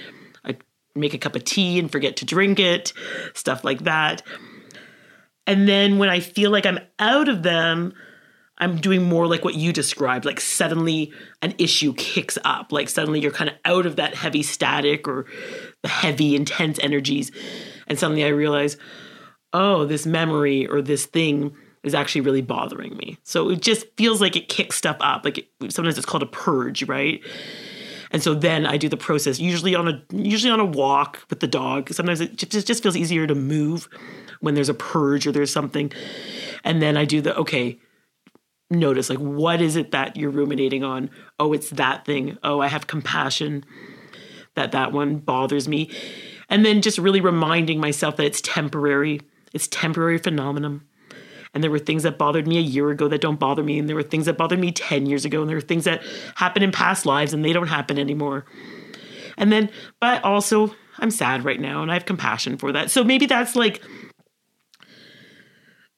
I 0.45 0.57
make 0.95 1.15
a 1.15 1.19
cup 1.19 1.37
of 1.37 1.45
tea 1.45 1.79
and 1.79 1.91
forget 1.91 2.17
to 2.19 2.25
drink 2.25 2.61
it, 2.61 2.93
stuff 3.35 3.65
like 3.65 3.85
that. 3.85 4.23
And 5.47 5.69
then 5.69 5.99
when 5.99 6.09
I 6.09 6.21
feel 6.21 6.51
like 6.51 6.67
I'm 6.67 6.79
out 6.99 7.29
of 7.29 7.43
them, 7.43 7.93
I'm 8.61 8.77
doing 8.77 9.03
more 9.03 9.27
like 9.27 9.45
what 9.45 9.55
you 9.55 9.73
described, 9.73 10.25
like 10.27 10.41
suddenly 10.41 11.13
an 11.41 11.55
issue 11.59 11.95
kicks 11.95 12.37
up, 12.45 12.71
like 12.71 12.91
suddenly 12.91 13.21
you're 13.21 13.31
kind 13.31 13.51
of 13.51 13.57
out 13.65 13.87
of 13.87 13.97
that 13.97 14.15
heavy 14.15 14.43
static 14.43 15.09
or 15.09 15.27
the 15.83 15.89
heavy, 15.89 16.37
intense 16.37 16.79
energies. 16.81 17.33
And 17.87 17.99
suddenly 17.99 18.23
I 18.23 18.29
realize, 18.29 18.77
oh, 19.55 19.87
this 19.87 20.05
memory 20.07 20.67
or 20.67 20.83
this 20.83 21.07
thing 21.07 21.57
is 21.83 21.95
actually 21.95 22.21
really 22.21 22.43
bothering 22.43 22.97
me. 22.99 23.19
So 23.23 23.49
it 23.49 23.63
just 23.63 23.87
feels 23.97 24.21
like 24.21 24.37
it 24.37 24.49
kicks 24.49 24.77
stuff 24.77 24.99
up. 25.01 25.25
Like 25.25 25.39
it, 25.39 25.49
sometimes 25.73 25.97
it's 25.97 26.07
called 26.07 26.23
a 26.23 26.27
purge, 26.27 26.83
right? 26.87 27.23
And 28.11 28.23
so 28.23 28.35
then 28.35 28.67
I 28.67 28.77
do 28.77 28.89
the 28.89 28.97
process 28.97 29.39
usually 29.39 29.75
on 29.75 29.89
a 29.89 30.03
usually 30.13 30.53
on 30.53 30.61
a 30.61 30.65
walk 30.65 31.25
with 31.31 31.41
the 31.41 31.47
dog. 31.47 31.91
Sometimes 31.93 32.21
it 32.21 32.37
just 32.37 32.67
just 32.67 32.83
feels 32.83 32.97
easier 32.97 33.27
to 33.27 33.35
move 33.35 33.89
when 34.41 34.55
there's 34.55 34.69
a 34.69 34.75
purge 34.75 35.27
or 35.27 35.33
there's 35.33 35.53
something. 35.53 35.93
And 36.65 36.83
then 36.83 36.97
I 36.97 37.05
do 37.05 37.21
the 37.21 37.37
okay, 37.37 37.79
notice 38.71 39.11
like 39.11 39.19
what 39.19 39.61
is 39.61 39.77
it 39.77 39.91
that 39.91 40.17
you're 40.17 40.31
ruminating 40.31 40.85
on? 40.85 41.11
Oh 41.39 41.53
it's 41.53 41.71
that 41.71 42.05
thing. 42.05 42.39
Oh 42.43 42.61
i 42.61 42.69
have 42.69 42.87
compassion 42.87 43.65
that 44.55 44.73
that 44.73 44.93
one 44.93 45.17
bothers 45.17 45.69
me. 45.69 45.91
And 46.49 46.65
then 46.65 46.83
just 46.83 46.99
really 46.99 47.21
reminding 47.21 47.81
myself 47.81 48.17
that 48.17 48.27
it's 48.27 48.41
temporary. 48.41 49.21
It's 49.53 49.69
temporary 49.69 50.19
phenomenon. 50.19 50.83
And 51.55 51.65
there 51.65 51.71
were 51.71 51.79
things 51.79 52.05
that 52.05 52.19
bothered 52.19 52.47
me 52.47 52.59
a 52.59 52.63
year 52.63 52.91
ago 52.91 53.09
that 53.09 53.21
don't 53.21 53.39
bother 53.39 53.63
me. 53.63 53.79
And 53.79 53.89
there 53.89 53.97
were 53.97 54.03
things 54.03 54.27
that 54.27 54.37
bothered 54.37 54.61
me 54.61 54.71
10 54.71 55.07
years 55.07 55.25
ago. 55.25 55.41
And 55.41 55.49
there 55.49 55.57
were 55.57 55.61
things 55.61 55.85
that 55.85 56.03
happened 56.37 56.65
in 56.65 56.73
past 56.73 57.07
lives 57.07 57.33
and 57.33 57.45
they 57.45 57.53
don't 57.53 57.69
happen 57.69 57.99
anymore. 57.99 58.45
And 59.37 59.51
then 59.51 59.71
but 60.01 60.23
also 60.23 60.75
i'm 60.99 61.11
sad 61.11 61.47
right 61.47 61.61
now 61.61 61.81
and 61.81 61.91
i 61.91 61.95
have 61.95 62.05
compassion 62.05 62.59
for 62.59 62.73
that. 62.73 62.91
So 62.91 63.03
maybe 63.03 63.27
that's 63.27 63.57
like 63.57 63.83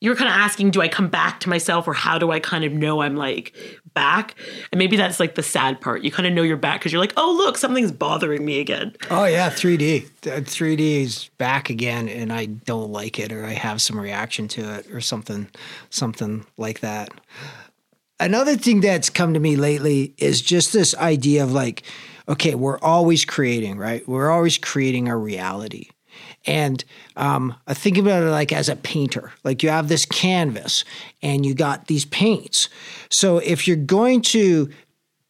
you're 0.03 0.17
kind 0.17 0.29
of 0.29 0.35
asking, 0.35 0.73
do 0.73 0.81
I 0.81 0.89
come 0.89 1.07
back 1.07 1.39
to 1.41 1.49
myself 1.49 1.87
or 1.87 1.93
how 1.93 2.19
do 2.19 2.33
I 2.33 2.41
kind 2.41 2.65
of 2.65 2.73
know 2.73 3.03
I'm 3.03 3.15
like 3.15 3.55
back? 3.95 4.35
And 4.73 4.79
maybe 4.81 4.97
that's 4.97 5.21
like 5.21 5.37
the 5.37 5.45
sad 5.45 5.81
part. 5.81 6.03
You 6.03 6.11
kind 6.11 6.27
of 6.27 6.33
know 6.33 6.43
you're 6.43 6.57
back 6.57 6.81
because 6.81 6.91
you're 6.91 7.01
like, 7.01 7.13
oh, 7.17 7.33
look, 7.39 7.57
something's 7.57 7.93
bothering 7.93 8.45
me 8.45 8.59
again. 8.59 8.97
Oh, 9.11 9.27
yeah, 9.27 9.49
3D. 9.49 10.09
3D 10.23 10.81
uh, 10.81 11.05
is 11.05 11.31
back 11.39 11.71
again 11.71 12.09
and 12.09 12.33
I 12.33 12.47
don't 12.47 12.91
like 12.91 13.21
it 13.21 13.31
or 13.31 13.45
I 13.45 13.53
have 13.53 13.81
some 13.81 13.97
reaction 13.97 14.49
to 14.49 14.75
it 14.75 14.91
or 14.91 15.01
something, 15.01 15.49
something 15.89 16.47
like 16.57 16.81
that. 16.81 17.11
Another 18.19 18.57
thing 18.57 18.81
that's 18.81 19.09
come 19.09 19.35
to 19.35 19.41
me 19.41 19.55
lately 19.55 20.15
is 20.19 20.43
just 20.43 20.73
this 20.73 20.97
idea 20.97 21.45
of 21.45 21.53
like, 21.53 21.85
okay, 22.29 22.57
we're 22.57 22.81
always 22.81 23.25
creating, 23.25 23.79
right? 23.79 24.07
We're 24.09 24.33
always 24.33 24.59
creating 24.59 25.09
our 25.09 25.19
reality. 25.19 25.91
And 26.47 26.85
um, 27.17 27.55
I 27.67 27.75
think 27.75 27.99
about 27.99 28.23
it 28.23 28.31
like 28.31 28.53
as 28.53 28.69
a 28.69 28.77
painter. 28.77 29.33
Like 29.45 29.63
you 29.63 29.69
have 29.69 29.89
this 29.89 30.05
canvas 30.05 30.85
and 31.23 31.47
you 31.47 31.55
got 31.55 31.87
these 31.87 32.05
paints. 32.05 32.69
So 33.11 33.39
if 33.39 33.69
you're 33.69 33.77
going 33.77 34.23
to 34.23 34.71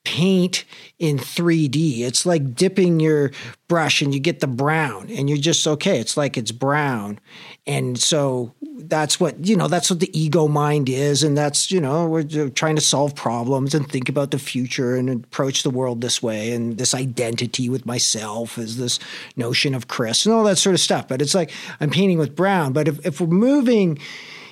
paint 0.04 0.64
in 0.98 1.16
3D. 1.16 2.00
It's 2.00 2.26
like 2.26 2.54
dipping 2.54 3.00
your 3.00 3.30
brush 3.68 4.02
and 4.02 4.12
you 4.12 4.20
get 4.20 4.40
the 4.40 4.46
brown 4.46 5.08
and 5.10 5.28
you're 5.28 5.38
just 5.38 5.66
okay. 5.66 5.98
It's 6.00 6.16
like 6.16 6.36
it's 6.36 6.52
brown. 6.52 7.20
And 7.66 7.98
so 7.98 8.52
that's 8.76 9.20
what, 9.20 9.46
you 9.46 9.56
know, 9.56 9.68
that's 9.68 9.90
what 9.90 10.00
the 10.00 10.18
ego 10.18 10.48
mind 10.48 10.88
is. 10.88 11.22
And 11.22 11.36
that's, 11.36 11.70
you 11.70 11.80
know, 11.80 12.06
we're 12.06 12.48
trying 12.50 12.76
to 12.76 12.82
solve 12.82 13.14
problems 13.14 13.74
and 13.74 13.88
think 13.88 14.08
about 14.08 14.30
the 14.30 14.38
future 14.38 14.96
and 14.96 15.08
approach 15.08 15.62
the 15.62 15.70
world 15.70 16.00
this 16.00 16.22
way. 16.22 16.52
And 16.52 16.78
this 16.78 16.94
identity 16.94 17.68
with 17.68 17.86
myself 17.86 18.58
is 18.58 18.78
this 18.78 18.98
notion 19.36 19.74
of 19.74 19.88
Chris 19.88 20.26
and 20.26 20.34
all 20.34 20.44
that 20.44 20.58
sort 20.58 20.74
of 20.74 20.80
stuff. 20.80 21.08
But 21.08 21.22
it's 21.22 21.34
like 21.34 21.50
I'm 21.80 21.90
painting 21.90 22.18
with 22.18 22.34
brown. 22.36 22.72
But 22.72 22.88
if, 22.88 23.04
if 23.06 23.20
we're 23.20 23.26
moving, 23.26 23.98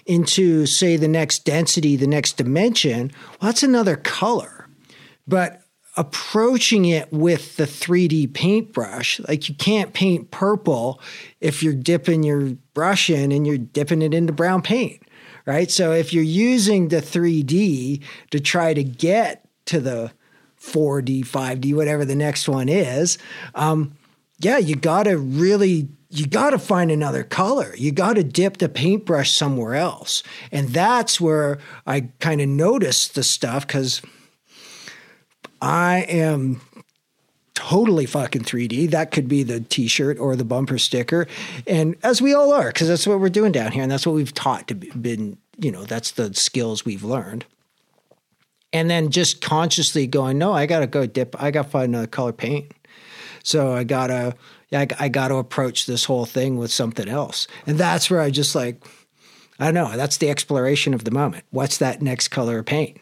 into 0.07 0.67
say 0.67 0.97
the 0.97 1.07
next 1.07 1.45
density, 1.45 1.95
the 1.95 2.07
next 2.07 2.33
dimension, 2.33 3.13
well, 3.41 3.51
that's 3.51 3.63
another 3.63 3.97
color 3.97 4.61
but 5.31 5.63
approaching 6.01 6.87
it 6.87 7.13
with 7.13 7.57
the 7.57 7.65
3D 7.65 8.33
paintbrush, 8.33 9.21
like 9.29 9.51
you 9.51 9.55
can't 9.55 9.93
paint 9.93 10.31
purple 10.31 10.99
if 11.43 11.63
you're 11.63 11.75
dipping 11.75 12.23
your 12.23 12.57
brush 12.73 13.11
in 13.11 13.31
and 13.31 13.47
you're 13.47 13.59
dipping 13.59 14.01
it 14.01 14.15
into 14.15 14.33
brown 14.33 14.63
paint, 14.63 15.03
right? 15.45 15.71
So 15.71 15.93
if 15.93 16.15
you're 16.15 16.25
using 16.25 16.89
the 16.89 17.03
3D 17.03 18.03
to 18.31 18.41
try 18.41 18.73
to 18.73 18.83
get 18.83 19.47
to 19.67 19.79
the 19.79 20.11
4D, 20.59 21.27
5D, 21.27 21.75
whatever 21.75 22.07
the 22.07 22.17
next 22.17 22.49
one 22.49 22.71
is, 22.71 23.19
um, 23.55 23.95
yeah, 24.39 24.57
you 24.57 24.77
got 24.77 25.03
to 25.03 25.19
really 25.19 25.91
you 26.09 26.27
got 26.27 26.51
to 26.51 26.59
find 26.59 26.91
another 26.91 27.23
color. 27.23 27.75
You 27.77 27.93
got 27.93 28.15
to 28.15 28.25
dip 28.25 28.57
the 28.57 28.71
paintbrush 28.71 29.31
somewhere 29.31 29.77
else. 29.77 30.25
And 30.51 30.71
that's 30.71 31.21
where 31.21 31.59
I 31.87 32.09
kind 32.19 32.41
of 32.41 32.49
noticed 32.49 33.15
the 33.15 33.23
stuff 33.23 33.65
because 33.65 34.03
I 35.61 36.07
am 36.09 36.61
totally 37.55 38.07
fucking 38.07 38.43
3D. 38.43 38.91
That 38.91 39.11
could 39.11 39.29
be 39.29 39.43
the 39.43 39.61
t-shirt 39.61 40.19
or 40.19 40.35
the 40.35 40.45
bumper 40.45 40.79
sticker. 40.79 41.27
And 41.67 41.97
as 42.03 42.23
we 42.23 42.33
all 42.33 42.53
are, 42.53 42.69
because 42.69 42.89
that's 42.89 43.07
what 43.07 43.21
we're 43.21 43.29
doing 43.29 43.53
down 43.53 43.73
here. 43.73 43.83
And 43.83 43.93
that's 43.93 44.07
what 44.07 44.15
we've 44.15 44.33
taught 44.33 44.69
to 44.69 44.75
be, 44.75 44.91
been, 44.91 45.37
you 45.59 45.71
know, 45.71 45.85
that's 45.85 46.13
the 46.13 46.33
skills 46.35 46.85
we've 46.85 47.05
learned. 47.05 47.45
And 48.73 48.89
then 48.89 49.11
just 49.11 49.43
consciously 49.43 50.07
going, 50.07 50.39
no, 50.39 50.53
I 50.53 50.67
got 50.67 50.81
to 50.81 50.87
go 50.87 51.07
dip. 51.07 51.41
I 51.43 51.51
got 51.51 51.65
to 51.65 51.69
find 51.69 51.91
another 51.91 52.07
color 52.07 52.33
paint. 52.33 52.73
So 53.43 53.73
I 53.73 53.85
got 53.85 54.07
to, 54.07 54.35
I, 54.73 54.87
I 54.99 55.09
got 55.09 55.29
to 55.29 55.37
approach 55.37 55.87
this 55.87 56.05
whole 56.05 56.25
thing 56.25 56.57
with 56.57 56.71
something 56.71 57.09
else. 57.09 57.47
And 57.67 57.79
that's 57.79 58.11
where 58.11 58.21
I 58.21 58.31
just 58.31 58.55
like, 58.55 58.83
I 59.59 59.67
don't 59.67 59.75
know. 59.75 59.97
That's 59.97 60.17
the 60.17 60.31
exploration 60.31 60.95
of 60.95 61.05
the 61.05 61.11
moment. 61.11 61.45
What's 61.51 61.79
that 61.79 62.01
next 62.01 62.29
color 62.29 62.61
of 62.61 62.67
paint? 62.67 62.99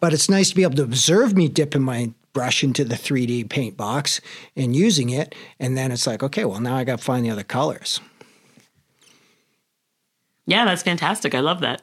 But 0.00 0.12
it's 0.12 0.28
nice 0.28 0.50
to 0.50 0.56
be 0.56 0.62
able 0.62 0.76
to 0.76 0.82
observe 0.82 1.36
me 1.36 1.48
dipping 1.48 1.82
my 1.82 2.12
brush 2.32 2.64
into 2.64 2.84
the 2.84 2.94
3D 2.94 3.48
paint 3.48 3.76
box 3.76 4.20
and 4.56 4.74
using 4.74 5.10
it. 5.10 5.34
And 5.58 5.76
then 5.76 5.92
it's 5.92 6.06
like, 6.06 6.22
okay, 6.22 6.44
well, 6.44 6.60
now 6.60 6.76
I 6.76 6.84
got 6.84 6.98
to 6.98 7.04
find 7.04 7.24
the 7.24 7.30
other 7.30 7.42
colors. 7.42 8.00
Yeah, 10.46 10.64
that's 10.64 10.82
fantastic. 10.82 11.34
I 11.34 11.40
love 11.40 11.60
that. 11.60 11.82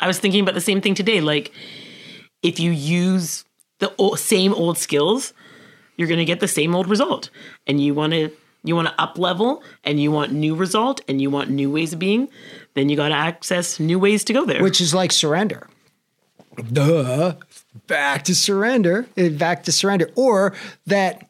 I 0.00 0.06
was 0.06 0.18
thinking 0.18 0.40
about 0.40 0.54
the 0.54 0.60
same 0.60 0.80
thing 0.80 0.94
today. 0.94 1.20
Like, 1.20 1.52
if 2.42 2.60
you 2.60 2.70
use 2.70 3.44
the 3.80 3.92
old, 3.98 4.18
same 4.18 4.54
old 4.54 4.78
skills, 4.78 5.34
you're 5.96 6.08
going 6.08 6.18
to 6.18 6.24
get 6.24 6.40
the 6.40 6.48
same 6.48 6.74
old 6.74 6.88
result. 6.88 7.30
And 7.66 7.80
you 7.80 7.94
want 7.94 8.12
to 8.12 8.30
you 8.64 8.74
want 8.74 8.88
to 8.88 9.00
up 9.00 9.18
level 9.18 9.62
and 9.84 10.00
you 10.00 10.10
want 10.10 10.32
new 10.32 10.54
result 10.54 11.00
and 11.08 11.22
you 11.22 11.30
want 11.30 11.48
new 11.48 11.70
ways 11.70 11.92
of 11.92 11.98
being, 11.98 12.28
then 12.74 12.88
you 12.88 12.96
got 12.96 13.08
to 13.08 13.14
access 13.14 13.78
new 13.78 13.98
ways 13.98 14.24
to 14.24 14.32
go 14.32 14.44
there. 14.44 14.62
Which 14.62 14.80
is 14.80 14.92
like 14.92 15.12
surrender 15.12 15.68
duh, 16.72 17.34
back 17.86 18.24
to 18.24 18.34
surrender, 18.34 19.06
eh, 19.16 19.28
back 19.30 19.64
to 19.64 19.72
surrender. 19.72 20.10
Or 20.14 20.54
that 20.86 21.28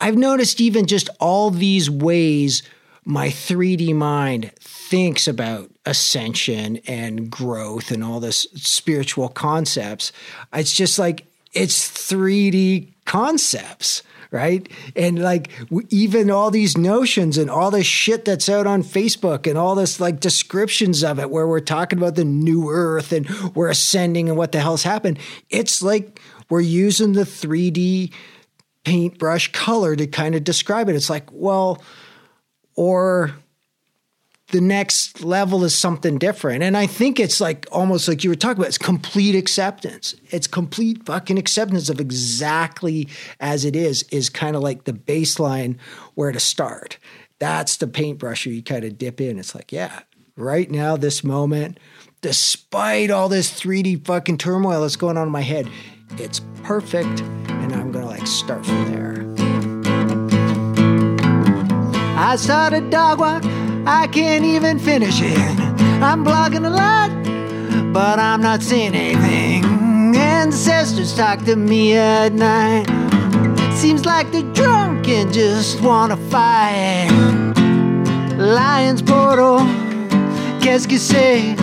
I've 0.00 0.16
noticed 0.16 0.60
even 0.60 0.86
just 0.86 1.08
all 1.20 1.50
these 1.50 1.90
ways 1.90 2.62
my 3.04 3.28
3D 3.28 3.94
mind 3.94 4.52
thinks 4.60 5.26
about 5.26 5.70
ascension 5.86 6.76
and 6.86 7.30
growth 7.30 7.90
and 7.90 8.04
all 8.04 8.20
this 8.20 8.46
spiritual 8.54 9.30
concepts. 9.30 10.12
It's 10.52 10.74
just 10.74 10.98
like 10.98 11.26
it's 11.54 11.90
3D 11.90 12.92
concepts 13.06 14.02
right? 14.30 14.68
And 14.94 15.20
like 15.20 15.50
even 15.90 16.30
all 16.30 16.50
these 16.50 16.76
notions 16.76 17.38
and 17.38 17.50
all 17.50 17.70
this 17.70 17.86
shit 17.86 18.24
that's 18.24 18.48
out 18.48 18.66
on 18.66 18.82
Facebook 18.82 19.46
and 19.46 19.58
all 19.58 19.74
this 19.74 20.00
like 20.00 20.20
descriptions 20.20 21.02
of 21.02 21.18
it 21.18 21.30
where 21.30 21.46
we're 21.46 21.60
talking 21.60 21.98
about 21.98 22.14
the 22.14 22.24
new 22.24 22.70
earth 22.70 23.12
and 23.12 23.28
we're 23.54 23.70
ascending 23.70 24.28
and 24.28 24.36
what 24.36 24.52
the 24.52 24.60
hell's 24.60 24.82
happened. 24.82 25.18
It's 25.48 25.82
like 25.82 26.20
we're 26.50 26.60
using 26.60 27.12
the 27.12 27.22
3D 27.22 28.12
paintbrush 28.84 29.52
color 29.52 29.96
to 29.96 30.06
kind 30.06 30.34
of 30.34 30.44
describe 30.44 30.88
it. 30.88 30.96
It's 30.96 31.10
like, 31.10 31.30
well, 31.32 31.82
or 32.74 33.34
the 34.50 34.60
next 34.60 35.22
level 35.22 35.62
is 35.62 35.74
something 35.74 36.18
different. 36.18 36.62
And 36.62 36.76
I 36.76 36.86
think 36.86 37.20
it's 37.20 37.40
like 37.40 37.66
almost 37.70 38.08
like 38.08 38.24
you 38.24 38.30
were 38.30 38.36
talking 38.36 38.58
about, 38.58 38.68
it's 38.68 38.78
complete 38.78 39.34
acceptance. 39.34 40.14
It's 40.30 40.46
complete 40.46 41.04
fucking 41.04 41.38
acceptance 41.38 41.90
of 41.90 42.00
exactly 42.00 43.08
as 43.40 43.64
it 43.66 43.76
is, 43.76 44.04
is 44.04 44.30
kind 44.30 44.56
of 44.56 44.62
like 44.62 44.84
the 44.84 44.94
baseline 44.94 45.76
where 46.14 46.32
to 46.32 46.40
start. 46.40 46.98
That's 47.38 47.76
the 47.76 47.86
paintbrush 47.86 48.46
you 48.46 48.62
kind 48.62 48.84
of 48.84 48.96
dip 48.96 49.20
in. 49.20 49.38
It's 49.38 49.54
like, 49.54 49.70
yeah, 49.70 50.00
right 50.34 50.70
now, 50.70 50.96
this 50.96 51.22
moment, 51.22 51.78
despite 52.22 53.10
all 53.10 53.28
this 53.28 53.50
3D 53.50 54.06
fucking 54.06 54.38
turmoil 54.38 54.80
that's 54.80 54.96
going 54.96 55.18
on 55.18 55.26
in 55.26 55.32
my 55.32 55.42
head, 55.42 55.68
it's 56.12 56.40
perfect. 56.62 57.20
And 57.50 57.74
I'm 57.74 57.92
going 57.92 58.04
to 58.04 58.10
like 58.10 58.26
start 58.26 58.64
from 58.64 58.92
there. 58.92 59.28
I 62.16 62.36
started 62.36 62.90
dog 62.90 63.20
walk 63.20 63.44
I 63.90 64.06
can't 64.06 64.44
even 64.44 64.78
finish 64.78 65.22
it. 65.22 65.38
I'm 66.02 66.22
blogging 66.22 66.66
a 66.66 66.68
lot, 66.68 67.10
but 67.94 68.18
I'm 68.18 68.42
not 68.42 68.62
saying 68.62 68.94
anything. 68.94 69.64
Ancestors 70.14 71.16
talk 71.16 71.42
to 71.46 71.56
me 71.56 71.96
at 71.96 72.34
night. 72.34 72.86
Seems 73.74 74.04
like 74.04 74.30
they're 74.30 74.52
drunk 74.52 75.08
and 75.08 75.32
just 75.32 75.80
wanna 75.80 76.18
fight. 76.28 77.08
Lion's 78.36 79.00
portal, 79.00 79.60
qu'est-ce 80.60 80.86
que 80.86 80.98
c'est? 80.98 81.56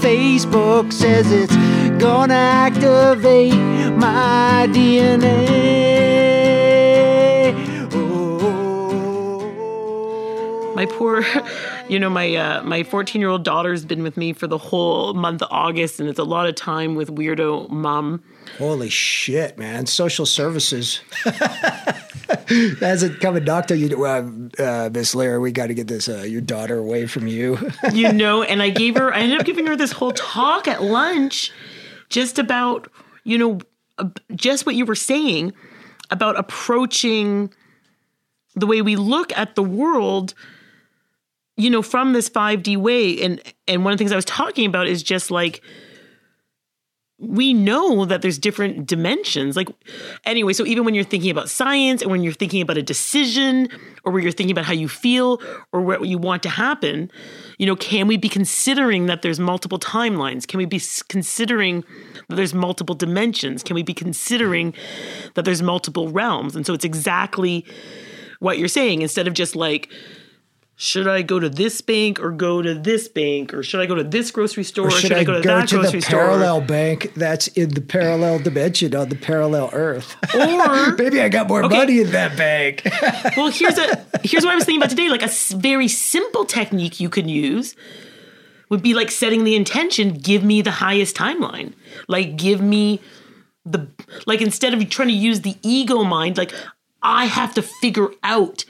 Facebook 0.00 0.92
says 0.92 1.30
it's 1.30 1.56
gonna 2.02 2.34
activate 2.34 3.54
my 3.96 4.66
DNA. 4.72 5.95
My 10.76 10.84
poor 10.86 11.24
you 11.88 11.98
know 11.98 12.10
my 12.10 12.36
uh, 12.36 12.62
my 12.62 12.84
14 12.84 13.20
year 13.20 13.30
old 13.30 13.42
daughter's 13.42 13.84
been 13.84 14.02
with 14.02 14.16
me 14.16 14.32
for 14.32 14.46
the 14.46 14.58
whole 14.58 15.14
month 15.14 15.42
of 15.42 15.48
august 15.50 15.98
and 15.98 16.08
it's 16.08 16.18
a 16.18 16.24
lot 16.24 16.46
of 16.46 16.54
time 16.54 16.94
with 16.94 17.08
weirdo 17.08 17.68
mom. 17.70 18.22
Holy 18.58 18.90
shit 18.90 19.58
man. 19.58 19.86
Social 19.86 20.26
services. 20.26 21.00
As 22.80 23.02
a 23.02 23.10
coming 23.10 23.44
doctor 23.44 23.74
you 23.74 24.04
uh, 24.04 24.28
uh, 24.58 24.90
miss 24.92 25.14
Lara, 25.14 25.40
we 25.40 25.50
got 25.50 25.68
to 25.68 25.74
get 25.74 25.88
this 25.88 26.08
uh, 26.08 26.22
your 26.22 26.40
daughter 26.42 26.76
away 26.78 27.06
from 27.06 27.26
you. 27.26 27.58
You 27.92 28.12
know 28.12 28.42
and 28.42 28.62
i 28.62 28.68
gave 28.68 28.96
her 28.96 29.14
i 29.14 29.20
ended 29.20 29.40
up 29.40 29.46
giving 29.46 29.66
her 29.66 29.76
this 29.76 29.92
whole 29.92 30.12
talk 30.12 30.68
at 30.68 30.82
lunch 30.82 31.50
just 32.10 32.38
about 32.38 32.90
you 33.24 33.38
know 33.38 33.60
just 34.34 34.66
what 34.66 34.74
you 34.74 34.84
were 34.84 34.94
saying 34.94 35.54
about 36.10 36.38
approaching 36.38 37.50
the 38.54 38.66
way 38.66 38.82
we 38.82 38.96
look 38.96 39.36
at 39.36 39.54
the 39.54 39.62
world 39.62 40.34
you 41.56 41.70
know, 41.70 41.82
from 41.82 42.12
this 42.12 42.28
5D 42.28 42.76
way. 42.76 43.20
And 43.20 43.40
and 43.66 43.84
one 43.84 43.92
of 43.92 43.98
the 43.98 44.02
things 44.02 44.12
I 44.12 44.16
was 44.16 44.24
talking 44.24 44.66
about 44.66 44.86
is 44.86 45.02
just 45.02 45.30
like 45.30 45.62
we 47.18 47.54
know 47.54 48.04
that 48.04 48.20
there's 48.20 48.38
different 48.38 48.86
dimensions. 48.86 49.56
Like, 49.56 49.68
anyway, 50.26 50.52
so 50.52 50.66
even 50.66 50.84
when 50.84 50.94
you're 50.94 51.02
thinking 51.02 51.30
about 51.30 51.48
science 51.48 52.02
and 52.02 52.10
when 52.10 52.22
you're 52.22 52.34
thinking 52.34 52.60
about 52.60 52.76
a 52.76 52.82
decision 52.82 53.68
or 54.04 54.12
where 54.12 54.20
you're 54.20 54.32
thinking 54.32 54.52
about 54.52 54.66
how 54.66 54.74
you 54.74 54.86
feel 54.86 55.40
or 55.72 55.80
what 55.80 56.06
you 56.06 56.18
want 56.18 56.42
to 56.42 56.50
happen, 56.50 57.10
you 57.56 57.64
know, 57.64 57.74
can 57.74 58.06
we 58.06 58.18
be 58.18 58.28
considering 58.28 59.06
that 59.06 59.22
there's 59.22 59.40
multiple 59.40 59.78
timelines? 59.78 60.46
Can 60.46 60.58
we 60.58 60.66
be 60.66 60.80
considering 61.08 61.84
that 62.28 62.36
there's 62.36 62.52
multiple 62.52 62.94
dimensions? 62.94 63.62
Can 63.62 63.74
we 63.74 63.82
be 63.82 63.94
considering 63.94 64.74
that 65.36 65.46
there's 65.46 65.62
multiple 65.62 66.10
realms? 66.10 66.54
And 66.54 66.66
so 66.66 66.74
it's 66.74 66.84
exactly 66.84 67.64
what 68.40 68.58
you're 68.58 68.68
saying. 68.68 69.00
Instead 69.00 69.26
of 69.26 69.32
just 69.32 69.56
like, 69.56 69.90
should 70.78 71.08
I 71.08 71.22
go 71.22 71.40
to 71.40 71.48
this 71.48 71.80
bank 71.80 72.20
or 72.20 72.30
go 72.30 72.60
to 72.60 72.74
this 72.74 73.08
bank 73.08 73.54
or 73.54 73.62
should 73.62 73.80
I 73.80 73.86
go 73.86 73.94
to 73.94 74.04
this 74.04 74.30
grocery 74.30 74.62
store 74.62 74.88
or 74.88 74.90
Should, 74.90 75.08
should, 75.08 75.12
I, 75.12 75.20
I, 75.20 75.24
go 75.24 75.32
to 75.34 75.40
go 75.40 75.56
that 75.56 75.68
to 75.68 75.76
grocery 75.76 76.00
the 76.00 76.06
store? 76.06 76.18
parallel 76.20 76.60
bank 76.60 77.14
that's 77.14 77.48
in 77.48 77.70
the 77.70 77.80
parallel 77.80 78.40
dimension 78.40 78.94
on 78.94 79.08
the 79.08 79.16
parallel 79.16 79.70
Earth? 79.72 80.14
Or 80.34 80.92
Maybe 80.98 81.22
I 81.22 81.30
got 81.30 81.48
more 81.48 81.64
Okay. 81.64 81.78
money 81.78 82.00
in 82.00 82.10
that 82.10 82.36
bank. 82.36 82.82
well, 83.38 83.50
here's 83.50 83.78
a 83.78 84.04
here's 84.22 84.44
what 84.44 84.52
I 84.52 84.54
was 84.54 84.64
thinking 84.64 84.82
about 84.82 84.90
today. 84.90 85.08
Like 85.08 85.22
a 85.22 85.30
very 85.56 85.88
simple 85.88 86.44
technique 86.44 87.00
you 87.00 87.08
can 87.08 87.26
use 87.26 87.74
would 88.68 88.82
be 88.82 88.92
like 88.92 89.10
setting 89.10 89.44
the 89.44 89.56
intention. 89.56 90.12
Give 90.12 90.44
me 90.44 90.60
the 90.60 90.72
highest 90.72 91.16
timeline. 91.16 91.72
Like 92.06 92.36
give 92.36 92.60
me 92.60 93.00
the 93.64 93.88
like 94.26 94.42
instead 94.42 94.74
of 94.74 94.86
trying 94.90 95.08
to 95.08 95.14
use 95.14 95.40
the 95.40 95.56
ego 95.62 96.04
mind. 96.04 96.36
Like 96.36 96.52
I 97.02 97.24
have 97.24 97.54
to 97.54 97.62
figure 97.62 98.10
out 98.22 98.66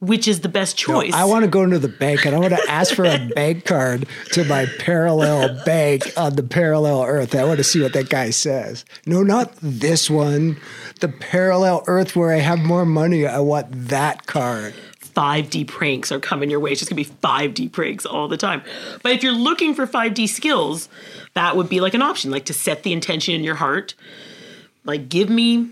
which 0.00 0.26
is 0.26 0.40
the 0.40 0.48
best 0.48 0.76
choice. 0.76 1.12
I 1.12 1.24
want 1.24 1.44
to 1.44 1.50
go 1.50 1.62
into 1.62 1.78
the 1.78 1.88
bank 1.88 2.24
and 2.24 2.34
I 2.34 2.38
want 2.38 2.54
to 2.54 2.70
ask 2.70 2.94
for 2.94 3.04
a 3.04 3.18
bank 3.34 3.66
card 3.66 4.06
to 4.32 4.44
my 4.44 4.66
parallel 4.78 5.62
bank 5.64 6.10
on 6.16 6.36
the 6.36 6.42
parallel 6.42 7.02
earth. 7.02 7.34
I 7.34 7.44
want 7.44 7.58
to 7.58 7.64
see 7.64 7.82
what 7.82 7.92
that 7.92 8.08
guy 8.08 8.30
says. 8.30 8.84
No, 9.06 9.22
not 9.22 9.54
this 9.60 10.08
one. 10.08 10.58
The 11.00 11.08
parallel 11.08 11.84
earth 11.86 12.16
where 12.16 12.32
I 12.32 12.38
have 12.38 12.58
more 12.58 12.86
money. 12.86 13.26
I 13.26 13.40
want 13.40 13.66
that 13.88 14.26
card. 14.26 14.74
5D 15.14 15.66
pranks 15.66 16.10
are 16.12 16.20
coming 16.20 16.48
your 16.48 16.60
way. 16.60 16.70
It's 16.72 16.80
just 16.80 16.90
gonna 16.90 17.02
be 17.02 17.04
5D 17.04 17.70
pranks 17.72 18.06
all 18.06 18.28
the 18.28 18.36
time. 18.36 18.62
But 19.02 19.12
if 19.12 19.22
you're 19.22 19.32
looking 19.32 19.74
for 19.74 19.86
5D 19.86 20.28
skills, 20.28 20.88
that 21.34 21.56
would 21.56 21.68
be 21.68 21.80
like 21.80 21.94
an 21.94 22.02
option, 22.02 22.30
like 22.30 22.46
to 22.46 22.54
set 22.54 22.84
the 22.84 22.92
intention 22.92 23.34
in 23.34 23.44
your 23.44 23.56
heart. 23.56 23.94
Like, 24.84 25.10
give 25.10 25.28
me, 25.28 25.70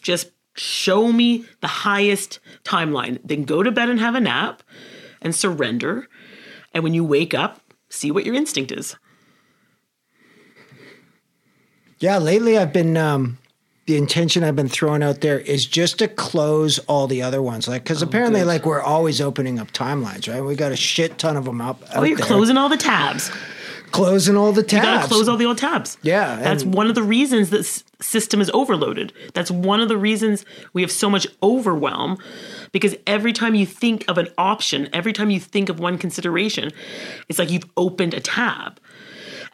just 0.00 0.30
show 0.54 1.12
me 1.12 1.44
the 1.60 1.68
highest 1.68 2.40
timeline. 2.64 3.18
Then 3.24 3.44
go 3.44 3.62
to 3.62 3.70
bed 3.70 3.88
and 3.88 4.00
have 4.00 4.14
a 4.14 4.20
nap 4.20 4.62
and 5.20 5.34
surrender. 5.34 6.08
And 6.72 6.82
when 6.82 6.94
you 6.94 7.04
wake 7.04 7.34
up, 7.34 7.60
see 7.88 8.10
what 8.10 8.24
your 8.24 8.34
instinct 8.34 8.72
is. 8.72 8.96
Yeah, 11.98 12.18
lately 12.18 12.58
I've 12.58 12.72
been 12.72 12.96
um 12.96 13.38
the 13.86 13.96
intention 13.96 14.42
I've 14.42 14.56
been 14.56 14.68
throwing 14.68 15.02
out 15.02 15.20
there 15.20 15.38
is 15.40 15.66
just 15.66 15.98
to 15.98 16.08
close 16.08 16.78
all 16.80 17.06
the 17.06 17.22
other 17.22 17.42
ones, 17.42 17.68
like 17.68 17.82
because 17.82 18.00
apparently, 18.00 18.40
good. 18.40 18.46
like 18.46 18.66
we're 18.66 18.80
always 18.80 19.20
opening 19.20 19.58
up 19.58 19.72
timelines, 19.72 20.32
right? 20.32 20.40
We 20.40 20.54
got 20.54 20.72
a 20.72 20.76
shit 20.76 21.18
ton 21.18 21.36
of 21.36 21.44
them 21.44 21.60
up. 21.60 21.82
Oh, 21.94 22.02
you're 22.02 22.18
closing 22.18 22.56
all 22.56 22.68
the 22.68 22.78
tabs. 22.78 23.30
Closing 23.94 24.36
all 24.36 24.52
the 24.52 24.62
tabs. 24.62 24.72
You 24.72 24.82
gotta 24.82 25.08
close 25.08 25.28
all 25.28 25.36
the 25.36 25.46
old 25.46 25.58
tabs. 25.58 25.96
Yeah, 26.02 26.36
That's 26.36 26.64
one 26.64 26.88
of 26.88 26.96
the 26.96 27.02
reasons 27.02 27.50
this 27.50 27.84
system 28.00 28.40
is 28.40 28.50
overloaded. 28.52 29.12
That's 29.34 29.50
one 29.52 29.80
of 29.80 29.88
the 29.88 29.96
reasons 29.96 30.44
we 30.72 30.82
have 30.82 30.90
so 30.90 31.08
much 31.08 31.26
overwhelm 31.42 32.18
because 32.72 32.96
every 33.06 33.32
time 33.32 33.54
you 33.54 33.66
think 33.66 34.04
of 34.08 34.18
an 34.18 34.28
option, 34.36 34.88
every 34.92 35.12
time 35.12 35.30
you 35.30 35.38
think 35.38 35.68
of 35.68 35.78
one 35.78 35.96
consideration, 35.96 36.72
it's 37.28 37.38
like 37.38 37.50
you've 37.50 37.70
opened 37.76 38.14
a 38.14 38.20
tab. 38.20 38.80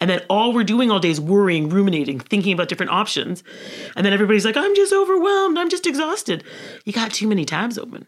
And 0.01 0.09
then 0.09 0.22
all 0.30 0.55
we're 0.55 0.64
doing 0.64 0.91
all 0.91 0.99
day 0.99 1.11
is 1.11 1.20
worrying, 1.20 1.68
ruminating, 1.68 2.18
thinking 2.18 2.55
about 2.55 2.68
different 2.68 2.93
options. 2.93 3.45
And 3.95 4.07
then 4.07 4.14
everybody's 4.14 4.47
like, 4.47 4.57
I'm 4.57 4.74
just 4.74 4.95
overwhelmed. 4.95 5.59
I'm 5.59 5.68
just 5.68 5.86
exhausted. 5.86 6.43
You 6.86 6.95
got 6.95 7.12
too 7.12 7.28
many 7.28 7.45
tabs 7.45 7.76
open. 7.76 8.07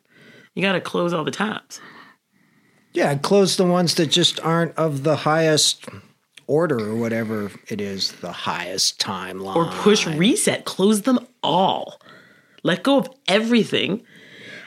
You 0.54 0.62
got 0.62 0.72
to 0.72 0.80
close 0.80 1.12
all 1.12 1.24
the 1.24 1.30
tabs. 1.30 1.82
Yeah, 2.94 3.14
close 3.16 3.56
the 3.56 3.66
ones 3.66 3.94
that 3.96 4.06
just 4.06 4.40
aren't 4.40 4.74
of 4.76 5.02
the 5.02 5.16
highest 5.16 5.86
order 6.46 6.78
or 6.90 6.94
whatever 6.94 7.50
it 7.68 7.80
is, 7.80 8.12
the 8.12 8.32
highest 8.32 9.00
timeline. 9.00 9.56
or 9.56 9.66
push 9.82 10.06
reset, 10.06 10.64
close 10.64 11.02
them 11.02 11.18
all. 11.42 12.00
Let 12.62 12.82
go 12.82 12.98
of 12.98 13.08
everything 13.28 14.02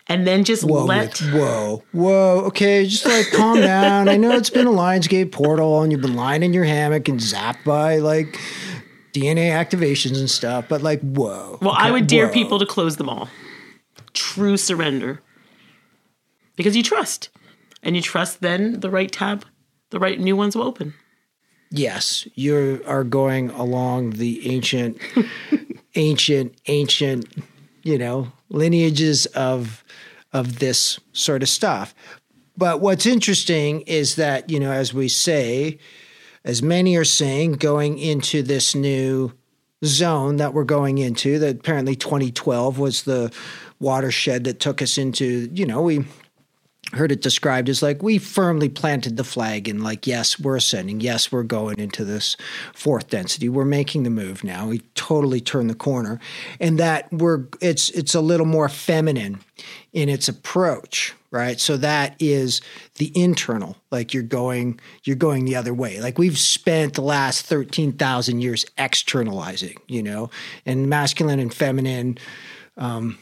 and 0.07 0.27
then 0.27 0.43
just 0.43 0.63
Whoa, 0.63 0.85
let 0.85 1.19
with- 1.21 1.33
whoa, 1.33 1.83
whoa. 1.91 2.41
Okay, 2.47 2.85
just 2.85 3.05
like 3.05 3.31
calm 3.31 3.59
down. 3.61 4.07
I 4.09 4.17
know 4.17 4.31
it's 4.31 4.49
been 4.49 4.67
a 4.67 4.71
Lionsgate 4.71 5.31
portal 5.31 5.81
and 5.81 5.91
you've 5.91 6.01
been 6.01 6.15
lying 6.15 6.43
in 6.43 6.53
your 6.53 6.65
hammock 6.65 7.07
and 7.07 7.19
zapped 7.19 7.63
by 7.63 7.97
like 7.97 8.37
DNA 9.13 9.49
activations 9.49 10.19
and 10.19 10.29
stuff, 10.29 10.65
but 10.69 10.81
like, 10.81 10.99
whoa. 11.01 11.57
Well, 11.61 11.75
I 11.77 11.89
would 11.91 12.07
dare 12.07 12.27
whoa. 12.27 12.33
people 12.33 12.59
to 12.59 12.65
close 12.65 12.97
them 12.97 13.09
all. 13.09 13.29
True 14.13 14.57
surrender. 14.57 15.21
Because 16.55 16.75
you 16.75 16.83
trust. 16.83 17.29
And 17.81 17.95
you 17.95 18.01
trust 18.01 18.41
then 18.41 18.79
the 18.79 18.89
right 18.89 19.11
tab, 19.11 19.45
the 19.91 19.99
right 19.99 20.19
new 20.19 20.35
ones 20.35 20.55
will 20.55 20.63
open. 20.63 20.93
Yes, 21.71 22.27
you 22.35 22.83
are 22.87 23.03
going 23.03 23.49
along 23.51 24.11
the 24.11 24.49
ancient, 24.49 24.97
ancient, 25.95 26.55
ancient, 26.67 27.27
you 27.83 27.97
know, 27.97 28.31
lineages 28.49 29.25
of 29.27 29.83
of 30.31 30.59
this 30.59 30.99
sort 31.13 31.43
of 31.43 31.49
stuff. 31.49 31.95
But 32.57 32.81
what's 32.81 33.05
interesting 33.05 33.81
is 33.81 34.15
that 34.15 34.49
you 34.49 34.59
know, 34.59 34.71
as 34.71 34.93
we 34.93 35.09
say, 35.09 35.79
as 36.43 36.61
many 36.61 36.95
are 36.95 37.03
saying, 37.03 37.53
going 37.53 37.97
into 37.97 38.43
this 38.43 38.75
new 38.75 39.33
zone 39.83 40.37
that 40.37 40.53
we're 40.53 40.63
going 40.63 40.99
into, 40.99 41.39
that 41.39 41.57
apparently 41.57 41.95
2012 41.95 42.79
was 42.79 43.03
the 43.03 43.33
watershed 43.79 44.45
that 44.45 44.59
took 44.59 44.81
us 44.81 44.97
into, 44.97 45.49
you 45.53 45.65
know, 45.65 45.81
we 45.81 46.05
heard 46.95 47.11
it 47.11 47.21
described 47.21 47.69
as 47.69 47.81
like 47.81 48.01
we 48.01 48.17
firmly 48.17 48.69
planted 48.69 49.17
the 49.17 49.23
flag 49.23 49.67
and 49.67 49.83
like 49.83 50.07
yes 50.07 50.39
we're 50.39 50.55
ascending 50.55 51.01
yes 51.01 51.31
we're 51.31 51.43
going 51.43 51.79
into 51.79 52.05
this 52.05 52.37
fourth 52.73 53.09
density. 53.09 53.49
We're 53.49 53.65
making 53.65 54.03
the 54.03 54.09
move 54.09 54.43
now. 54.43 54.67
We 54.67 54.79
totally 54.95 55.41
turned 55.41 55.69
the 55.69 55.75
corner. 55.75 56.19
And 56.59 56.79
that 56.79 57.11
we're 57.11 57.45
it's 57.61 57.89
it's 57.91 58.15
a 58.15 58.21
little 58.21 58.45
more 58.45 58.69
feminine 58.69 59.39
in 59.93 60.09
its 60.09 60.27
approach 60.27 61.13
right? 61.31 61.59
So 61.59 61.75
that 61.77 62.15
is 62.17 62.61
the 62.95 63.11
internal 63.13 63.75
like 63.91 64.13
you're 64.13 64.23
going 64.23 64.79
you're 65.03 65.17
going 65.17 65.43
the 65.43 65.57
other 65.57 65.73
way. 65.73 65.99
Like 65.99 66.17
we've 66.17 66.37
spent 66.37 66.93
the 66.93 67.01
last 67.01 67.45
13,000 67.45 68.41
years 68.41 68.65
externalizing 68.77 69.77
you 69.87 70.01
know? 70.01 70.29
And 70.65 70.89
masculine 70.89 71.39
and 71.39 71.53
feminine 71.53 72.17
um, 72.77 73.17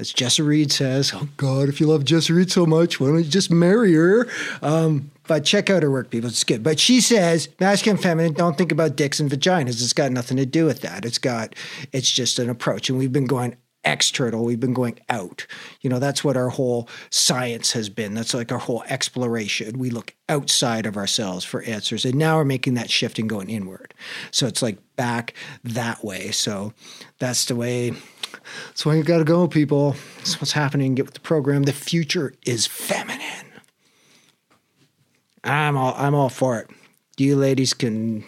as 0.00 0.14
Jessa 0.14 0.44
Reed 0.44 0.72
says, 0.72 1.12
oh 1.14 1.28
God, 1.36 1.68
if 1.68 1.78
you 1.78 1.86
love 1.86 2.04
Jessa 2.04 2.34
Reed 2.34 2.50
so 2.50 2.64
much, 2.64 2.98
why 2.98 3.08
don't 3.08 3.18
you 3.18 3.24
just 3.24 3.50
marry 3.50 3.92
her? 3.92 4.26
Um, 4.62 5.10
but 5.28 5.44
check 5.44 5.68
out 5.68 5.82
her 5.82 5.90
work, 5.90 6.10
people. 6.10 6.30
It's 6.30 6.42
good. 6.42 6.62
But 6.62 6.80
she 6.80 7.02
says, 7.02 7.50
masculine 7.60 8.00
feminine, 8.00 8.32
don't 8.32 8.56
think 8.56 8.72
about 8.72 8.96
dicks 8.96 9.20
and 9.20 9.30
vaginas. 9.30 9.82
It's 9.82 9.92
got 9.92 10.10
nothing 10.10 10.38
to 10.38 10.46
do 10.46 10.64
with 10.64 10.80
that. 10.80 11.04
It's 11.04 11.18
got, 11.18 11.54
it's 11.92 12.10
just 12.10 12.38
an 12.38 12.48
approach. 12.48 12.88
And 12.88 12.98
we've 12.98 13.12
been 13.12 13.26
going 13.26 13.56
external, 13.84 14.44
we've 14.44 14.60
been 14.60 14.74
going 14.74 14.98
out. 15.08 15.46
You 15.82 15.90
know, 15.90 15.98
that's 15.98 16.24
what 16.24 16.36
our 16.36 16.48
whole 16.48 16.88
science 17.10 17.72
has 17.72 17.88
been. 17.88 18.14
That's 18.14 18.34
like 18.34 18.52
our 18.52 18.58
whole 18.58 18.82
exploration. 18.88 19.78
We 19.78 19.90
look 19.90 20.14
outside 20.28 20.86
of 20.86 20.96
ourselves 20.96 21.44
for 21.44 21.62
answers. 21.62 22.04
And 22.06 22.14
now 22.14 22.38
we're 22.38 22.44
making 22.44 22.74
that 22.74 22.90
shift 22.90 23.18
and 23.18 23.28
going 23.28 23.50
inward. 23.50 23.92
So 24.30 24.46
it's 24.46 24.62
like 24.62 24.78
back 24.96 25.34
that 25.62 26.02
way. 26.02 26.30
So 26.30 26.72
that's 27.18 27.44
the 27.44 27.56
way 27.56 27.92
that's 28.68 28.86
why 28.86 28.94
you 28.94 29.02
got 29.02 29.18
to 29.18 29.24
go, 29.24 29.48
people. 29.48 29.96
That's 30.18 30.40
what's 30.40 30.52
happening. 30.52 30.94
Get 30.94 31.06
with 31.06 31.14
the 31.14 31.20
program. 31.20 31.64
The 31.64 31.72
future 31.72 32.34
is 32.46 32.66
feminine. 32.66 33.46
I'm 35.44 35.76
all. 35.76 35.94
I'm 35.96 36.14
all 36.14 36.28
for 36.28 36.58
it. 36.58 36.68
You 37.16 37.36
ladies 37.36 37.74
can 37.74 38.24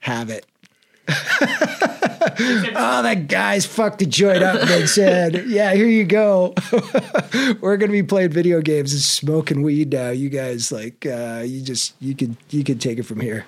have 0.00 0.30
it. 0.30 0.46
oh, 1.08 3.00
that 3.02 3.28
guy's 3.28 3.64
fucked 3.64 4.00
the 4.00 4.06
joint 4.06 4.42
up 4.42 4.60
and 4.68 4.88
said, 4.88 5.46
"Yeah, 5.46 5.72
here 5.74 5.86
you 5.86 6.04
go. 6.04 6.54
We're 7.60 7.76
gonna 7.76 7.92
be 7.92 8.02
playing 8.02 8.30
video 8.30 8.60
games 8.60 8.92
and 8.92 9.00
smoking 9.00 9.62
weed 9.62 9.92
now. 9.92 10.10
You 10.10 10.28
guys, 10.28 10.72
like, 10.72 11.06
uh, 11.06 11.44
you 11.46 11.62
just 11.62 11.94
you 12.00 12.14
could 12.14 12.36
you 12.50 12.64
could 12.64 12.80
take 12.80 12.98
it 12.98 13.04
from 13.04 13.20
here. 13.20 13.46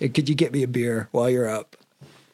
And 0.00 0.14
could 0.14 0.28
you 0.28 0.34
get 0.34 0.52
me 0.52 0.62
a 0.62 0.68
beer 0.68 1.08
while 1.12 1.28
you're 1.28 1.48
up?" 1.48 1.76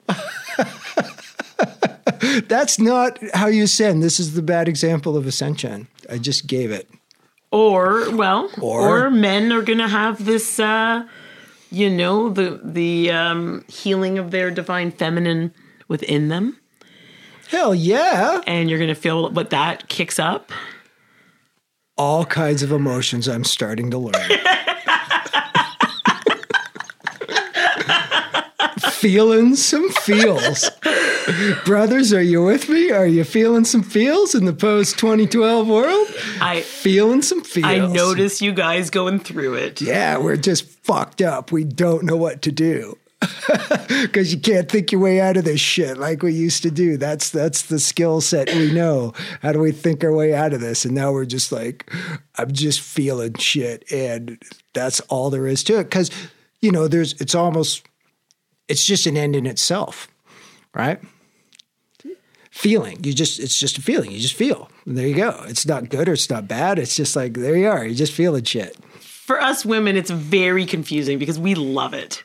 That's 2.49 2.79
not 2.79 3.19
how 3.35 3.47
you 3.47 3.65
ascend. 3.65 4.03
This 4.03 4.21
is 4.21 4.35
the 4.35 4.43
bad 4.43 4.69
example 4.69 5.17
of 5.17 5.27
ascension. 5.27 5.89
I 6.11 6.19
just 6.19 6.47
gave 6.47 6.71
it. 6.71 6.89
Or, 7.51 8.15
well, 8.15 8.51
Or- 8.61 9.07
or, 9.07 9.11
men 9.11 9.51
are 9.53 9.63
going 9.63 9.79
to 9.79 9.89
have 9.89 10.25
this, 10.25 10.61
uh, 10.61 11.05
you 11.73 11.91
know, 11.91 12.29
the 12.29 12.61
the 12.63 13.11
um, 13.11 13.65
healing 13.69 14.19
of 14.19 14.31
their 14.31 14.51
divine 14.53 14.93
feminine 14.93 15.53
within 15.89 16.29
them, 16.29 16.59
Hell 17.49 17.75
yeah. 17.75 18.41
and 18.47 18.71
you're 18.71 18.79
going 18.79 18.89
to 18.89 18.95
feel 18.95 19.29
what 19.31 19.51
that 19.51 19.89
kicks 19.89 20.21
up. 20.21 20.53
All 21.97 22.25
kinds 22.25 22.63
of 22.63 22.71
emotions 22.71 23.29
I'm 23.29 23.43
starting 23.45 23.91
to 23.91 23.99
learn. 23.99 24.15
feeling 28.93 29.57
some 29.57 29.89
feels. 29.91 30.71
Brothers, 31.65 32.13
are 32.13 32.23
you 32.23 32.43
with 32.43 32.69
me? 32.69 32.91
Are 32.91 33.07
you 33.07 33.25
feeling 33.25 33.65
some 33.65 33.83
feels 33.83 34.35
in 34.35 34.45
the 34.45 34.53
post 34.53 34.99
2012 34.99 35.69
world? 35.69 36.09
I 36.41 36.63
Feeling 36.63 37.23
some 37.23 37.43
feels. 37.43 37.67
I 37.67 37.79
notice 37.79 38.41
you 38.41 38.53
guys 38.53 38.91
going 38.91 39.21
through 39.21 39.55
it. 39.55 39.81
Yeah, 39.81 40.19
we're 40.19 40.37
just 40.37 40.69
fucked 40.85 41.21
up. 41.21 41.53
We 41.53 41.65
don't 41.65 42.05
know 42.05 42.17
what 42.17 42.43
to 42.43 42.53
do. 42.53 42.97
because 44.03 44.33
you 44.33 44.41
can't 44.41 44.71
think 44.71 44.93
your 44.93 45.01
way 45.01 45.21
out 45.21 45.37
of 45.37 45.45
this 45.45 45.61
shit 45.61 45.99
like 45.99 46.23
we 46.23 46.33
used 46.33 46.63
to 46.63 46.71
do. 46.71 46.97
That's 46.97 47.29
that's 47.29 47.63
the 47.63 47.79
skill 47.79 48.23
set 48.23 48.51
we 48.51 48.73
know. 48.73 49.13
How 49.43 49.53
do 49.53 49.59
we 49.59 49.73
think 49.73 50.03
our 50.03 50.13
way 50.13 50.33
out 50.35 50.55
of 50.55 50.61
this? 50.61 50.87
And 50.87 50.95
now 50.95 51.13
we're 51.13 51.27
just 51.27 51.53
like, 51.53 51.93
I'm 52.37 52.53
just 52.53 52.81
feeling 52.81 53.35
shit, 53.35 53.85
and 53.93 54.41
that's 54.73 55.01
all 55.01 55.29
there 55.29 55.47
is 55.47 55.63
to 55.65 55.81
it. 55.81 55.85
Because 55.85 56.11
you 56.61 56.71
know, 56.71 56.89
there's 56.89 57.13
it's 57.21 57.35
almost 57.35 57.87
it's 58.69 58.87
just 58.87 59.07
an 59.07 59.19
end 59.19 59.37
in 59.37 59.45
itself, 59.45 60.09
right? 60.75 60.99
Feeling, 62.51 63.03
you 63.05 63.13
just 63.13 63.39
it's 63.39 63.59
just 63.59 63.79
a 63.79 63.83
feeling. 63.83 64.11
You 64.11 64.19
just 64.19 64.35
feel. 64.35 64.69
And 64.85 64.99
there 64.99 65.07
you 65.07 65.15
go. 65.15 65.45
It's 65.47 65.67
not 65.67 65.89
good 65.89 66.09
or 66.09 66.15
it's 66.15 66.29
not 66.29 66.49
bad. 66.49 66.79
It's 66.79 66.97
just 66.97 67.15
like 67.15 67.35
there 67.35 67.57
you 67.57 67.69
are. 67.69 67.85
You're 67.85 67.95
just 67.95 68.13
feeling 68.13 68.45
shit. 68.45 68.77
For 69.01 69.41
us 69.41 69.65
women, 69.65 69.97
it's 69.97 70.11
very 70.11 70.67
confusing 70.67 71.19
because 71.19 71.39
we 71.39 71.55
love 71.55 71.95
it. 71.95 72.25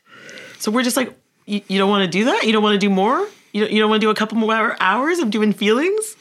So 0.57 0.71
we're 0.71 0.83
just 0.83 0.97
like, 0.97 1.13
you, 1.45 1.61
you 1.67 1.77
don't 1.77 1.89
want 1.89 2.03
to 2.03 2.09
do 2.09 2.25
that? 2.25 2.43
You 2.43 2.51
don't 2.51 2.63
want 2.63 2.73
to 2.73 2.79
do 2.79 2.89
more? 2.89 3.27
You 3.53 3.61
don't, 3.61 3.71
you 3.71 3.79
don't 3.79 3.89
want 3.89 4.01
to 4.01 4.05
do 4.07 4.09
a 4.09 4.15
couple 4.15 4.37
more 4.37 4.75
hours 4.79 5.19
of 5.19 5.29
doing 5.29 5.53
feelings? 5.53 6.17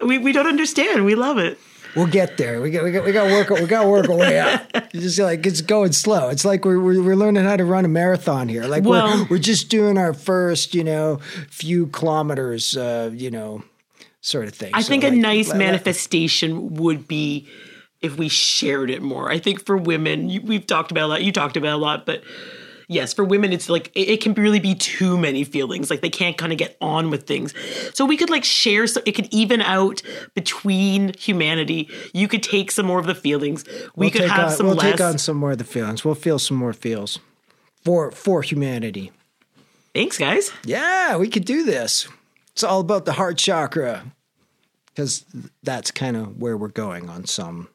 We, 0.00 0.18
we 0.18 0.32
don't 0.32 0.46
understand. 0.46 1.06
We 1.06 1.14
love 1.14 1.38
it. 1.38 1.58
We'll 1.96 2.06
get 2.06 2.36
there. 2.36 2.60
We 2.60 2.70
got 2.70 2.84
we 2.84 2.92
got 2.92 3.04
we 3.04 3.12
got 3.12 3.26
to 3.28 3.32
work. 3.32 3.48
We 3.50 3.66
got 3.66 3.82
to 3.84 3.88
work 3.88 4.08
our 4.08 4.16
way 4.16 4.38
up. 4.38 4.70
It's 4.74 4.92
just 5.02 5.18
like 5.18 5.46
it's 5.46 5.62
going 5.62 5.92
slow. 5.92 6.28
It's 6.28 6.44
like 6.44 6.64
we're, 6.64 6.78
we're 6.78 7.02
we're 7.02 7.16
learning 7.16 7.44
how 7.44 7.56
to 7.56 7.64
run 7.64 7.84
a 7.84 7.88
marathon 7.88 8.48
here. 8.48 8.64
Like 8.66 8.84
Well- 8.84 9.20
we're 9.22 9.24
we're 9.30 9.38
just 9.38 9.70
doing 9.70 9.96
our 9.96 10.12
first, 10.12 10.74
you 10.74 10.84
know, 10.84 11.16
few 11.50 11.86
kilometers, 11.88 12.76
uh, 12.76 13.10
you 13.14 13.30
know, 13.30 13.64
sort 14.20 14.46
of 14.46 14.54
thing. 14.54 14.72
I 14.74 14.82
So, 14.82 14.88
think 14.88 15.04
a 15.04 15.10
nice 15.10 15.48
let- 15.48 15.58
let- 15.58 15.66
manifestation 15.66 16.74
would 16.74 17.08
be 17.08 17.48
if 18.02 18.18
we 18.18 18.28
shared 18.28 18.90
it 18.90 19.00
more. 19.00 19.30
I 19.30 19.38
think 19.38 19.64
for 19.64 19.76
women, 19.76 20.28
you, 20.28 20.42
we've 20.42 20.66
talked 20.66 20.90
about 20.90 21.04
a 21.04 21.08
lot. 21.08 21.22
You 21.22 21.32
talked 21.32 21.56
about 21.56 21.72
a 21.74 21.78
lot, 21.78 22.04
but 22.04 22.22
yes, 22.88 23.12
for 23.12 23.24
women, 23.24 23.52
it's 23.52 23.68
like 23.68 23.88
it, 23.94 24.08
it 24.08 24.20
can 24.20 24.34
really 24.34 24.60
be 24.60 24.74
too 24.74 25.16
many 25.18 25.44
feelings. 25.44 25.90
Like 25.90 26.00
they 26.00 26.10
can't 26.10 26.36
kind 26.38 26.52
of 26.52 26.58
get 26.58 26.76
on 26.80 27.10
with 27.10 27.26
things. 27.26 27.54
So 27.94 28.04
we 28.04 28.16
could 28.16 28.30
like 28.30 28.44
share. 28.44 28.86
So 28.86 29.00
it 29.06 29.12
could 29.12 29.28
even 29.32 29.60
out 29.60 30.02
between 30.34 31.12
humanity. 31.18 31.88
You 32.12 32.28
could 32.28 32.42
take 32.42 32.70
some 32.70 32.86
more 32.86 32.98
of 32.98 33.06
the 33.06 33.14
feelings. 33.14 33.64
We 33.94 34.06
We'll 34.06 34.10
could 34.10 34.22
have 34.30 34.46
on, 34.46 34.56
some 34.56 34.66
We'll 34.66 34.76
less. 34.76 34.92
take 34.92 35.00
on 35.00 35.18
some 35.18 35.36
more 35.36 35.52
of 35.52 35.58
the 35.58 35.64
feelings. 35.64 36.04
We'll 36.04 36.14
feel 36.14 36.38
some 36.38 36.56
more 36.56 36.72
feels 36.72 37.18
for 37.84 38.10
for 38.10 38.42
humanity. 38.42 39.12
Thanks, 39.94 40.18
guys. 40.18 40.52
Yeah, 40.64 41.16
we 41.16 41.28
could 41.28 41.44
do 41.44 41.64
this. 41.64 42.06
It's 42.52 42.62
all 42.64 42.80
about 42.80 43.04
the 43.04 43.12
heart 43.14 43.38
chakra 43.38 44.04
because 44.86 45.24
that's 45.62 45.90
kind 45.90 46.16
of 46.16 46.38
where 46.40 46.56
we're 46.56 46.68
going 46.68 47.08
on 47.08 47.26
some 47.26 47.68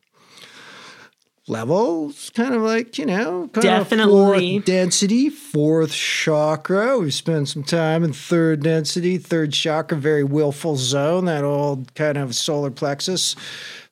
levels. 1.52 2.32
Kind 2.34 2.56
of 2.56 2.62
like 2.62 2.98
you 2.98 3.06
know, 3.06 3.50
kind 3.54 3.62
Definitely. 3.64 4.58
of 4.58 4.64
fourth 4.64 4.66
density, 4.66 5.30
fourth 5.30 5.92
chakra. 5.94 6.98
We 6.98 7.12
spend 7.12 7.50
some 7.50 7.64
time 7.64 8.04
in 8.04 8.14
third 8.14 8.64
density, 8.64 9.18
third 9.18 9.54
chakra, 9.54 9.98
very 9.98 10.24
willful 10.24 10.78
zone. 10.78 11.26
That 11.26 11.44
old 11.44 11.94
kind 11.94 12.18
of 12.18 12.34
solar 12.34 12.72
plexus, 12.72 13.36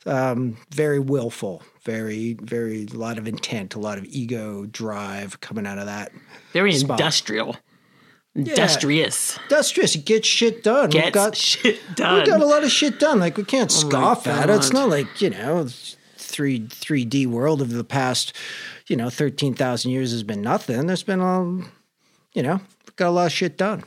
um, 0.06 0.58
very 0.72 1.00
willful. 1.00 1.62
Very, 1.84 2.34
very, 2.34 2.86
a 2.92 2.98
lot 2.98 3.18
of 3.18 3.28
intent, 3.28 3.74
a 3.74 3.80
lot 3.80 3.98
of 3.98 4.06
ego 4.06 4.66
drive 4.66 5.40
coming 5.40 5.66
out 5.66 5.80
of 5.80 5.86
that. 5.88 6.12
Very 6.54 6.74
Spot. 6.74 7.00
industrial. 7.00 7.56
Industrious. 8.36 9.40
Industrious, 9.44 9.96
get 9.96 10.26
shit 10.26 10.62
done. 10.64 10.84
We've 10.90 11.02
Gets 11.04 11.12
got 11.16 11.36
shit 11.36 11.80
We 11.90 11.96
done. 11.96 12.26
got 12.26 12.42
a 12.42 12.46
lot 12.46 12.64
of 12.64 12.72
shit 12.72 13.00
done. 13.00 13.20
Like 13.20 13.38
we 13.38 13.44
can't 13.44 13.72
Oh 13.72 13.74
scoff 13.74 14.28
at 14.28 14.50
it. 14.50 14.56
It's 14.56 14.72
not 14.72 14.90
like 14.90 15.22
you 15.22 15.30
know, 15.32 15.66
three 15.68 15.99
three 16.30 16.62
3D 16.62 17.28
world 17.28 17.62
of 17.62 17.72
the 17.72 17.84
past, 17.84 18.34
you 18.88 18.96
know, 18.96 19.10
thirteen 19.10 19.54
thousand 19.54 19.92
years 19.92 20.12
has 20.12 20.24
been 20.24 20.42
nothing. 20.42 20.88
There's 20.88 21.04
been 21.04 21.22
um, 21.22 21.72
you 22.34 22.44
know, 22.44 22.62
got 22.96 23.10
a 23.10 23.12
lot 23.12 23.26
of 23.28 23.32
shit 23.32 23.58
done. 23.58 23.84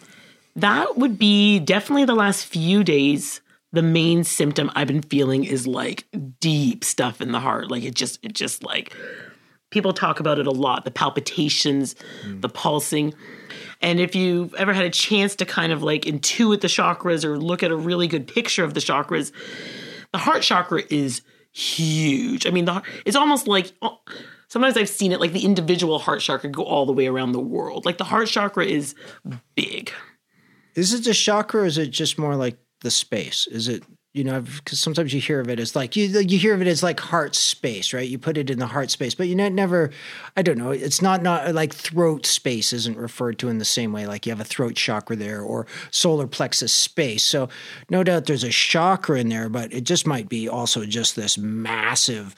That 0.57 0.97
would 0.97 1.19
be 1.19 1.59
definitely 1.59 2.05
the 2.05 2.15
last 2.15 2.47
few 2.47 2.85
days. 2.85 3.41
The 3.73 3.83
main 3.83 4.23
symptom 4.25 4.71
I've 4.75 4.89
been 4.89 5.03
feeling 5.03 5.45
is 5.45 5.67
like 5.67 6.07
deep 6.41 6.85
stuff 6.85 7.23
in 7.23 7.33
the 7.33 7.41
heart. 7.41 7.71
Like 7.71 7.85
it 7.85 7.95
just, 7.95 8.23
it 8.23 8.35
just 8.35 8.63
like 8.63 8.95
people 9.71 9.95
talk 9.95 10.21
about 10.21 10.39
it 10.39 10.47
a 10.47 10.51
lot 10.51 10.85
the 10.85 10.91
palpitations, 10.91 11.97
the 12.27 12.51
pulsing. 12.51 13.15
And 13.81 13.99
if 13.99 14.15
you've 14.15 14.55
ever 14.55 14.73
had 14.75 14.85
a 14.85 14.91
chance 14.91 15.35
to 15.37 15.47
kind 15.47 15.73
of 15.73 15.83
like 15.83 16.03
intuit 16.03 16.61
the 16.61 16.69
chakras 16.69 17.25
or 17.25 17.39
look 17.39 17.63
at 17.63 17.71
a 17.71 17.77
really 17.77 18.07
good 18.07 18.29
picture 18.29 18.63
of 18.63 18.75
the 18.75 18.81
chakras, 18.81 19.33
the 20.13 20.19
heart 20.19 20.43
chakra 20.43 20.83
is 20.91 21.23
huge. 21.53 22.47
I 22.47 22.51
mean, 22.51 22.65
the, 22.65 22.83
it's 23.05 23.17
almost 23.17 23.47
like 23.47 23.73
oh, 23.83 24.01
sometimes 24.49 24.77
I've 24.77 24.89
seen 24.89 25.13
it 25.13 25.21
like 25.21 25.33
the 25.33 25.45
individual 25.45 25.99
heart 25.99 26.21
chakra 26.21 26.51
go 26.51 26.65
all 26.65 26.87
the 26.87 26.93
way 26.93 27.07
around 27.07 27.33
the 27.33 27.41
world. 27.41 27.85
Like 27.85 27.99
the 27.99 28.05
heart 28.05 28.29
chakra 28.29 28.65
is 28.65 28.95
big. 29.55 29.93
Is 30.75 30.95
it 30.95 31.05
the 31.05 31.13
chakra 31.13 31.63
or 31.63 31.67
is 31.67 31.79
it 31.79 31.91
just 31.91 32.19
more 32.19 32.37
like 32.37 32.59
the 32.81 32.91
space? 32.91 33.47
Is 33.47 33.69
it 33.69 33.83
you 34.13 34.25
know 34.25 34.43
because 34.43 34.79
sometimes 34.79 35.15
you 35.15 35.21
hear 35.21 35.41
of 35.41 35.49
it 35.49 35.59
as 35.59 35.75
like 35.75 35.97
you 35.97 36.07
you 36.21 36.39
hear 36.39 36.55
of 36.55 36.61
it 36.61 36.69
as 36.69 36.83
like 36.83 37.01
heart 37.01 37.35
space, 37.35 37.93
right? 37.93 38.09
You 38.09 38.19
put 38.19 38.37
it 38.37 38.51
in 38.51 38.59
the 38.59 38.67
heart 38.67 38.91
space, 38.91 39.15
but 39.15 39.27
you 39.27 39.35
know 39.35 39.49
never. 39.49 39.91
I 40.37 40.43
don't 40.43 40.59
know. 40.59 40.71
It's 40.71 41.01
not 41.01 41.23
not 41.23 41.55
like 41.55 41.75
throat 41.75 42.27
space 42.27 42.73
isn't 42.73 42.99
referred 42.99 43.39
to 43.39 43.49
in 43.49 43.59
the 43.59 43.65
same 43.65 43.93
way. 43.93 44.07
Like 44.07 44.27
you 44.27 44.33
have 44.33 44.41
a 44.41 44.45
throat 44.45 44.75
chakra 44.75 45.17
there 45.17 45.41
or 45.41 45.67
solar 45.91 46.27
plexus 46.27 46.75
space. 46.75 47.25
So 47.25 47.49
no 47.89 48.05
doubt 48.05 48.27
there's 48.27 48.45
a 48.45 48.51
chakra 48.51 49.19
in 49.19 49.31
there, 49.31 49.49
but 49.49 49.73
it 49.73 49.85
just 49.85 50.07
might 50.07 50.29
be 50.29 50.49
also 50.49 50.85
just 50.85 51.17
this 51.17 51.39
massive 51.39 52.35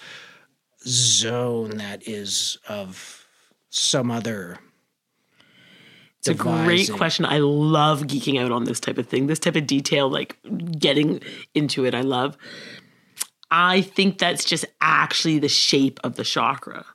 zone 0.87 1.79
that 1.79 2.07
is 2.07 2.59
of 2.69 3.27
some 3.71 4.11
other. 4.11 4.59
It's 6.27 6.41
a 6.41 6.43
great 6.43 6.91
question. 6.91 7.27
I 7.27 7.39
love 7.39 8.03
geeking 8.05 8.41
out 8.43 8.51
on 8.51 8.65
this 8.65 8.81
type 8.81 8.97
of 8.97 9.07
thing, 9.07 9.27
this 9.27 9.39
type 9.39 9.57
of 9.57 9.67
detail, 9.67 10.09
like 10.09 10.39
getting 10.79 11.21
into 11.55 11.85
it. 11.85 11.95
I 11.95 12.01
love. 12.01 12.39
I 13.51 13.83
think 13.83 14.17
that's 14.19 14.43
just 14.45 14.65
actually 14.81 15.39
the 15.39 15.49
shape 15.51 16.01
of 16.03 16.17
the 16.17 16.25
chakra. 16.25 16.87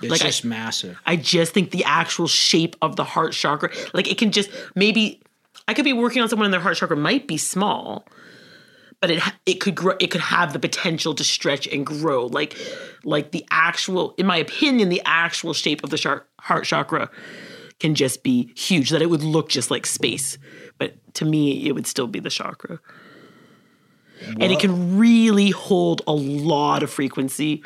It's 0.00 0.10
Like 0.10 0.22
I- 0.22 0.26
just 0.26 0.46
massive. 0.46 0.98
I 1.04 1.16
just 1.16 1.52
think 1.52 1.72
the 1.72 1.84
actual 1.84 2.26
shape 2.26 2.74
of 2.80 2.96
the 2.96 3.04
heart 3.04 3.34
chakra, 3.34 3.70
like 3.92 4.10
it 4.10 4.16
can 4.16 4.32
just 4.32 4.48
maybe 4.74 5.20
I 5.66 5.74
could 5.74 5.84
be 5.84 5.92
working 5.92 6.22
on 6.22 6.28
someone 6.30 6.46
and 6.46 6.54
their 6.54 6.60
heart 6.60 6.78
chakra 6.78 6.96
might 6.96 7.28
be 7.28 7.36
small, 7.36 8.06
but 9.02 9.10
it 9.10 9.22
it 9.44 9.54
could 9.60 9.74
grow. 9.74 9.94
It 10.00 10.10
could 10.10 10.22
have 10.22 10.54
the 10.54 10.58
potential 10.58 11.14
to 11.16 11.22
stretch 11.22 11.66
and 11.66 11.84
grow. 11.84 12.26
Like 12.26 12.56
like 13.04 13.32
the 13.32 13.44
actual, 13.50 14.14
in 14.16 14.24
my 14.24 14.38
opinion, 14.38 14.88
the 14.88 15.02
actual 15.04 15.52
shape 15.52 15.84
of 15.84 15.90
the 15.90 16.22
heart 16.40 16.64
chakra 16.64 17.10
can 17.80 17.94
just 17.94 18.22
be 18.22 18.52
huge. 18.56 18.90
That 18.90 19.02
it 19.02 19.10
would 19.10 19.22
look 19.22 19.48
just 19.48 19.70
like 19.70 19.86
space, 19.86 20.38
but 20.78 20.94
to 21.14 21.24
me, 21.24 21.66
it 21.66 21.72
would 21.72 21.86
still 21.86 22.06
be 22.06 22.20
the 22.20 22.30
chakra. 22.30 22.80
And 24.40 24.52
it 24.52 24.58
can 24.58 24.98
really 24.98 25.50
hold 25.50 26.02
a 26.06 26.12
lot 26.12 26.82
of 26.82 26.90
frequency. 26.90 27.62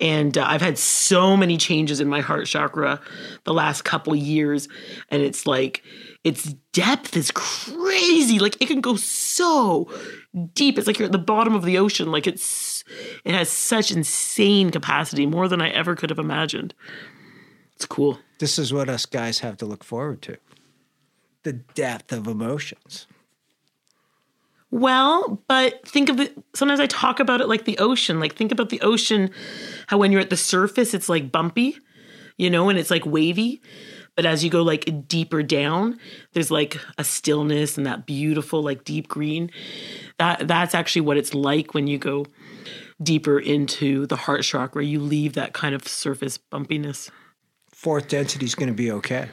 And 0.00 0.38
uh, 0.38 0.46
I've 0.46 0.62
had 0.62 0.78
so 0.78 1.36
many 1.36 1.58
changes 1.58 2.00
in 2.00 2.08
my 2.08 2.22
heart 2.22 2.46
chakra 2.46 3.00
the 3.44 3.52
last 3.52 3.82
couple 3.82 4.14
years. 4.14 4.68
And 5.10 5.20
it's 5.20 5.46
like, 5.46 5.82
its 6.24 6.54
depth 6.72 7.14
is 7.16 7.30
crazy. 7.30 8.38
Like, 8.38 8.56
it 8.62 8.68
can 8.68 8.80
go 8.80 8.96
so 8.96 9.92
deep. 10.54 10.78
It's 10.78 10.86
like 10.86 10.98
you're 10.98 11.06
at 11.06 11.12
the 11.12 11.18
bottom 11.18 11.54
of 11.54 11.64
the 11.64 11.76
ocean. 11.76 12.10
Like, 12.10 12.26
it's, 12.26 12.82
it 13.24 13.34
has 13.34 13.50
such 13.50 13.90
insane 13.90 14.70
capacity, 14.70 15.26
more 15.26 15.48
than 15.48 15.60
I 15.60 15.68
ever 15.68 15.94
could 15.94 16.08
have 16.08 16.18
imagined. 16.18 16.72
It's 17.80 17.86
cool. 17.86 18.18
This 18.40 18.58
is 18.58 18.74
what 18.74 18.90
us 18.90 19.06
guys 19.06 19.38
have 19.38 19.56
to 19.56 19.64
look 19.64 19.82
forward 19.82 20.20
to 20.20 20.36
the 21.44 21.54
depth 21.54 22.12
of 22.12 22.26
emotions. 22.26 23.06
Well, 24.70 25.42
but 25.48 25.88
think 25.88 26.10
of 26.10 26.20
it. 26.20 26.36
Sometimes 26.54 26.78
I 26.78 26.84
talk 26.88 27.20
about 27.20 27.40
it 27.40 27.48
like 27.48 27.64
the 27.64 27.78
ocean. 27.78 28.20
Like, 28.20 28.34
think 28.34 28.52
about 28.52 28.68
the 28.68 28.82
ocean, 28.82 29.30
how 29.86 29.96
when 29.96 30.12
you're 30.12 30.20
at 30.20 30.28
the 30.28 30.36
surface, 30.36 30.92
it's 30.92 31.08
like 31.08 31.32
bumpy, 31.32 31.78
you 32.36 32.50
know, 32.50 32.68
and 32.68 32.78
it's 32.78 32.90
like 32.90 33.06
wavy. 33.06 33.62
But 34.14 34.26
as 34.26 34.44
you 34.44 34.50
go 34.50 34.60
like 34.60 35.08
deeper 35.08 35.42
down, 35.42 35.98
there's 36.34 36.50
like 36.50 36.78
a 36.98 37.04
stillness 37.04 37.78
and 37.78 37.86
that 37.86 38.04
beautiful, 38.04 38.62
like 38.62 38.84
deep 38.84 39.08
green. 39.08 39.50
That 40.18 40.46
that's 40.46 40.74
actually 40.74 41.00
what 41.00 41.16
it's 41.16 41.32
like 41.32 41.72
when 41.72 41.86
you 41.86 41.96
go 41.96 42.26
deeper 43.02 43.40
into 43.40 44.04
the 44.04 44.16
heart 44.16 44.42
chakra. 44.42 44.84
You 44.84 45.00
leave 45.00 45.32
that 45.32 45.54
kind 45.54 45.74
of 45.74 45.88
surface 45.88 46.36
bumpiness. 46.36 47.08
Fourth 47.80 48.08
density 48.08 48.44
is 48.44 48.54
going 48.54 48.66
to 48.66 48.74
be 48.74 48.92
okay. 48.92 49.30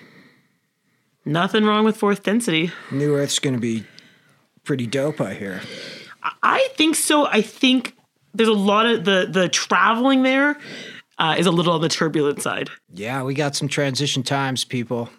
Nothing 1.25 1.65
wrong 1.65 1.83
with 1.83 1.97
fourth 1.97 2.23
density. 2.23 2.71
New 2.91 3.13
Earth's 3.13 3.39
going 3.39 3.55
to 3.55 3.59
be 3.59 3.83
pretty 4.63 4.87
dope, 4.87 5.19
I 5.19 5.33
hear. 5.33 5.59
I 6.41 6.69
think 6.75 6.95
so. 6.95 7.25
I 7.25 7.41
think 7.41 7.97
there's 8.33 8.47
a 8.47 8.53
lot 8.53 8.85
of 8.85 9.03
the 9.03 9.27
the 9.29 9.49
traveling 9.49 10.23
there 10.23 10.57
uh, 11.17 11.35
is 11.37 11.45
a 11.45 11.51
little 11.51 11.73
on 11.73 11.81
the 11.81 11.89
turbulent 11.89 12.41
side. 12.41 12.69
Yeah, 12.93 13.23
we 13.23 13.33
got 13.33 13.53
some 13.53 13.67
transition 13.67 14.23
times, 14.23 14.63
people. 14.63 15.09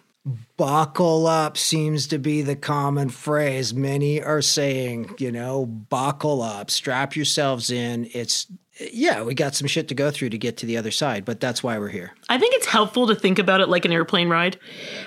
Buckle 0.57 1.27
up 1.27 1.55
seems 1.55 2.07
to 2.07 2.17
be 2.17 2.41
the 2.41 2.55
common 2.55 3.09
phrase. 3.09 3.75
Many 3.75 4.23
are 4.23 4.41
saying, 4.41 5.13
you 5.19 5.31
know, 5.31 5.67
buckle 5.67 6.41
up, 6.41 6.71
strap 6.71 7.15
yourselves 7.15 7.69
in. 7.69 8.09
It's 8.11 8.47
yeah, 8.79 9.23
we 9.23 9.33
got 9.33 9.55
some 9.55 9.67
shit 9.67 9.87
to 9.89 9.95
go 9.95 10.09
through 10.09 10.29
to 10.29 10.37
get 10.37 10.57
to 10.57 10.65
the 10.65 10.77
other 10.77 10.91
side, 10.91 11.25
but 11.25 11.39
that's 11.39 11.61
why 11.61 11.77
we're 11.77 11.89
here. 11.89 12.13
I 12.29 12.37
think 12.37 12.55
it's 12.55 12.65
helpful 12.65 13.07
to 13.07 13.15
think 13.15 13.37
about 13.37 13.59
it 13.61 13.67
like 13.67 13.85
an 13.85 13.91
airplane 13.91 14.29
ride 14.29 14.57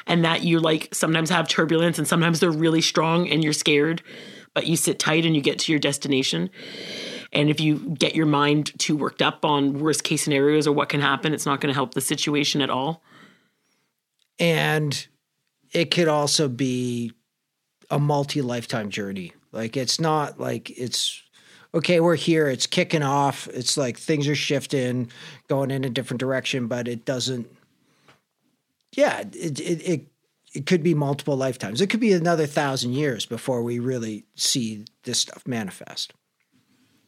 and 0.06 0.24
that 0.24 0.42
you 0.42 0.60
like 0.60 0.94
sometimes 0.94 1.30
have 1.30 1.48
turbulence 1.48 1.98
and 1.98 2.06
sometimes 2.06 2.40
they're 2.40 2.50
really 2.50 2.82
strong 2.82 3.28
and 3.28 3.42
you're 3.42 3.52
scared, 3.52 4.02
but 4.54 4.66
you 4.66 4.76
sit 4.76 4.98
tight 4.98 5.24
and 5.24 5.34
you 5.34 5.40
get 5.40 5.58
to 5.60 5.72
your 5.72 5.78
destination. 5.78 6.50
And 7.32 7.48
if 7.48 7.60
you 7.60 7.78
get 7.98 8.14
your 8.14 8.26
mind 8.26 8.78
too 8.78 8.94
worked 8.94 9.22
up 9.22 9.44
on 9.44 9.80
worst 9.80 10.04
case 10.04 10.22
scenarios 10.22 10.66
or 10.66 10.72
what 10.72 10.90
can 10.90 11.00
happen, 11.00 11.32
it's 11.32 11.46
not 11.46 11.60
going 11.60 11.72
to 11.72 11.74
help 11.74 11.94
the 11.94 12.02
situation 12.02 12.60
at 12.60 12.68
all. 12.68 13.02
And 14.38 15.06
it 15.72 15.90
could 15.90 16.08
also 16.08 16.48
be 16.48 17.12
a 17.90 17.98
multi 17.98 18.42
lifetime 18.42 18.90
journey. 18.90 19.32
Like 19.50 19.76
it's 19.76 19.98
not 19.98 20.38
like 20.38 20.70
it's 20.70 21.22
okay, 21.74 22.00
we're 22.00 22.16
here, 22.16 22.48
it's 22.48 22.66
kicking 22.66 23.02
off. 23.02 23.48
It's 23.48 23.76
like 23.76 23.98
things 23.98 24.28
are 24.28 24.34
shifting, 24.34 25.10
going 25.48 25.70
in 25.70 25.84
a 25.84 25.90
different 25.90 26.20
direction, 26.20 26.66
but 26.66 26.88
it 26.88 27.04
doesn't 27.04 27.48
yeah, 28.96 29.20
it 29.20 29.58
it 29.58 29.88
it, 29.88 30.06
it 30.54 30.66
could 30.66 30.82
be 30.82 30.94
multiple 30.94 31.36
lifetimes. 31.36 31.80
It 31.80 31.88
could 31.88 32.00
be 32.00 32.12
another 32.12 32.46
thousand 32.46 32.92
years 32.92 33.26
before 33.26 33.62
we 33.62 33.78
really 33.78 34.24
see 34.34 34.84
this 35.04 35.18
stuff 35.18 35.46
manifest. 35.46 36.12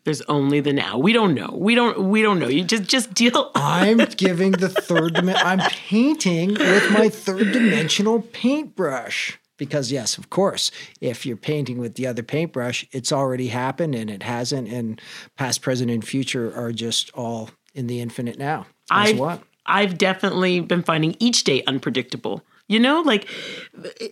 There's 0.04 0.22
only 0.22 0.60
the 0.60 0.72
now. 0.72 0.98
We 0.98 1.12
don't 1.12 1.34
know. 1.34 1.54
We 1.56 1.74
don't. 1.74 2.08
We 2.08 2.22
don't 2.22 2.38
know. 2.38 2.48
You 2.48 2.64
just 2.64 2.84
just 2.84 3.14
deal. 3.14 3.50
I'm 3.54 3.98
giving 4.16 4.52
the 4.52 4.68
third. 4.68 5.16
I'm 5.16 5.60
painting 5.70 6.54
with 6.54 6.90
my 6.90 7.08
third 7.08 7.52
dimensional 7.52 8.20
paintbrush 8.20 9.38
because 9.56 9.92
yes, 9.92 10.18
of 10.18 10.30
course, 10.30 10.70
if 11.00 11.24
you're 11.24 11.36
painting 11.36 11.78
with 11.78 11.94
the 11.94 12.06
other 12.06 12.22
paintbrush, 12.22 12.86
it's 12.92 13.12
already 13.12 13.48
happened 13.48 13.94
and 13.94 14.10
it 14.10 14.22
hasn't. 14.22 14.68
And 14.68 15.00
past, 15.36 15.62
present, 15.62 15.90
and 15.90 16.04
future 16.04 16.54
are 16.56 16.72
just 16.72 17.10
all 17.14 17.50
in 17.74 17.86
the 17.86 18.00
infinite 18.00 18.38
now. 18.38 18.66
As 18.90 19.10
I've, 19.10 19.18
what? 19.18 19.42
I've 19.66 19.98
definitely 19.98 20.60
been 20.60 20.82
finding 20.82 21.16
each 21.18 21.44
day 21.44 21.62
unpredictable. 21.66 22.42
You 22.66 22.80
know, 22.80 23.02
like 23.02 23.28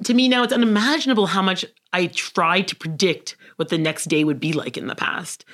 to 0.05 0.15
me 0.15 0.29
now, 0.29 0.43
it's 0.43 0.53
unimaginable 0.53 1.27
how 1.27 1.43
much 1.43 1.65
I 1.93 2.07
tried 2.09 2.69
to 2.69 2.77
predict 2.77 3.37
what 3.57 3.71
the 3.71 3.79
next 3.79 4.07
day 4.07 4.25
would 4.25 4.41
be 4.41 4.53
like 4.53 4.77
in 4.77 4.87
the 4.87 4.95
past. 4.95 5.45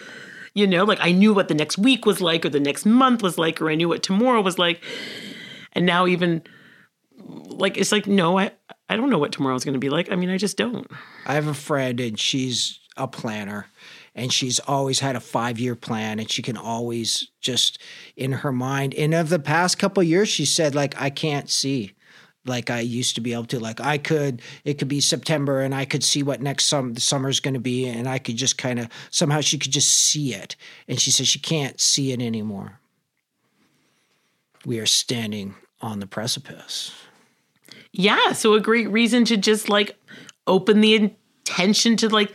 You 0.54 0.66
know, 0.66 0.84
like 0.84 0.98
I 1.00 1.12
knew 1.12 1.32
what 1.32 1.46
the 1.46 1.54
next 1.54 1.78
week 1.78 2.06
was 2.06 2.20
like, 2.20 2.44
or 2.44 2.48
the 2.48 2.58
next 2.58 2.84
month 2.84 3.22
was 3.22 3.38
like, 3.38 3.62
or 3.62 3.70
I 3.70 3.76
knew 3.76 3.88
what 3.88 4.02
tomorrow 4.02 4.40
was 4.40 4.58
like. 4.58 4.82
And 5.72 5.86
now, 5.86 6.06
even 6.08 6.42
like, 7.18 7.76
it's 7.76 7.92
like, 7.92 8.08
no, 8.08 8.38
I, 8.38 8.50
I 8.88 8.96
don't 8.96 9.10
know 9.10 9.18
what 9.18 9.32
tomorrow's 9.32 9.64
going 9.64 9.74
to 9.74 9.80
be 9.80 9.90
like. 9.90 10.10
I 10.10 10.16
mean, 10.16 10.30
I 10.30 10.38
just 10.38 10.56
don't. 10.56 10.90
I 11.26 11.34
have 11.34 11.46
a 11.46 11.54
friend 11.54 12.00
and 12.00 12.18
she's 12.18 12.80
a 12.96 13.06
planner 13.06 13.66
and 14.14 14.32
she's 14.32 14.58
always 14.60 15.00
had 15.00 15.16
a 15.16 15.20
five 15.20 15.58
year 15.58 15.74
plan 15.74 16.18
and 16.18 16.30
she 16.30 16.42
can 16.42 16.56
always 16.56 17.28
just 17.40 17.78
in 18.16 18.32
her 18.32 18.52
mind 18.52 18.92
and 18.94 19.14
of 19.14 19.28
the 19.28 19.38
past 19.38 19.78
couple 19.78 20.02
years 20.02 20.28
she 20.28 20.44
said 20.44 20.74
like 20.74 21.00
i 21.00 21.08
can't 21.08 21.48
see 21.48 21.94
like 22.44 22.70
i 22.70 22.80
used 22.80 23.14
to 23.14 23.20
be 23.20 23.32
able 23.32 23.44
to 23.44 23.60
like 23.60 23.80
i 23.80 23.96
could 23.96 24.42
it 24.64 24.74
could 24.74 24.88
be 24.88 25.00
september 25.00 25.60
and 25.60 25.74
i 25.74 25.84
could 25.84 26.02
see 26.02 26.22
what 26.22 26.42
next 26.42 26.64
sum, 26.64 26.96
summer's 26.96 27.40
going 27.40 27.54
to 27.54 27.60
be 27.60 27.86
and 27.86 28.08
i 28.08 28.18
could 28.18 28.36
just 28.36 28.58
kind 28.58 28.80
of 28.80 28.88
somehow 29.10 29.40
she 29.40 29.58
could 29.58 29.72
just 29.72 29.90
see 29.90 30.34
it 30.34 30.56
and 30.88 31.00
she 31.00 31.10
says 31.10 31.28
she 31.28 31.38
can't 31.38 31.80
see 31.80 32.12
it 32.12 32.20
anymore 32.20 32.80
we 34.66 34.80
are 34.80 34.86
standing 34.86 35.54
on 35.80 36.00
the 36.00 36.06
precipice 36.06 36.92
Yeah. 37.92 38.32
So 38.32 38.54
a 38.54 38.60
great 38.60 38.90
reason 38.90 39.24
to 39.26 39.36
just 39.36 39.68
like 39.68 39.96
open 40.46 40.80
the 40.80 40.94
intention 40.94 41.96
to 41.98 42.08
like 42.08 42.32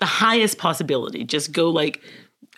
the 0.00 0.06
highest 0.06 0.58
possibility. 0.58 1.24
Just 1.24 1.52
go 1.52 1.70
like, 1.70 2.00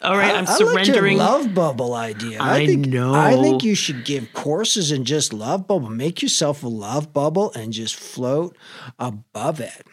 all 0.03 0.17
right, 0.17 0.35
I'm 0.35 0.47
I 0.47 0.51
like 0.51 0.59
surrendering. 0.59 1.17
your 1.17 1.27
love 1.27 1.55
bubble 1.55 1.95
idea. 1.95 2.39
I 2.41 2.67
think, 2.67 2.87
know. 2.87 3.15
I 3.15 3.41
think 3.41 3.63
you 3.63 3.75
should 3.75 4.05
give 4.05 4.33
courses 4.33 4.91
and 4.91 5.07
just 5.07 5.33
love 5.33 5.67
bubble. 5.67 5.89
Make 5.89 6.21
yourself 6.21 6.63
a 6.63 6.69
love 6.69 7.13
bubble 7.13 7.53
and 7.53 7.73
just 7.73 7.95
float 7.95 8.57
above 8.99 9.61
it. 9.61 9.87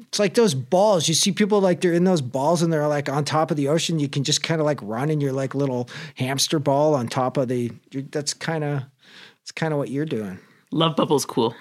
It's 0.00 0.18
like 0.18 0.34
those 0.34 0.54
balls. 0.54 1.08
You 1.08 1.14
see 1.14 1.32
people 1.32 1.60
like 1.60 1.80
they're 1.80 1.94
in 1.94 2.04
those 2.04 2.20
balls 2.20 2.60
and 2.60 2.70
they're 2.70 2.86
like 2.86 3.08
on 3.08 3.24
top 3.24 3.50
of 3.50 3.56
the 3.56 3.68
ocean. 3.68 3.98
You 3.98 4.08
can 4.08 4.24
just 4.24 4.42
kind 4.42 4.60
of 4.60 4.66
like 4.66 4.78
run 4.82 5.08
in 5.08 5.22
your 5.22 5.32
like 5.32 5.54
little 5.54 5.88
hamster 6.16 6.58
ball 6.58 6.94
on 6.94 7.08
top 7.08 7.36
of 7.38 7.48
the. 7.48 7.72
That's 8.10 8.34
kind 8.34 8.62
of. 8.64 8.82
It's 9.40 9.52
kind 9.52 9.72
of 9.72 9.78
what 9.78 9.88
you're 9.88 10.04
doing. 10.04 10.38
Love 10.72 10.96
bubble's 10.96 11.26
cool. 11.26 11.54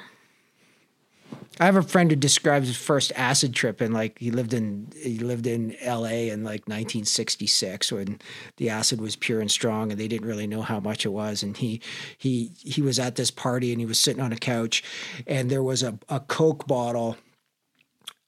I 1.59 1.66
have 1.66 1.76
a 1.76 1.84
friend 1.84 2.09
who 2.09 2.16
describes 2.16 2.68
his 2.68 2.78
first 2.78 3.12
acid 3.16 3.53
trip 3.53 3.82
and 3.82 3.93
like 3.93 4.18
he 4.18 4.32
lived 4.32 4.53
in 4.53 4.88
he 4.95 5.20
lived 5.20 5.45
in 5.45 5.76
LA 5.86 6.32
in 6.32 6.43
like 6.43 6.62
1966 6.62 7.91
when 7.91 8.20
the 8.57 8.70
acid 8.70 8.99
was 9.01 9.16
pure 9.16 9.41
and 9.41 9.51
strong 9.51 9.91
and 9.91 9.99
they 9.99 10.07
didn't 10.07 10.28
really 10.28 10.47
know 10.47 10.62
how 10.62 10.80
much 10.80 11.05
it 11.05 11.09
was 11.09 11.43
and 11.43 11.57
he 11.57 11.82
he 12.18 12.51
he 12.64 12.82
was 12.82 12.97
at 12.99 13.16
this 13.16 13.30
party 13.30 13.72
and 13.72 13.80
he 13.80 13.86
was 13.86 13.99
sitting 13.99 14.24
on 14.24 14.34
a 14.34 14.38
couch 14.38 14.82
and 15.28 15.51
there 15.51 15.62
was 15.62 15.84
a, 15.84 15.99
a 16.09 16.22
coke 16.22 16.66
bottle 16.66 17.18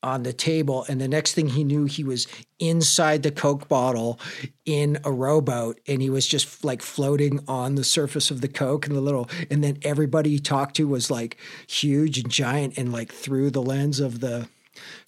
on 0.03 0.23
the 0.23 0.33
table 0.33 0.85
and 0.87 0.99
the 0.99 1.07
next 1.07 1.33
thing 1.33 1.49
he 1.49 1.63
knew 1.63 1.85
he 1.85 2.03
was 2.03 2.27
inside 2.59 3.23
the 3.23 3.31
coke 3.31 3.67
bottle 3.67 4.19
in 4.65 4.99
a 5.03 5.11
rowboat 5.11 5.79
and 5.87 6.01
he 6.01 6.09
was 6.09 6.27
just 6.27 6.63
like 6.63 6.81
floating 6.81 7.39
on 7.47 7.75
the 7.75 7.83
surface 7.83 8.29
of 8.29 8.41
the 8.41 8.47
coke 8.47 8.85
and 8.85 8.95
the 8.95 9.01
little 9.01 9.29
and 9.49 9.63
then 9.63 9.77
everybody 9.81 10.31
he 10.31 10.39
talked 10.39 10.75
to 10.75 10.87
was 10.87 11.09
like 11.09 11.37
huge 11.67 12.17
and 12.17 12.29
giant 12.29 12.77
and 12.77 12.91
like 12.91 13.11
through 13.11 13.49
the 13.49 13.61
lens 13.61 13.99
of 13.99 14.19
the 14.19 14.47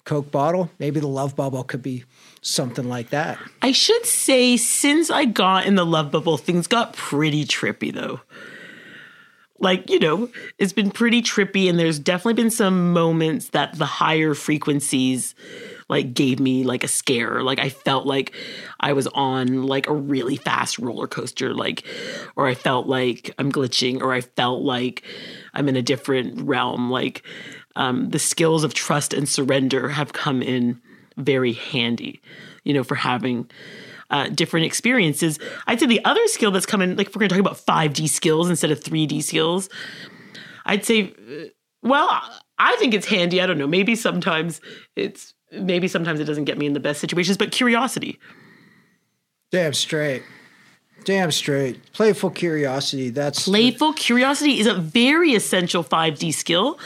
coke 0.04 0.30
bottle 0.30 0.70
maybe 0.78 1.00
the 1.00 1.06
love 1.06 1.36
bubble 1.36 1.64
could 1.64 1.82
be 1.82 2.04
something 2.40 2.88
like 2.88 3.10
that 3.10 3.38
I 3.66 3.72
should 3.72 4.06
say, 4.06 4.56
since 4.56 5.10
I 5.10 5.24
got 5.24 5.66
in 5.66 5.74
the 5.74 5.84
love 5.84 6.12
bubble, 6.12 6.36
things 6.36 6.68
got 6.68 6.92
pretty 6.92 7.44
trippy 7.44 7.92
though. 7.92 8.20
Like, 9.58 9.90
you 9.90 9.98
know, 9.98 10.28
it's 10.58 10.72
been 10.72 10.90
pretty 10.90 11.22
trippy, 11.22 11.68
and 11.68 11.78
there's 11.78 11.98
definitely 11.98 12.34
been 12.34 12.50
some 12.50 12.92
moments 12.92 13.50
that 13.50 13.78
the 13.78 13.86
higher 13.86 14.34
frequencies 14.34 15.34
like 15.88 16.14
gave 16.14 16.40
me 16.40 16.64
like 16.64 16.84
a 16.84 16.88
scare. 16.88 17.42
Like 17.42 17.58
I 17.58 17.68
felt 17.68 18.06
like 18.06 18.34
I 18.80 18.92
was 18.92 19.06
on 19.08 19.62
like 19.64 19.88
a 19.88 19.94
really 19.94 20.36
fast 20.36 20.78
roller 20.78 21.06
coaster, 21.06 21.54
like, 21.54 21.84
or 22.34 22.46
I 22.46 22.54
felt 22.54 22.86
like 22.86 23.34
I'm 23.38 23.52
glitching, 23.52 24.02
or 24.02 24.12
I 24.12 24.20
felt 24.20 24.62
like 24.62 25.02
I'm 25.54 25.68
in 25.68 25.76
a 25.76 25.82
different 25.82 26.40
realm. 26.42 26.90
Like 26.90 27.22
um, 27.76 28.10
the 28.10 28.18
skills 28.18 28.64
of 28.64 28.74
trust 28.74 29.14
and 29.14 29.28
surrender 29.28 29.88
have 29.88 30.12
come 30.12 30.42
in 30.42 30.80
very 31.16 31.52
handy, 31.52 32.20
you 32.64 32.74
know, 32.74 32.84
for 32.84 32.94
having 32.94 33.48
uh, 34.10 34.28
different 34.28 34.66
experiences. 34.66 35.38
I'd 35.66 35.80
say 35.80 35.86
the 35.86 36.04
other 36.04 36.26
skill 36.28 36.50
that's 36.50 36.66
coming, 36.66 36.96
like 36.96 37.08
if 37.08 37.14
we're 37.16 37.20
going 37.20 37.28
to 37.30 37.34
talk 37.34 37.40
about 37.40 37.92
5D 37.92 38.08
skills 38.08 38.48
instead 38.48 38.70
of 38.70 38.80
3D 38.80 39.22
skills, 39.22 39.68
I'd 40.64 40.84
say, 40.84 41.12
uh, 41.12 41.48
well, 41.82 42.08
I 42.58 42.76
think 42.76 42.94
it's 42.94 43.06
handy. 43.06 43.40
I 43.40 43.46
don't 43.46 43.58
know. 43.58 43.66
Maybe 43.66 43.94
sometimes 43.94 44.60
it's, 44.96 45.34
maybe 45.52 45.88
sometimes 45.88 46.20
it 46.20 46.24
doesn't 46.24 46.44
get 46.44 46.58
me 46.58 46.66
in 46.66 46.72
the 46.72 46.80
best 46.80 47.00
situations, 47.00 47.36
but 47.36 47.52
curiosity. 47.52 48.18
damn 49.50 49.72
straight 49.72 50.22
damn 51.04 51.30
straight 51.30 51.92
playful 51.92 52.30
curiosity 52.30 53.10
that's 53.10 53.44
Playful 53.44 53.92
curiosity 53.92 54.58
is 54.58 54.66
a 54.66 54.74
very 54.74 55.34
essential 55.34 55.84
5D 55.84 56.34
skill. 56.34 56.80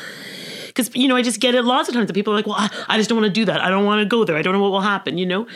Because, 0.70 0.94
you 0.94 1.08
know, 1.08 1.16
I 1.16 1.22
just 1.22 1.40
get 1.40 1.54
it 1.54 1.64
lots 1.64 1.88
of 1.88 1.94
times 1.94 2.06
that 2.06 2.14
people 2.14 2.32
are 2.32 2.36
like, 2.36 2.46
well, 2.46 2.56
I, 2.58 2.70
I 2.88 2.96
just 2.96 3.08
don't 3.08 3.20
want 3.20 3.32
to 3.32 3.40
do 3.40 3.44
that. 3.44 3.60
I 3.60 3.70
don't 3.70 3.84
want 3.84 4.00
to 4.00 4.06
go 4.06 4.24
there. 4.24 4.36
I 4.36 4.42
don't 4.42 4.52
know 4.52 4.60
what 4.60 4.70
will 4.70 4.80
happen, 4.80 5.18
you 5.18 5.26
know? 5.26 5.46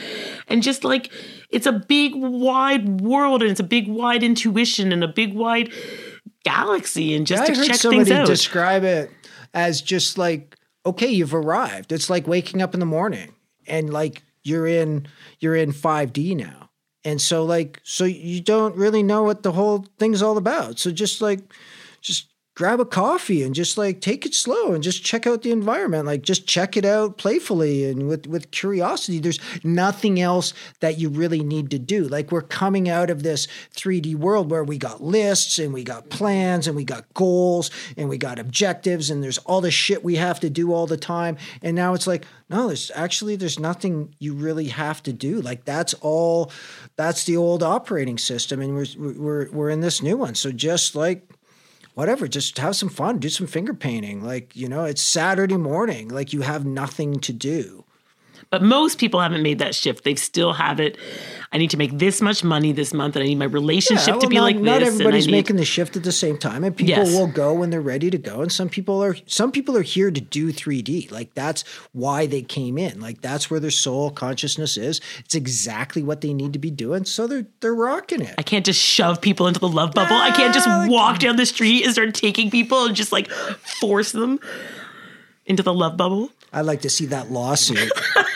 And 0.49 0.63
just 0.63 0.85
like, 0.85 1.13
it's 1.51 1.67
a 1.67 1.73
big, 1.73 2.15
wide 2.15 3.01
world 3.01 3.43
and 3.43 3.51
it's 3.51 3.61
a 3.61 3.65
big, 3.65 3.89
wide 3.89 4.23
intuition 4.23 4.93
and 4.93 5.05
a 5.05 5.09
big, 5.09 5.35
wide 5.35 5.73
galaxy. 6.45 7.15
And 7.15 7.27
just 7.27 7.43
I 7.43 7.47
to 7.47 7.55
heard 7.55 7.67
check 7.67 7.77
somebody 7.77 8.05
things 8.05 8.19
out. 8.19 8.27
describe 8.27 8.85
it 8.85 9.11
as 9.53 9.81
just 9.81 10.19
like, 10.19 10.57
okay, 10.87 11.09
you've 11.09 11.35
arrived. 11.35 11.93
It's 11.93 12.11
like 12.11 12.27
waking 12.27 12.61
up 12.61 12.75
in 12.75 12.81
the 12.81 12.87
morning 12.87 13.35
and 13.67 13.93
like 13.93 14.23
you're 14.43 14.67
in 14.67 15.07
you're 15.41 15.57
in 15.57 15.73
5D 15.73 16.37
now. 16.37 16.71
And 17.05 17.21
so 17.21 17.45
like 17.45 17.81
so 17.83 18.05
you 18.05 18.41
don't 18.41 18.77
really 18.77 19.03
know 19.03 19.23
what 19.23 19.43
the 19.43 19.53
whole 19.53 19.87
thing's 19.99 20.23
all 20.23 20.37
about. 20.37 20.79
So 20.79 20.91
just 20.91 21.21
like 21.21 21.41
just 22.01 22.34
grab 22.55 22.81
a 22.81 22.85
coffee 22.85 23.43
and 23.43 23.55
just 23.55 23.77
like 23.77 24.01
take 24.01 24.25
it 24.25 24.35
slow 24.35 24.73
and 24.73 24.83
just 24.83 25.05
check 25.05 25.27
out 25.27 25.43
the 25.43 25.51
environment 25.51 26.07
like 26.07 26.23
just 26.23 26.47
check 26.47 26.77
it 26.77 26.85
out 26.85 27.19
playfully 27.19 27.85
and 27.85 28.09
with 28.09 28.27
with 28.27 28.51
curiosity. 28.51 29.19
There's 29.19 29.39
nothing 29.65 30.21
else 30.21 30.53
that 30.81 30.99
you 30.99 31.09
really 31.09 31.43
need 31.43 31.71
to 31.71 31.79
do. 31.79 32.05
Like 32.05 32.31
we're 32.31 32.43
coming 32.43 32.89
out 32.89 33.11
of 33.11 33.23
this 33.23 33.47
3D 33.75 34.15
world 34.17 34.51
where 34.51 34.65
we 34.65 34.79
got 34.79 35.03
lists 35.03 35.59
and 35.59 35.73
we 35.73 35.85
got 35.85 36.11
plans 36.11 36.67
and 36.67 36.77
we 36.77 36.85
got 36.85 37.13
goals 37.15 37.71
and 37.97 38.09
we 38.09 38.19
got 38.19 38.39
objectives 38.39 39.11
and 39.11 39.23
there's 39.23 39.39
all 39.39 39.61
the 39.61 39.71
shit 39.71 40.05
we 40.05 40.17
have 40.17 40.41
to 40.41 40.51
do 40.51 40.73
all 40.73 40.87
the 40.87 40.97
time. 40.97 41.37
And 41.63 41.75
now 41.77 41.95
it's 41.95 42.07
like 42.07 42.27
no 42.51 42.69
there's 42.69 42.91
actually 42.95 43.37
there's 43.37 43.59
nothing 43.59 44.15
you 44.19 44.35
really 44.35 44.69
have 44.69 45.03
to 45.05 45.13
do. 45.13 45.41
Like 45.41 45.65
that's 45.65 45.95
all 45.95 46.51
that's 46.97 47.25
the 47.25 47.37
old 47.37 47.63
operating 47.63 48.19
system 48.19 48.61
and 48.61 48.75
we're 48.75 48.87
we're 48.99 49.51
we're 49.51 49.71
in 49.71 49.81
this 49.81 50.03
new 50.03 50.17
one. 50.17 50.35
So 50.35 50.53
just 50.53 50.95
like 50.95 51.29
whatever 51.95 52.29
just 52.29 52.59
have 52.59 52.77
some 52.77 52.89
fun 52.89 53.19
do 53.19 53.29
some 53.29 53.47
finger 53.47 53.75
painting. 53.75 54.23
Like 54.23 54.55
you 54.55 54.69
know 54.69 54.85
it's 54.85 55.03
saturday 55.03 55.57
morning. 55.57 56.09
Like 56.09 56.33
you 56.33 56.43
have 56.43 56.65
nothing 56.65 57.19
to 57.21 57.33
do 57.33 57.84
But 58.55 58.63
most 58.63 58.99
people 58.99 59.19
haven't 59.21 59.43
made 59.43 59.59
that 59.59 59.75
shift. 59.75 60.05
They 60.05 60.15
still 60.15 60.53
have 60.53 60.79
it. 60.79 60.97
I 61.51 61.59
need 61.59 61.71
to 61.71 61.77
make 61.77 61.99
this 61.99 62.21
much 62.23 62.45
money 62.45 62.71
this 62.71 62.95
month, 62.95 63.17
and 63.17 63.25
I 63.25 63.27
need 63.27 63.35
my 63.39 63.47
relationship 63.47 64.15
Yeah, 64.15 64.21
to 64.21 64.29
be 64.29 64.37
not, 64.37 64.43
like 64.43 64.57
not 64.59 64.79
this. 64.79 64.83
and 64.83 64.85
I 64.85 64.87
everybody's 64.95 65.27
need- 65.27 65.33
making 65.33 65.57
the 65.57 65.65
shift 65.65 65.97
at 65.97 66.05
the 66.05 66.13
same 66.13 66.39
time, 66.39 66.63
and 66.63 66.77
people 66.77 66.91
Yes. 67.05 67.11
will 67.11 67.27
go 67.27 67.53
when 67.53 67.71
they're 67.71 67.81
ready 67.81 68.11
to 68.11 68.17
go. 68.19 68.43
And 68.43 68.53
some 68.53 68.69
people 68.69 69.03
are 69.03 69.17
some 69.27 69.51
people 69.51 69.77
are 69.77 69.83
here 69.83 70.13
to 70.13 70.21
do 70.21 70.53
3D. 70.53 71.09
Like 71.11 71.35
that's 71.35 71.65
why 71.91 72.27
they 72.27 72.43
came 72.43 72.79
in. 72.79 73.01
Like 73.01 73.23
that's 73.23 73.51
where 73.51 73.59
their 73.59 73.73
soul 73.73 74.13
consciousness 74.13 74.77
is. 74.77 75.01
It's 75.25 75.35
exactly 75.35 76.05
what 76.05 76.21
they 76.21 76.33
need 76.33 76.53
to 76.53 76.61
be 76.61 76.71
doing. 76.71 77.05
So 77.05 77.27
they're 77.27 77.47
they're 77.59 77.75
rocking 77.75 78.21
it. 78.21 78.37
I 78.39 78.43
can't 78.43 78.65
just 78.65 78.81
shove 78.81 79.21
people 79.21 79.49
into 79.49 79.59
the 79.59 79.69
love 79.69 79.95
bubble. 79.95 80.15
I 80.15 80.31
can't 80.31 80.55
just 80.55 80.69
Ah, 80.69 80.87
walk 80.89 81.19
down 81.19 81.35
the 81.35 81.47
street 81.47 81.83
and 81.83 81.93
start 81.93 82.15
taking 82.15 82.53
people 82.53 82.85
and 82.87 82.95
just 82.95 83.11
like 83.11 83.29
force 83.81 84.13
them 84.13 84.39
into 85.45 85.65
the 85.65 85.75
love 85.75 85.97
bubble. 85.97 86.31
I'd 86.53 86.67
like 86.67 86.83
to 86.83 86.91
see 86.91 87.07
that 87.07 87.33
lawsuit. 87.33 87.91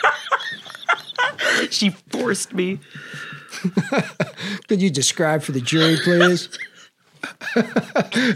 She 1.69 1.89
forced 1.89 2.53
me. 2.53 2.79
Could 4.67 4.81
you 4.81 4.89
describe 4.89 5.41
for 5.41 5.51
the 5.51 5.61
jury, 5.61 5.97
please? 6.03 6.49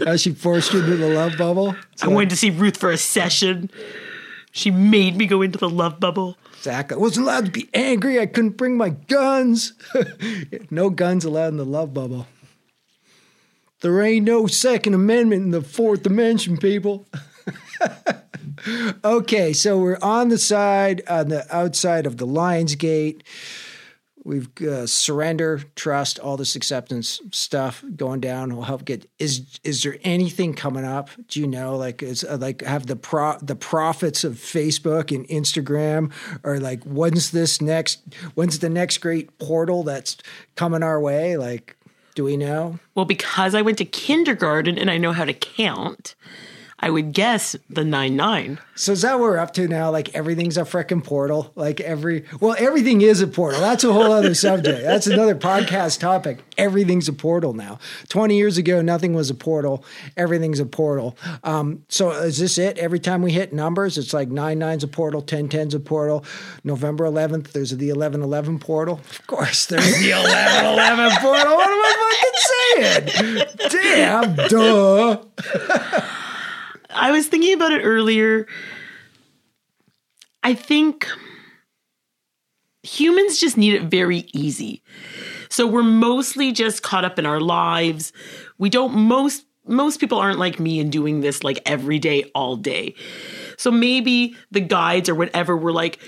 How 0.04 0.16
she 0.16 0.32
forced 0.32 0.72
you 0.72 0.80
into 0.80 0.96
the 0.96 1.08
love 1.08 1.36
bubble? 1.38 1.74
I 2.02 2.08
wanted 2.08 2.30
to 2.30 2.36
see 2.36 2.50
Ruth 2.50 2.76
for 2.76 2.90
a 2.90 2.98
session. 2.98 3.70
She 4.52 4.70
made 4.70 5.16
me 5.16 5.26
go 5.26 5.42
into 5.42 5.58
the 5.58 5.68
love 5.68 5.98
bubble. 5.98 6.36
Exactly. 6.56 6.96
I 6.96 6.98
wasn't 6.98 7.26
allowed 7.26 7.46
to 7.46 7.50
be 7.50 7.68
angry. 7.74 8.20
I 8.20 8.26
couldn't 8.26 8.56
bring 8.56 8.76
my 8.76 8.90
guns. 8.90 9.72
no 10.70 10.90
guns 10.90 11.24
allowed 11.24 11.48
in 11.48 11.56
the 11.56 11.64
love 11.64 11.92
bubble. 11.92 12.26
There 13.80 14.00
ain't 14.00 14.24
no 14.24 14.46
Second 14.46 14.94
Amendment 14.94 15.42
in 15.42 15.50
the 15.50 15.60
Fourth 15.60 16.02
Dimension, 16.02 16.56
people. 16.56 17.06
okay, 19.04 19.52
so 19.52 19.78
we're 19.78 19.98
on 20.02 20.28
the 20.28 20.38
side, 20.38 21.02
on 21.08 21.28
the 21.28 21.54
outside 21.54 22.06
of 22.06 22.16
the 22.16 22.26
Lions 22.26 22.74
Gate. 22.74 23.22
We've 24.24 24.48
uh, 24.62 24.86
surrender, 24.86 25.60
trust, 25.76 26.18
all 26.18 26.38
this 26.38 26.56
acceptance 26.56 27.20
stuff 27.30 27.84
going 27.94 28.20
down 28.20 28.56
will 28.56 28.62
help 28.62 28.86
get. 28.86 29.06
Is 29.18 29.60
is 29.64 29.82
there 29.82 29.98
anything 30.02 30.54
coming 30.54 30.84
up? 30.84 31.10
Do 31.28 31.40
you 31.40 31.46
know? 31.46 31.76
Like, 31.76 32.02
is 32.02 32.24
uh, 32.24 32.38
like 32.40 32.62
have 32.62 32.86
the 32.86 32.96
pro 32.96 33.36
the 33.42 33.54
prophets 33.54 34.24
of 34.24 34.36
Facebook 34.36 35.14
and 35.14 35.28
Instagram, 35.28 36.10
or 36.42 36.58
like 36.58 36.82
when's 36.84 37.32
this 37.32 37.60
next? 37.60 38.00
When's 38.34 38.60
the 38.60 38.70
next 38.70 38.98
great 38.98 39.38
portal 39.38 39.82
that's 39.82 40.16
coming 40.56 40.82
our 40.82 40.98
way? 40.98 41.36
Like, 41.36 41.76
do 42.14 42.24
we 42.24 42.38
know? 42.38 42.78
Well, 42.94 43.04
because 43.04 43.54
I 43.54 43.60
went 43.60 43.76
to 43.78 43.84
kindergarten 43.84 44.78
and 44.78 44.90
I 44.90 44.96
know 44.96 45.12
how 45.12 45.26
to 45.26 45.34
count, 45.34 46.14
I 46.84 46.90
would 46.90 47.14
guess 47.14 47.56
the 47.70 47.82
9 47.82 48.14
9. 48.14 48.58
So 48.74 48.92
is 48.92 49.00
that 49.00 49.14
what 49.14 49.22
we're 49.22 49.38
up 49.38 49.54
to 49.54 49.66
now? 49.66 49.90
Like 49.90 50.14
everything's 50.14 50.58
a 50.58 50.64
freaking 50.64 51.02
portal. 51.02 51.50
Like 51.54 51.80
every 51.80 52.26
well, 52.40 52.54
everything 52.58 53.00
is 53.00 53.22
a 53.22 53.26
portal. 53.26 53.60
That's 53.60 53.84
a 53.84 53.92
whole 53.92 54.12
other 54.12 54.34
subject. 54.34 54.82
That's 54.82 55.06
another 55.06 55.34
podcast 55.34 56.00
topic. 56.00 56.40
Everything's 56.58 57.08
a 57.08 57.14
portal 57.14 57.54
now. 57.54 57.78
Twenty 58.10 58.36
years 58.36 58.58
ago, 58.58 58.82
nothing 58.82 59.14
was 59.14 59.30
a 59.30 59.34
portal. 59.34 59.82
Everything's 60.14 60.60
a 60.60 60.66
portal. 60.66 61.16
Um, 61.42 61.84
so 61.88 62.10
is 62.10 62.38
this 62.38 62.58
it? 62.58 62.76
Every 62.76 62.98
time 62.98 63.22
we 63.22 63.32
hit 63.32 63.54
numbers, 63.54 63.96
it's 63.96 64.12
like 64.12 64.28
nine 64.28 64.58
nine's 64.58 64.84
a 64.84 64.88
portal, 64.88 65.22
ten 65.22 65.48
ten's 65.48 65.72
a 65.72 65.80
portal. 65.80 66.22
November 66.64 67.06
eleventh, 67.06 67.54
there's 67.54 67.70
the 67.70 67.88
eleven 67.88 68.22
eleven 68.22 68.58
portal. 68.58 69.00
Of 69.08 69.26
course, 69.26 69.64
there's 69.66 69.98
the 70.00 70.10
eleven 70.10 70.66
eleven 70.66 71.10
portal. 71.18 71.54
What 71.54 71.70
am 71.70 71.80
I 71.80 73.04
fucking 73.14 73.14
saying? 73.14 73.46
Damn, 73.70 74.34
duh. 74.48 76.10
I 76.94 77.10
was 77.10 77.26
thinking 77.28 77.54
about 77.54 77.72
it 77.72 77.82
earlier. 77.82 78.46
I 80.42 80.54
think 80.54 81.08
humans 82.82 83.38
just 83.38 83.56
need 83.56 83.74
it 83.74 83.84
very 83.84 84.26
easy. 84.32 84.82
So 85.48 85.66
we're 85.66 85.82
mostly 85.82 86.52
just 86.52 86.82
caught 86.82 87.04
up 87.04 87.18
in 87.18 87.26
our 87.26 87.40
lives. 87.40 88.12
We 88.58 88.70
don't 88.70 88.94
most 88.94 89.44
most 89.66 89.98
people 89.98 90.18
aren't 90.18 90.38
like 90.38 90.60
me 90.60 90.78
and 90.78 90.92
doing 90.92 91.20
this 91.20 91.42
like 91.42 91.60
every 91.64 91.98
day 91.98 92.30
all 92.34 92.56
day. 92.56 92.94
So 93.56 93.70
maybe 93.70 94.36
the 94.50 94.60
guides 94.60 95.08
or 95.08 95.14
whatever 95.14 95.56
were 95.56 95.72
like 95.72 96.00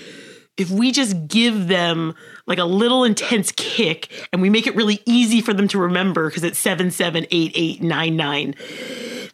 if 0.57 0.69
we 0.71 0.91
just 0.91 1.27
give 1.27 1.67
them 1.67 2.15
like 2.47 2.57
a 2.57 2.65
little 2.65 3.03
intense 3.03 3.51
kick 3.51 4.27
and 4.33 4.41
we 4.41 4.49
make 4.49 4.65
it 4.67 4.75
really 4.75 4.99
easy 5.05 5.41
for 5.41 5.53
them 5.53 5.67
to 5.69 5.77
remember 5.79 6.29
because 6.29 6.43
it's 6.43 6.57
778899 6.59 8.55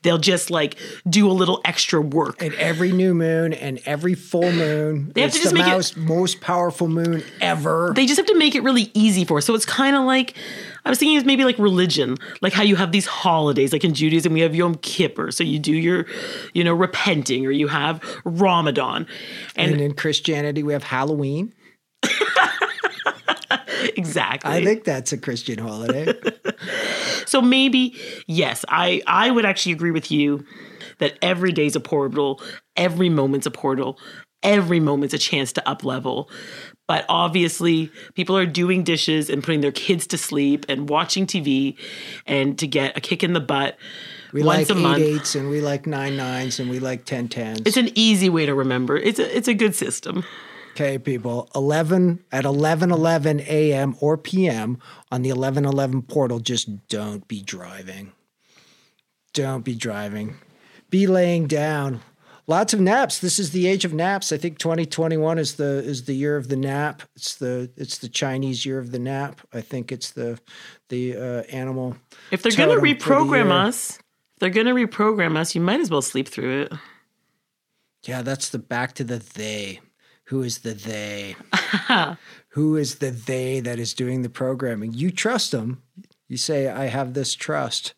they'll 0.02 0.18
just 0.18 0.50
like 0.52 0.76
do 1.10 1.30
a 1.30 1.32
little 1.32 1.62
extra 1.64 2.02
work 2.02 2.42
And 2.42 2.54
every 2.56 2.92
new 2.92 3.14
moon 3.14 3.54
and 3.54 3.80
every 3.86 4.16
full 4.16 4.52
moon, 4.52 5.12
They 5.16 5.22
have 5.22 5.30
it's 5.30 5.38
to 5.38 5.44
just 5.44 5.54
the 5.54 5.60
make 5.60 5.68
it- 5.68 5.76
most, 5.76 5.96
most 5.98 6.42
powerful 6.42 6.90
moon 6.90 7.24
ever. 7.40 7.94
they 7.96 8.06
just 8.06 8.18
have 8.18 8.26
to 8.26 8.38
make 8.38 8.54
it 8.56 8.64
really 8.64 8.92
easy 8.94 9.24
for 9.24 9.38
us. 9.38 9.46
So 9.46 9.56
it's 9.56 9.66
kind 9.66 9.96
of 9.96 10.04
like 10.04 10.36
I 10.86 10.90
was 10.90 11.00
thinking 11.00 11.18
it's 11.18 11.26
maybe 11.26 11.46
like 11.46 11.58
religion, 11.58 12.18
like 12.42 12.54
how 12.54 12.64
you 12.64 12.76
have 12.76 12.92
these 12.92 13.06
holidays, 13.06 13.72
like 13.72 13.84
in 13.84 13.94
Judaism 13.94 14.34
we 14.34 14.42
have 14.42 14.54
Yom 14.54 14.76
Kippur, 14.76 15.32
so 15.32 15.44
you 15.44 15.60
do 15.60 15.72
your, 15.72 16.06
you 16.54 16.64
know, 16.64 16.74
repenting, 16.74 17.46
or 17.46 17.52
you 17.52 17.68
have 17.68 18.04
Ramadan, 18.26 19.08
and, 19.56 19.72
and 19.72 19.82
in 19.82 19.94
Christianity, 19.94 20.62
we 20.62 20.74
have 20.74 20.84
Halloween. 20.84 21.54
exactly. 23.96 24.52
I 24.52 24.64
think 24.64 24.84
that's 24.84 25.14
a 25.14 25.18
Christian 25.18 25.60
holiday. 25.60 26.14
So 27.26 27.42
maybe 27.42 27.96
yes, 28.28 28.66
I 28.68 29.02
I 29.08 29.32
would 29.32 29.46
actually 29.46 29.72
agree 29.72 29.92
with 29.92 30.12
you 30.12 30.46
that 31.00 31.18
every 31.22 31.52
day's 31.52 31.76
a 31.76 31.80
portal, 31.80 32.42
every 32.76 33.10
moment's 33.10 33.46
a 33.48 33.52
portal, 33.52 33.98
every 34.44 34.80
moment's 34.80 35.14
a 35.14 35.18
chance 35.18 35.52
to 35.54 35.68
up 35.68 35.84
level. 35.84 36.30
But 36.94 37.06
obviously, 37.10 37.92
people 38.14 38.38
are 38.38 38.46
doing 38.46 38.84
dishes 38.84 39.28
and 39.28 39.44
putting 39.44 39.62
their 39.62 39.72
kids 39.72 40.06
to 40.08 40.18
sleep 40.18 40.64
and 40.70 40.88
watching 40.88 41.26
TV 41.26 41.76
and 42.28 42.56
to 42.60 42.68
get 42.68 42.96
a 42.96 43.02
kick 43.02 43.24
in 43.24 43.34
the 43.34 43.40
butt 43.40 43.78
We 44.32 44.44
once 44.44 44.70
like 44.70 44.78
a 44.78 44.80
eight 44.80 44.84
month. 44.84 45.02
eights 45.02 45.34
and 45.34 45.50
we 45.50 45.60
like 45.60 45.88
nine 45.88 46.16
nines 46.16 46.60
and 46.60 46.70
we 46.70 46.78
like 46.78 47.06
ten 47.06 47.30
tens. 47.30 47.62
It's 47.66 47.78
an 47.78 47.90
easy 47.96 48.30
way 48.30 48.46
to 48.46 48.54
remember. 48.54 48.96
It's 48.96 49.18
a 49.18 49.36
it's 49.36 49.48
a 49.48 49.56
good 49.56 49.74
system. 49.74 50.24
Okay, 50.74 51.00
people. 51.00 51.50
Eleven 51.56 52.24
at 52.32 52.46
eleven 52.46 52.92
eleven 52.92 53.40
a.m. 53.48 53.96
or 54.00 54.16
p.m. 54.16 54.78
on 55.12 55.24
the 55.24 55.30
eleven 55.30 55.66
eleven 55.66 56.04
portal. 56.04 56.40
Just 56.40 56.88
don't 56.90 57.28
be 57.28 57.42
driving. 57.42 58.12
Don't 59.34 59.66
be 59.66 59.74
driving. 59.74 60.36
Be 60.92 61.08
laying 61.08 61.48
down. 61.48 62.02
Lots 62.46 62.74
of 62.74 62.82
naps. 62.82 63.20
This 63.20 63.40
is 63.40 63.52
the 63.52 63.68
age 63.68 63.86
of 63.86 63.94
naps. 63.94 64.34
I 64.34 64.38
think 64.38 64.58
2021 64.60 65.38
is 65.38 65.56
the 65.56 65.84
is 65.84 66.04
the 66.04 66.14
year 66.14 66.36
of 66.36 66.50
the 66.50 66.58
nap. 66.58 67.02
It's 67.16 67.36
the 67.36 67.72
it's 67.78 68.00
the 68.00 68.10
Chinese 68.10 68.66
year 68.66 68.80
of 68.80 68.92
the 68.92 69.00
nap. 69.00 69.40
I 69.54 69.62
think 69.62 69.92
it's 69.92 70.12
the 70.12 70.40
the 70.90 71.16
uh, 71.16 71.44
animal. 71.44 71.96
If 72.32 72.42
they're 72.44 72.52
going 72.52 72.78
to 72.78 72.84
reprogram 72.84 73.52
us, 73.52 73.98
if 73.98 74.40
they're 74.40 74.50
going 74.50 74.68
to 74.68 74.74
reprogram 74.74 75.38
us, 75.38 75.56
you 75.56 75.62
might 75.62 75.80
as 75.80 75.90
well 75.90 76.02
sleep 76.02 76.28
through 76.28 76.64
it. 76.64 76.74
Yeah, 78.04 78.22
that's 78.22 78.50
the 78.50 78.60
back 78.60 78.94
to 78.96 79.06
the 79.06 79.20
they. 79.20 79.80
Who 80.26 80.42
is 80.42 80.60
the 80.60 80.74
they? 80.74 81.36
Who 82.50 82.76
is 82.76 82.96
the 82.96 83.12
they 83.12 83.62
that 83.62 83.80
is 83.80 83.94
doing 83.94 84.22
the 84.22 84.30
programming? 84.30 84.94
You 84.94 85.12
trust 85.12 85.52
them. 85.52 85.82
You 86.28 86.38
say, 86.38 86.68
I 86.68 86.86
have 86.86 87.14
this 87.14 87.36
trust 87.36 87.94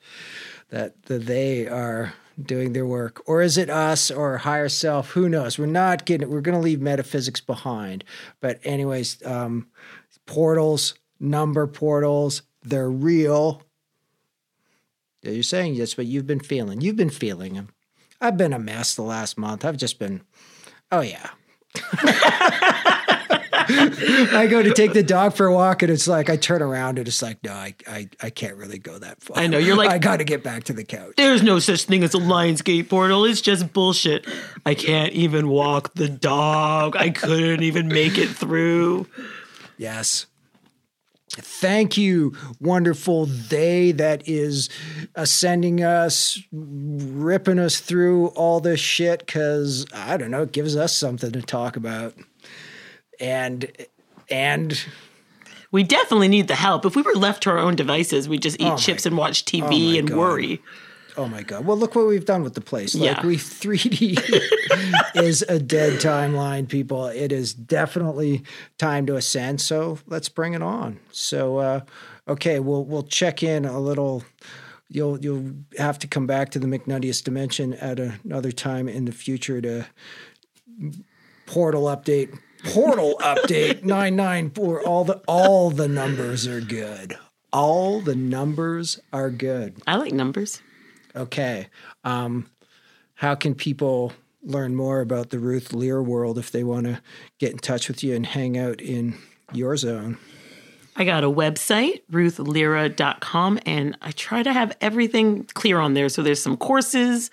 that 0.69 1.03
the 1.03 1.17
they 1.17 1.67
are 1.67 2.13
doing 2.41 2.73
their 2.73 2.85
work. 2.85 3.21
Or 3.25 3.41
is 3.41 3.57
it 3.57 3.69
us 3.69 4.11
or 4.11 4.37
higher 4.37 4.69
self? 4.69 5.11
Who 5.11 5.29
knows? 5.29 5.57
We're 5.57 5.65
not 5.67 6.05
getting 6.05 6.29
we're 6.29 6.41
gonna 6.41 6.59
leave 6.59 6.81
metaphysics 6.81 7.41
behind. 7.41 8.03
But 8.41 8.59
anyways, 8.63 9.25
um, 9.25 9.67
portals, 10.25 10.95
number 11.19 11.67
portals, 11.67 12.41
they're 12.63 12.89
real. 12.89 13.61
Yeah, 15.21 15.31
You're 15.31 15.43
saying 15.43 15.77
this, 15.77 15.93
but 15.95 16.05
you've 16.05 16.27
been 16.27 16.39
feeling. 16.39 16.81
You've 16.81 16.95
been 16.95 17.09
feeling 17.09 17.53
them. 17.53 17.69
I've 18.21 18.37
been 18.37 18.53
a 18.53 18.59
mess 18.59 18.95
the 18.95 19.01
last 19.01 19.37
month. 19.37 19.65
I've 19.65 19.77
just 19.77 19.99
been, 19.99 20.21
oh 20.91 21.01
yeah. 21.01 21.29
I 24.37 24.47
go 24.49 24.61
to 24.61 24.73
take 24.73 24.93
the 24.93 25.03
dog 25.03 25.33
for 25.35 25.45
a 25.45 25.53
walk, 25.53 25.81
and 25.83 25.91
it's 25.91 26.07
like 26.07 26.29
I 26.29 26.37
turn 26.37 26.61
around, 26.61 26.97
and 26.99 27.07
it's 27.07 27.21
like, 27.21 27.43
no, 27.43 27.51
I, 27.53 27.75
I, 27.87 28.09
I 28.21 28.29
can't 28.29 28.55
really 28.57 28.77
go 28.79 28.97
that 28.99 29.21
far. 29.21 29.37
I 29.37 29.47
know, 29.47 29.57
you're 29.57 29.75
like- 29.75 29.89
I 29.95 29.97
got 29.97 30.17
to 30.17 30.23
get 30.23 30.43
back 30.43 30.65
to 30.65 30.73
the 30.73 30.83
couch. 30.83 31.13
There's 31.17 31.43
no 31.43 31.59
such 31.59 31.83
thing 31.85 32.03
as 32.03 32.13
a 32.13 32.19
Lionsgate 32.19 32.89
portal. 32.89 33.25
It's 33.25 33.41
just 33.41 33.73
bullshit. 33.73 34.27
I 34.65 34.73
can't 34.75 35.13
even 35.13 35.47
walk 35.49 35.93
the 35.95 36.09
dog. 36.09 36.95
I 36.95 37.09
couldn't 37.09 37.63
even 37.63 37.87
make 37.87 38.17
it 38.17 38.29
through. 38.29 39.07
Yes. 39.77 40.25
Thank 41.37 41.97
you, 41.97 42.33
wonderful 42.61 43.25
they 43.25 43.91
that 43.93 44.25
is 44.25 44.69
ascending 45.15 45.83
us, 45.83 46.39
ripping 46.53 47.59
us 47.59 47.79
through 47.79 48.27
all 48.27 48.61
this 48.61 48.79
shit 48.79 49.19
because 49.25 49.85
I 49.93 50.15
don't 50.15 50.31
know, 50.31 50.43
it 50.43 50.53
gives 50.53 50.77
us 50.77 50.95
something 50.95 51.31
to 51.33 51.41
talk 51.41 51.75
about. 51.75 52.13
And 53.19 53.71
and 54.29 54.79
We 55.71 55.83
definitely 55.83 56.27
need 56.29 56.47
the 56.47 56.55
help. 56.55 56.85
If 56.85 56.95
we 56.95 57.01
were 57.01 57.13
left 57.13 57.43
to 57.43 57.49
our 57.51 57.57
own 57.57 57.75
devices, 57.75 58.27
we'd 58.29 58.41
just 58.41 58.59
eat 58.59 58.65
Oh 58.65 58.69
my- 58.71 58.75
chips 58.77 59.05
and 59.05 59.17
watch 59.17 59.43
oh 59.47 59.49
TV 59.57 59.99
and 59.99 60.07
God. 60.09 60.17
worry. 60.17 60.61
oh 61.17 61.27
my 61.27 61.43
god. 61.43 61.65
Well, 61.65 61.77
look 61.77 61.95
what 61.95 62.07
we've 62.07 62.25
done 62.25 62.43
with 62.43 62.53
the 62.55 62.61
place. 62.61 62.93
Like 62.95 63.17
Yeah. 63.17 63.25
we 63.25 63.37
3D 63.37 64.17
is 65.15 65.41
a 65.43 65.59
dead 65.59 65.99
timeline, 65.99 66.67
people. 66.67 67.05
It 67.07 67.31
is 67.31 67.53
definitely 67.53 68.43
time 68.77 69.05
to 69.07 69.15
ascend. 69.15 69.61
So 69.61 69.99
let's 70.07 70.29
bring 70.29 70.53
it 70.53 70.61
on. 70.61 70.99
So 71.11 71.57
uh, 71.59 71.79
okay, 72.27 72.59
we'll 72.59 72.83
we'll 72.85 73.03
check 73.03 73.43
in 73.43 73.65
a 73.65 73.79
little. 73.79 74.23
You'll 74.89 75.19
you'll 75.19 75.51
have 75.79 75.97
to 75.99 76.07
come 76.07 76.27
back 76.27 76.51
to 76.51 76.59
the 76.59 76.67
McNuttiest 76.67 77.23
dimension 77.23 77.73
at 77.75 77.99
another 77.99 78.51
time 78.51 78.87
in 78.87 79.05
the 79.05 79.11
future 79.11 79.59
to 79.61 79.87
portal 81.45 81.83
update. 81.85 82.37
Portal 82.65 83.15
update 83.21 83.83
nine 83.83 84.15
nine 84.15 84.49
four. 84.49 84.81
All 84.81 85.03
the 85.03 85.21
all 85.27 85.69
the 85.69 85.87
numbers 85.87 86.47
are 86.47 86.61
good. 86.61 87.17
All 87.53 88.01
the 88.01 88.15
numbers 88.15 88.99
are 89.13 89.29
good. 89.29 89.81
I 89.87 89.95
like 89.95 90.11
numbers. 90.11 90.61
Okay. 91.15 91.67
Um, 92.03 92.49
how 93.15 93.35
can 93.35 93.55
people 93.55 94.11
learn 94.43 94.75
more 94.75 94.99
about 94.99 95.29
the 95.29 95.39
Ruth 95.39 95.73
Lear 95.73 96.01
world 96.03 96.37
if 96.37 96.51
they 96.51 96.63
want 96.63 96.85
to 96.85 97.01
get 97.39 97.51
in 97.51 97.57
touch 97.57 97.87
with 97.87 98.03
you 98.03 98.15
and 98.15 98.25
hang 98.25 98.57
out 98.57 98.81
in 98.81 99.17
your 99.53 99.77
zone? 99.77 100.17
I 100.97 101.03
got 101.03 101.23
a 101.23 101.29
website, 101.29 102.01
ruthlira.com, 102.11 103.59
and 103.65 103.97
I 104.01 104.11
try 104.11 104.43
to 104.43 104.53
have 104.53 104.75
everything 104.79 105.43
clear 105.53 105.79
on 105.79 105.93
there. 105.93 106.07
So 106.07 106.23
there's 106.23 106.41
some 106.41 106.55
courses 106.57 107.31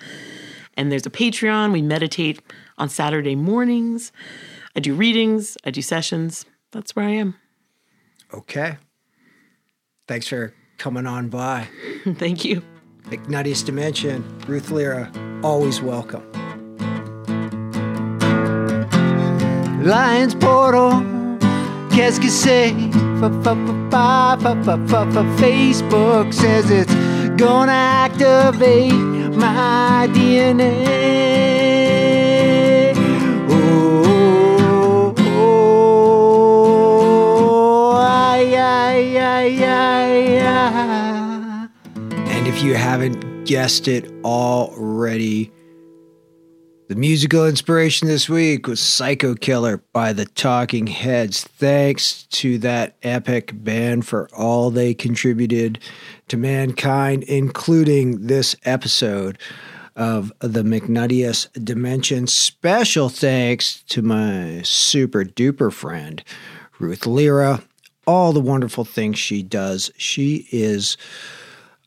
and 0.77 0.91
there's 0.91 1.07
a 1.07 1.11
Patreon. 1.11 1.73
We 1.73 1.83
meditate 1.83 2.43
on 2.79 2.89
Saturday 2.89 3.37
mornings. 3.37 4.11
I 4.75 4.81
do 4.81 4.95
readings, 4.95 5.57
I 5.65 5.71
do 5.71 5.83
sessions. 5.83 6.47
That's 6.71 6.97
where 6.97 7.07
I 7.07 7.11
am. 7.11 7.35
Okay. 8.33 8.79
Thanks 10.09 10.27
for 10.27 10.55
coming 10.79 11.07
on 11.07 11.29
by. 11.29 11.69
Thank 12.17 12.45
you. 12.45 12.63
McNuttiest 13.09 13.67
Dimension, 13.67 14.25
Ruth 14.47 14.71
Lyra, 14.71 15.13
always 15.43 15.83
welcome. 15.83 16.23
Lions 19.85 20.35
Portal, 20.35 21.03
qu'est-ce 21.91 22.21
que? 22.21 22.29
Facebook 25.39 26.33
says 26.33 26.71
it's 26.71 26.95
gonna 27.37 27.73
activate 27.73 28.93
my 29.35 30.09
DNA. 30.13 31.22
Haven't 42.93 43.47
guessed 43.47 43.89
it 43.89 44.07
already, 44.23 45.51
the 46.89 46.95
musical 46.95 47.47
inspiration 47.47 48.07
this 48.07 48.29
week 48.29 48.67
was 48.67 48.81
Psycho 48.81 49.35
Killer 49.35 49.83
by 49.95 50.13
the 50.13 50.27
Talking 50.27 50.87
Heads. 50.87 51.43
Thanks 51.43 52.25
to 52.25 52.59
that 52.59 52.99
epic 53.03 53.53
band 53.55 54.07
for 54.07 54.29
all 54.37 54.71
they 54.71 54.93
contributed 54.93 55.79
to 56.29 56.37
mankind, 56.37 57.23
including 57.23 58.27
this 58.27 58.55
episode 58.67 59.39
of 59.97 60.31
the 60.41 60.63
McNuttiest 60.63 61.65
Dimension. 61.65 62.27
Special 62.27 63.09
thanks 63.09 63.83
to 63.85 64.03
my 64.03 64.61
super 64.65 65.25
duper 65.25 65.73
friend, 65.73 66.23
Ruth 66.79 67.07
Lyra. 67.07 67.63
All 68.07 68.35
the 68.35 68.41
wonderful 68.41 68.85
things 68.85 69.19
she 69.19 69.43
does. 69.43 69.91
She 69.97 70.47
is 70.53 70.99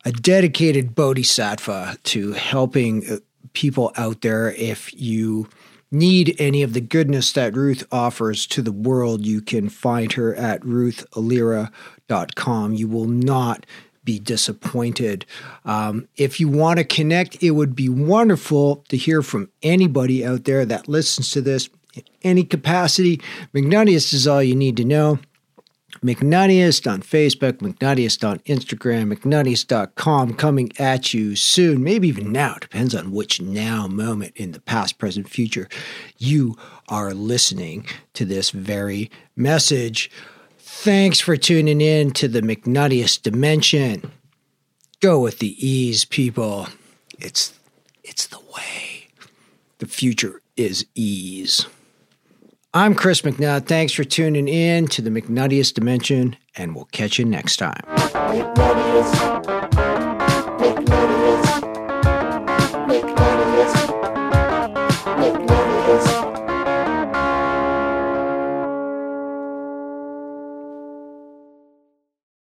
a 0.06 0.12
dedicated 0.12 0.96
bodhisattva 0.96 1.98
to 2.04 2.34
helping 2.34 3.10
uh, 3.10 3.18
people 3.54 3.92
out 3.98 4.22
there. 4.22 4.52
If 4.52 4.94
you 4.94 5.50
need 5.92 6.36
any 6.40 6.62
of 6.62 6.74
the 6.74 6.82
goodness 6.82 7.32
that 7.34 7.56
Ruth 7.56 7.84
offers 7.92 8.46
to 8.48 8.62
the 8.62 8.72
world, 8.72 9.26
you 9.26 9.42
can 9.42 9.70
find 9.70 10.14
her 10.14 10.36
at 10.36 10.62
ruthalira.com. 10.62 12.74
You 12.74 12.88
will 12.88 13.08
not 13.08 13.66
be 14.04 14.20
disappointed. 14.20 15.26
Um, 15.64 16.08
if 16.16 16.40
you 16.40 16.48
want 16.48 16.78
to 16.78 16.86
connect, 16.86 17.42
it 17.42 17.52
would 17.52 17.76
be 17.76 17.90
wonderful 17.90 18.86
to 18.90 18.98
hear 18.98 19.24
from 19.24 19.50
anybody 19.64 20.24
out 20.24 20.44
there 20.44 20.66
that 20.66 20.88
listens 20.88 21.32
to 21.32 21.42
this 21.42 21.70
in 21.96 22.04
any 22.22 22.44
capacity. 22.44 23.20
McNuttiest 23.54 24.14
is 24.14 24.28
all 24.28 24.44
you 24.44 24.56
need 24.56 24.78
to 24.78 24.86
know. 24.86 25.18
McNuttiest 26.06 26.92
on 26.92 27.02
Facebook, 27.02 27.54
McNuttiest 27.54 28.28
on 28.28 28.38
Instagram, 28.40 29.12
McNuttiest.com 29.12 30.36
coming 30.36 30.72
at 30.78 31.16
you 31.16 31.36
soon, 31.36 31.84
maybe 31.84 32.08
even 32.08 32.32
now, 32.32 32.58
depends 32.62 32.94
on 32.94 33.12
which 33.12 33.42
now 33.42 33.88
moment 33.88 34.34
in 34.36 34.52
the 34.52 34.62
past, 34.62 35.00
present, 35.00 35.28
future 35.28 35.68
you 36.20 36.56
are 36.90 37.16
listening 37.16 37.88
to 38.14 38.24
this 38.24 38.52
very 38.52 39.10
message. 39.36 40.12
Thanks 40.60 41.20
for 41.20 41.38
tuning 41.38 41.82
in 41.82 42.12
to 42.12 42.28
the 42.28 42.42
McNuttiest 42.42 43.24
Dimension. 43.24 44.12
Go 45.00 45.20
with 45.20 45.40
the 45.40 45.56
ease, 45.68 46.06
people. 46.06 46.68
It's 47.18 47.54
it's 48.04 48.28
the 48.28 48.40
way. 48.56 49.08
The 49.80 49.88
future 49.88 50.42
is 50.56 50.86
ease. 50.94 51.66
I'm 52.76 52.94
Chris 52.94 53.22
McNutt. 53.22 53.68
Thanks 53.68 53.94
for 53.94 54.04
tuning 54.04 54.50
in 54.50 54.88
to 54.88 55.02
the 55.02 55.10
McNuttiest 55.10 55.76
Dimension, 55.76 56.36
and 56.58 56.76
we'll 56.76 56.90
catch 56.92 57.18
you 57.18 57.24
next 57.24 57.56
time. 57.56 57.80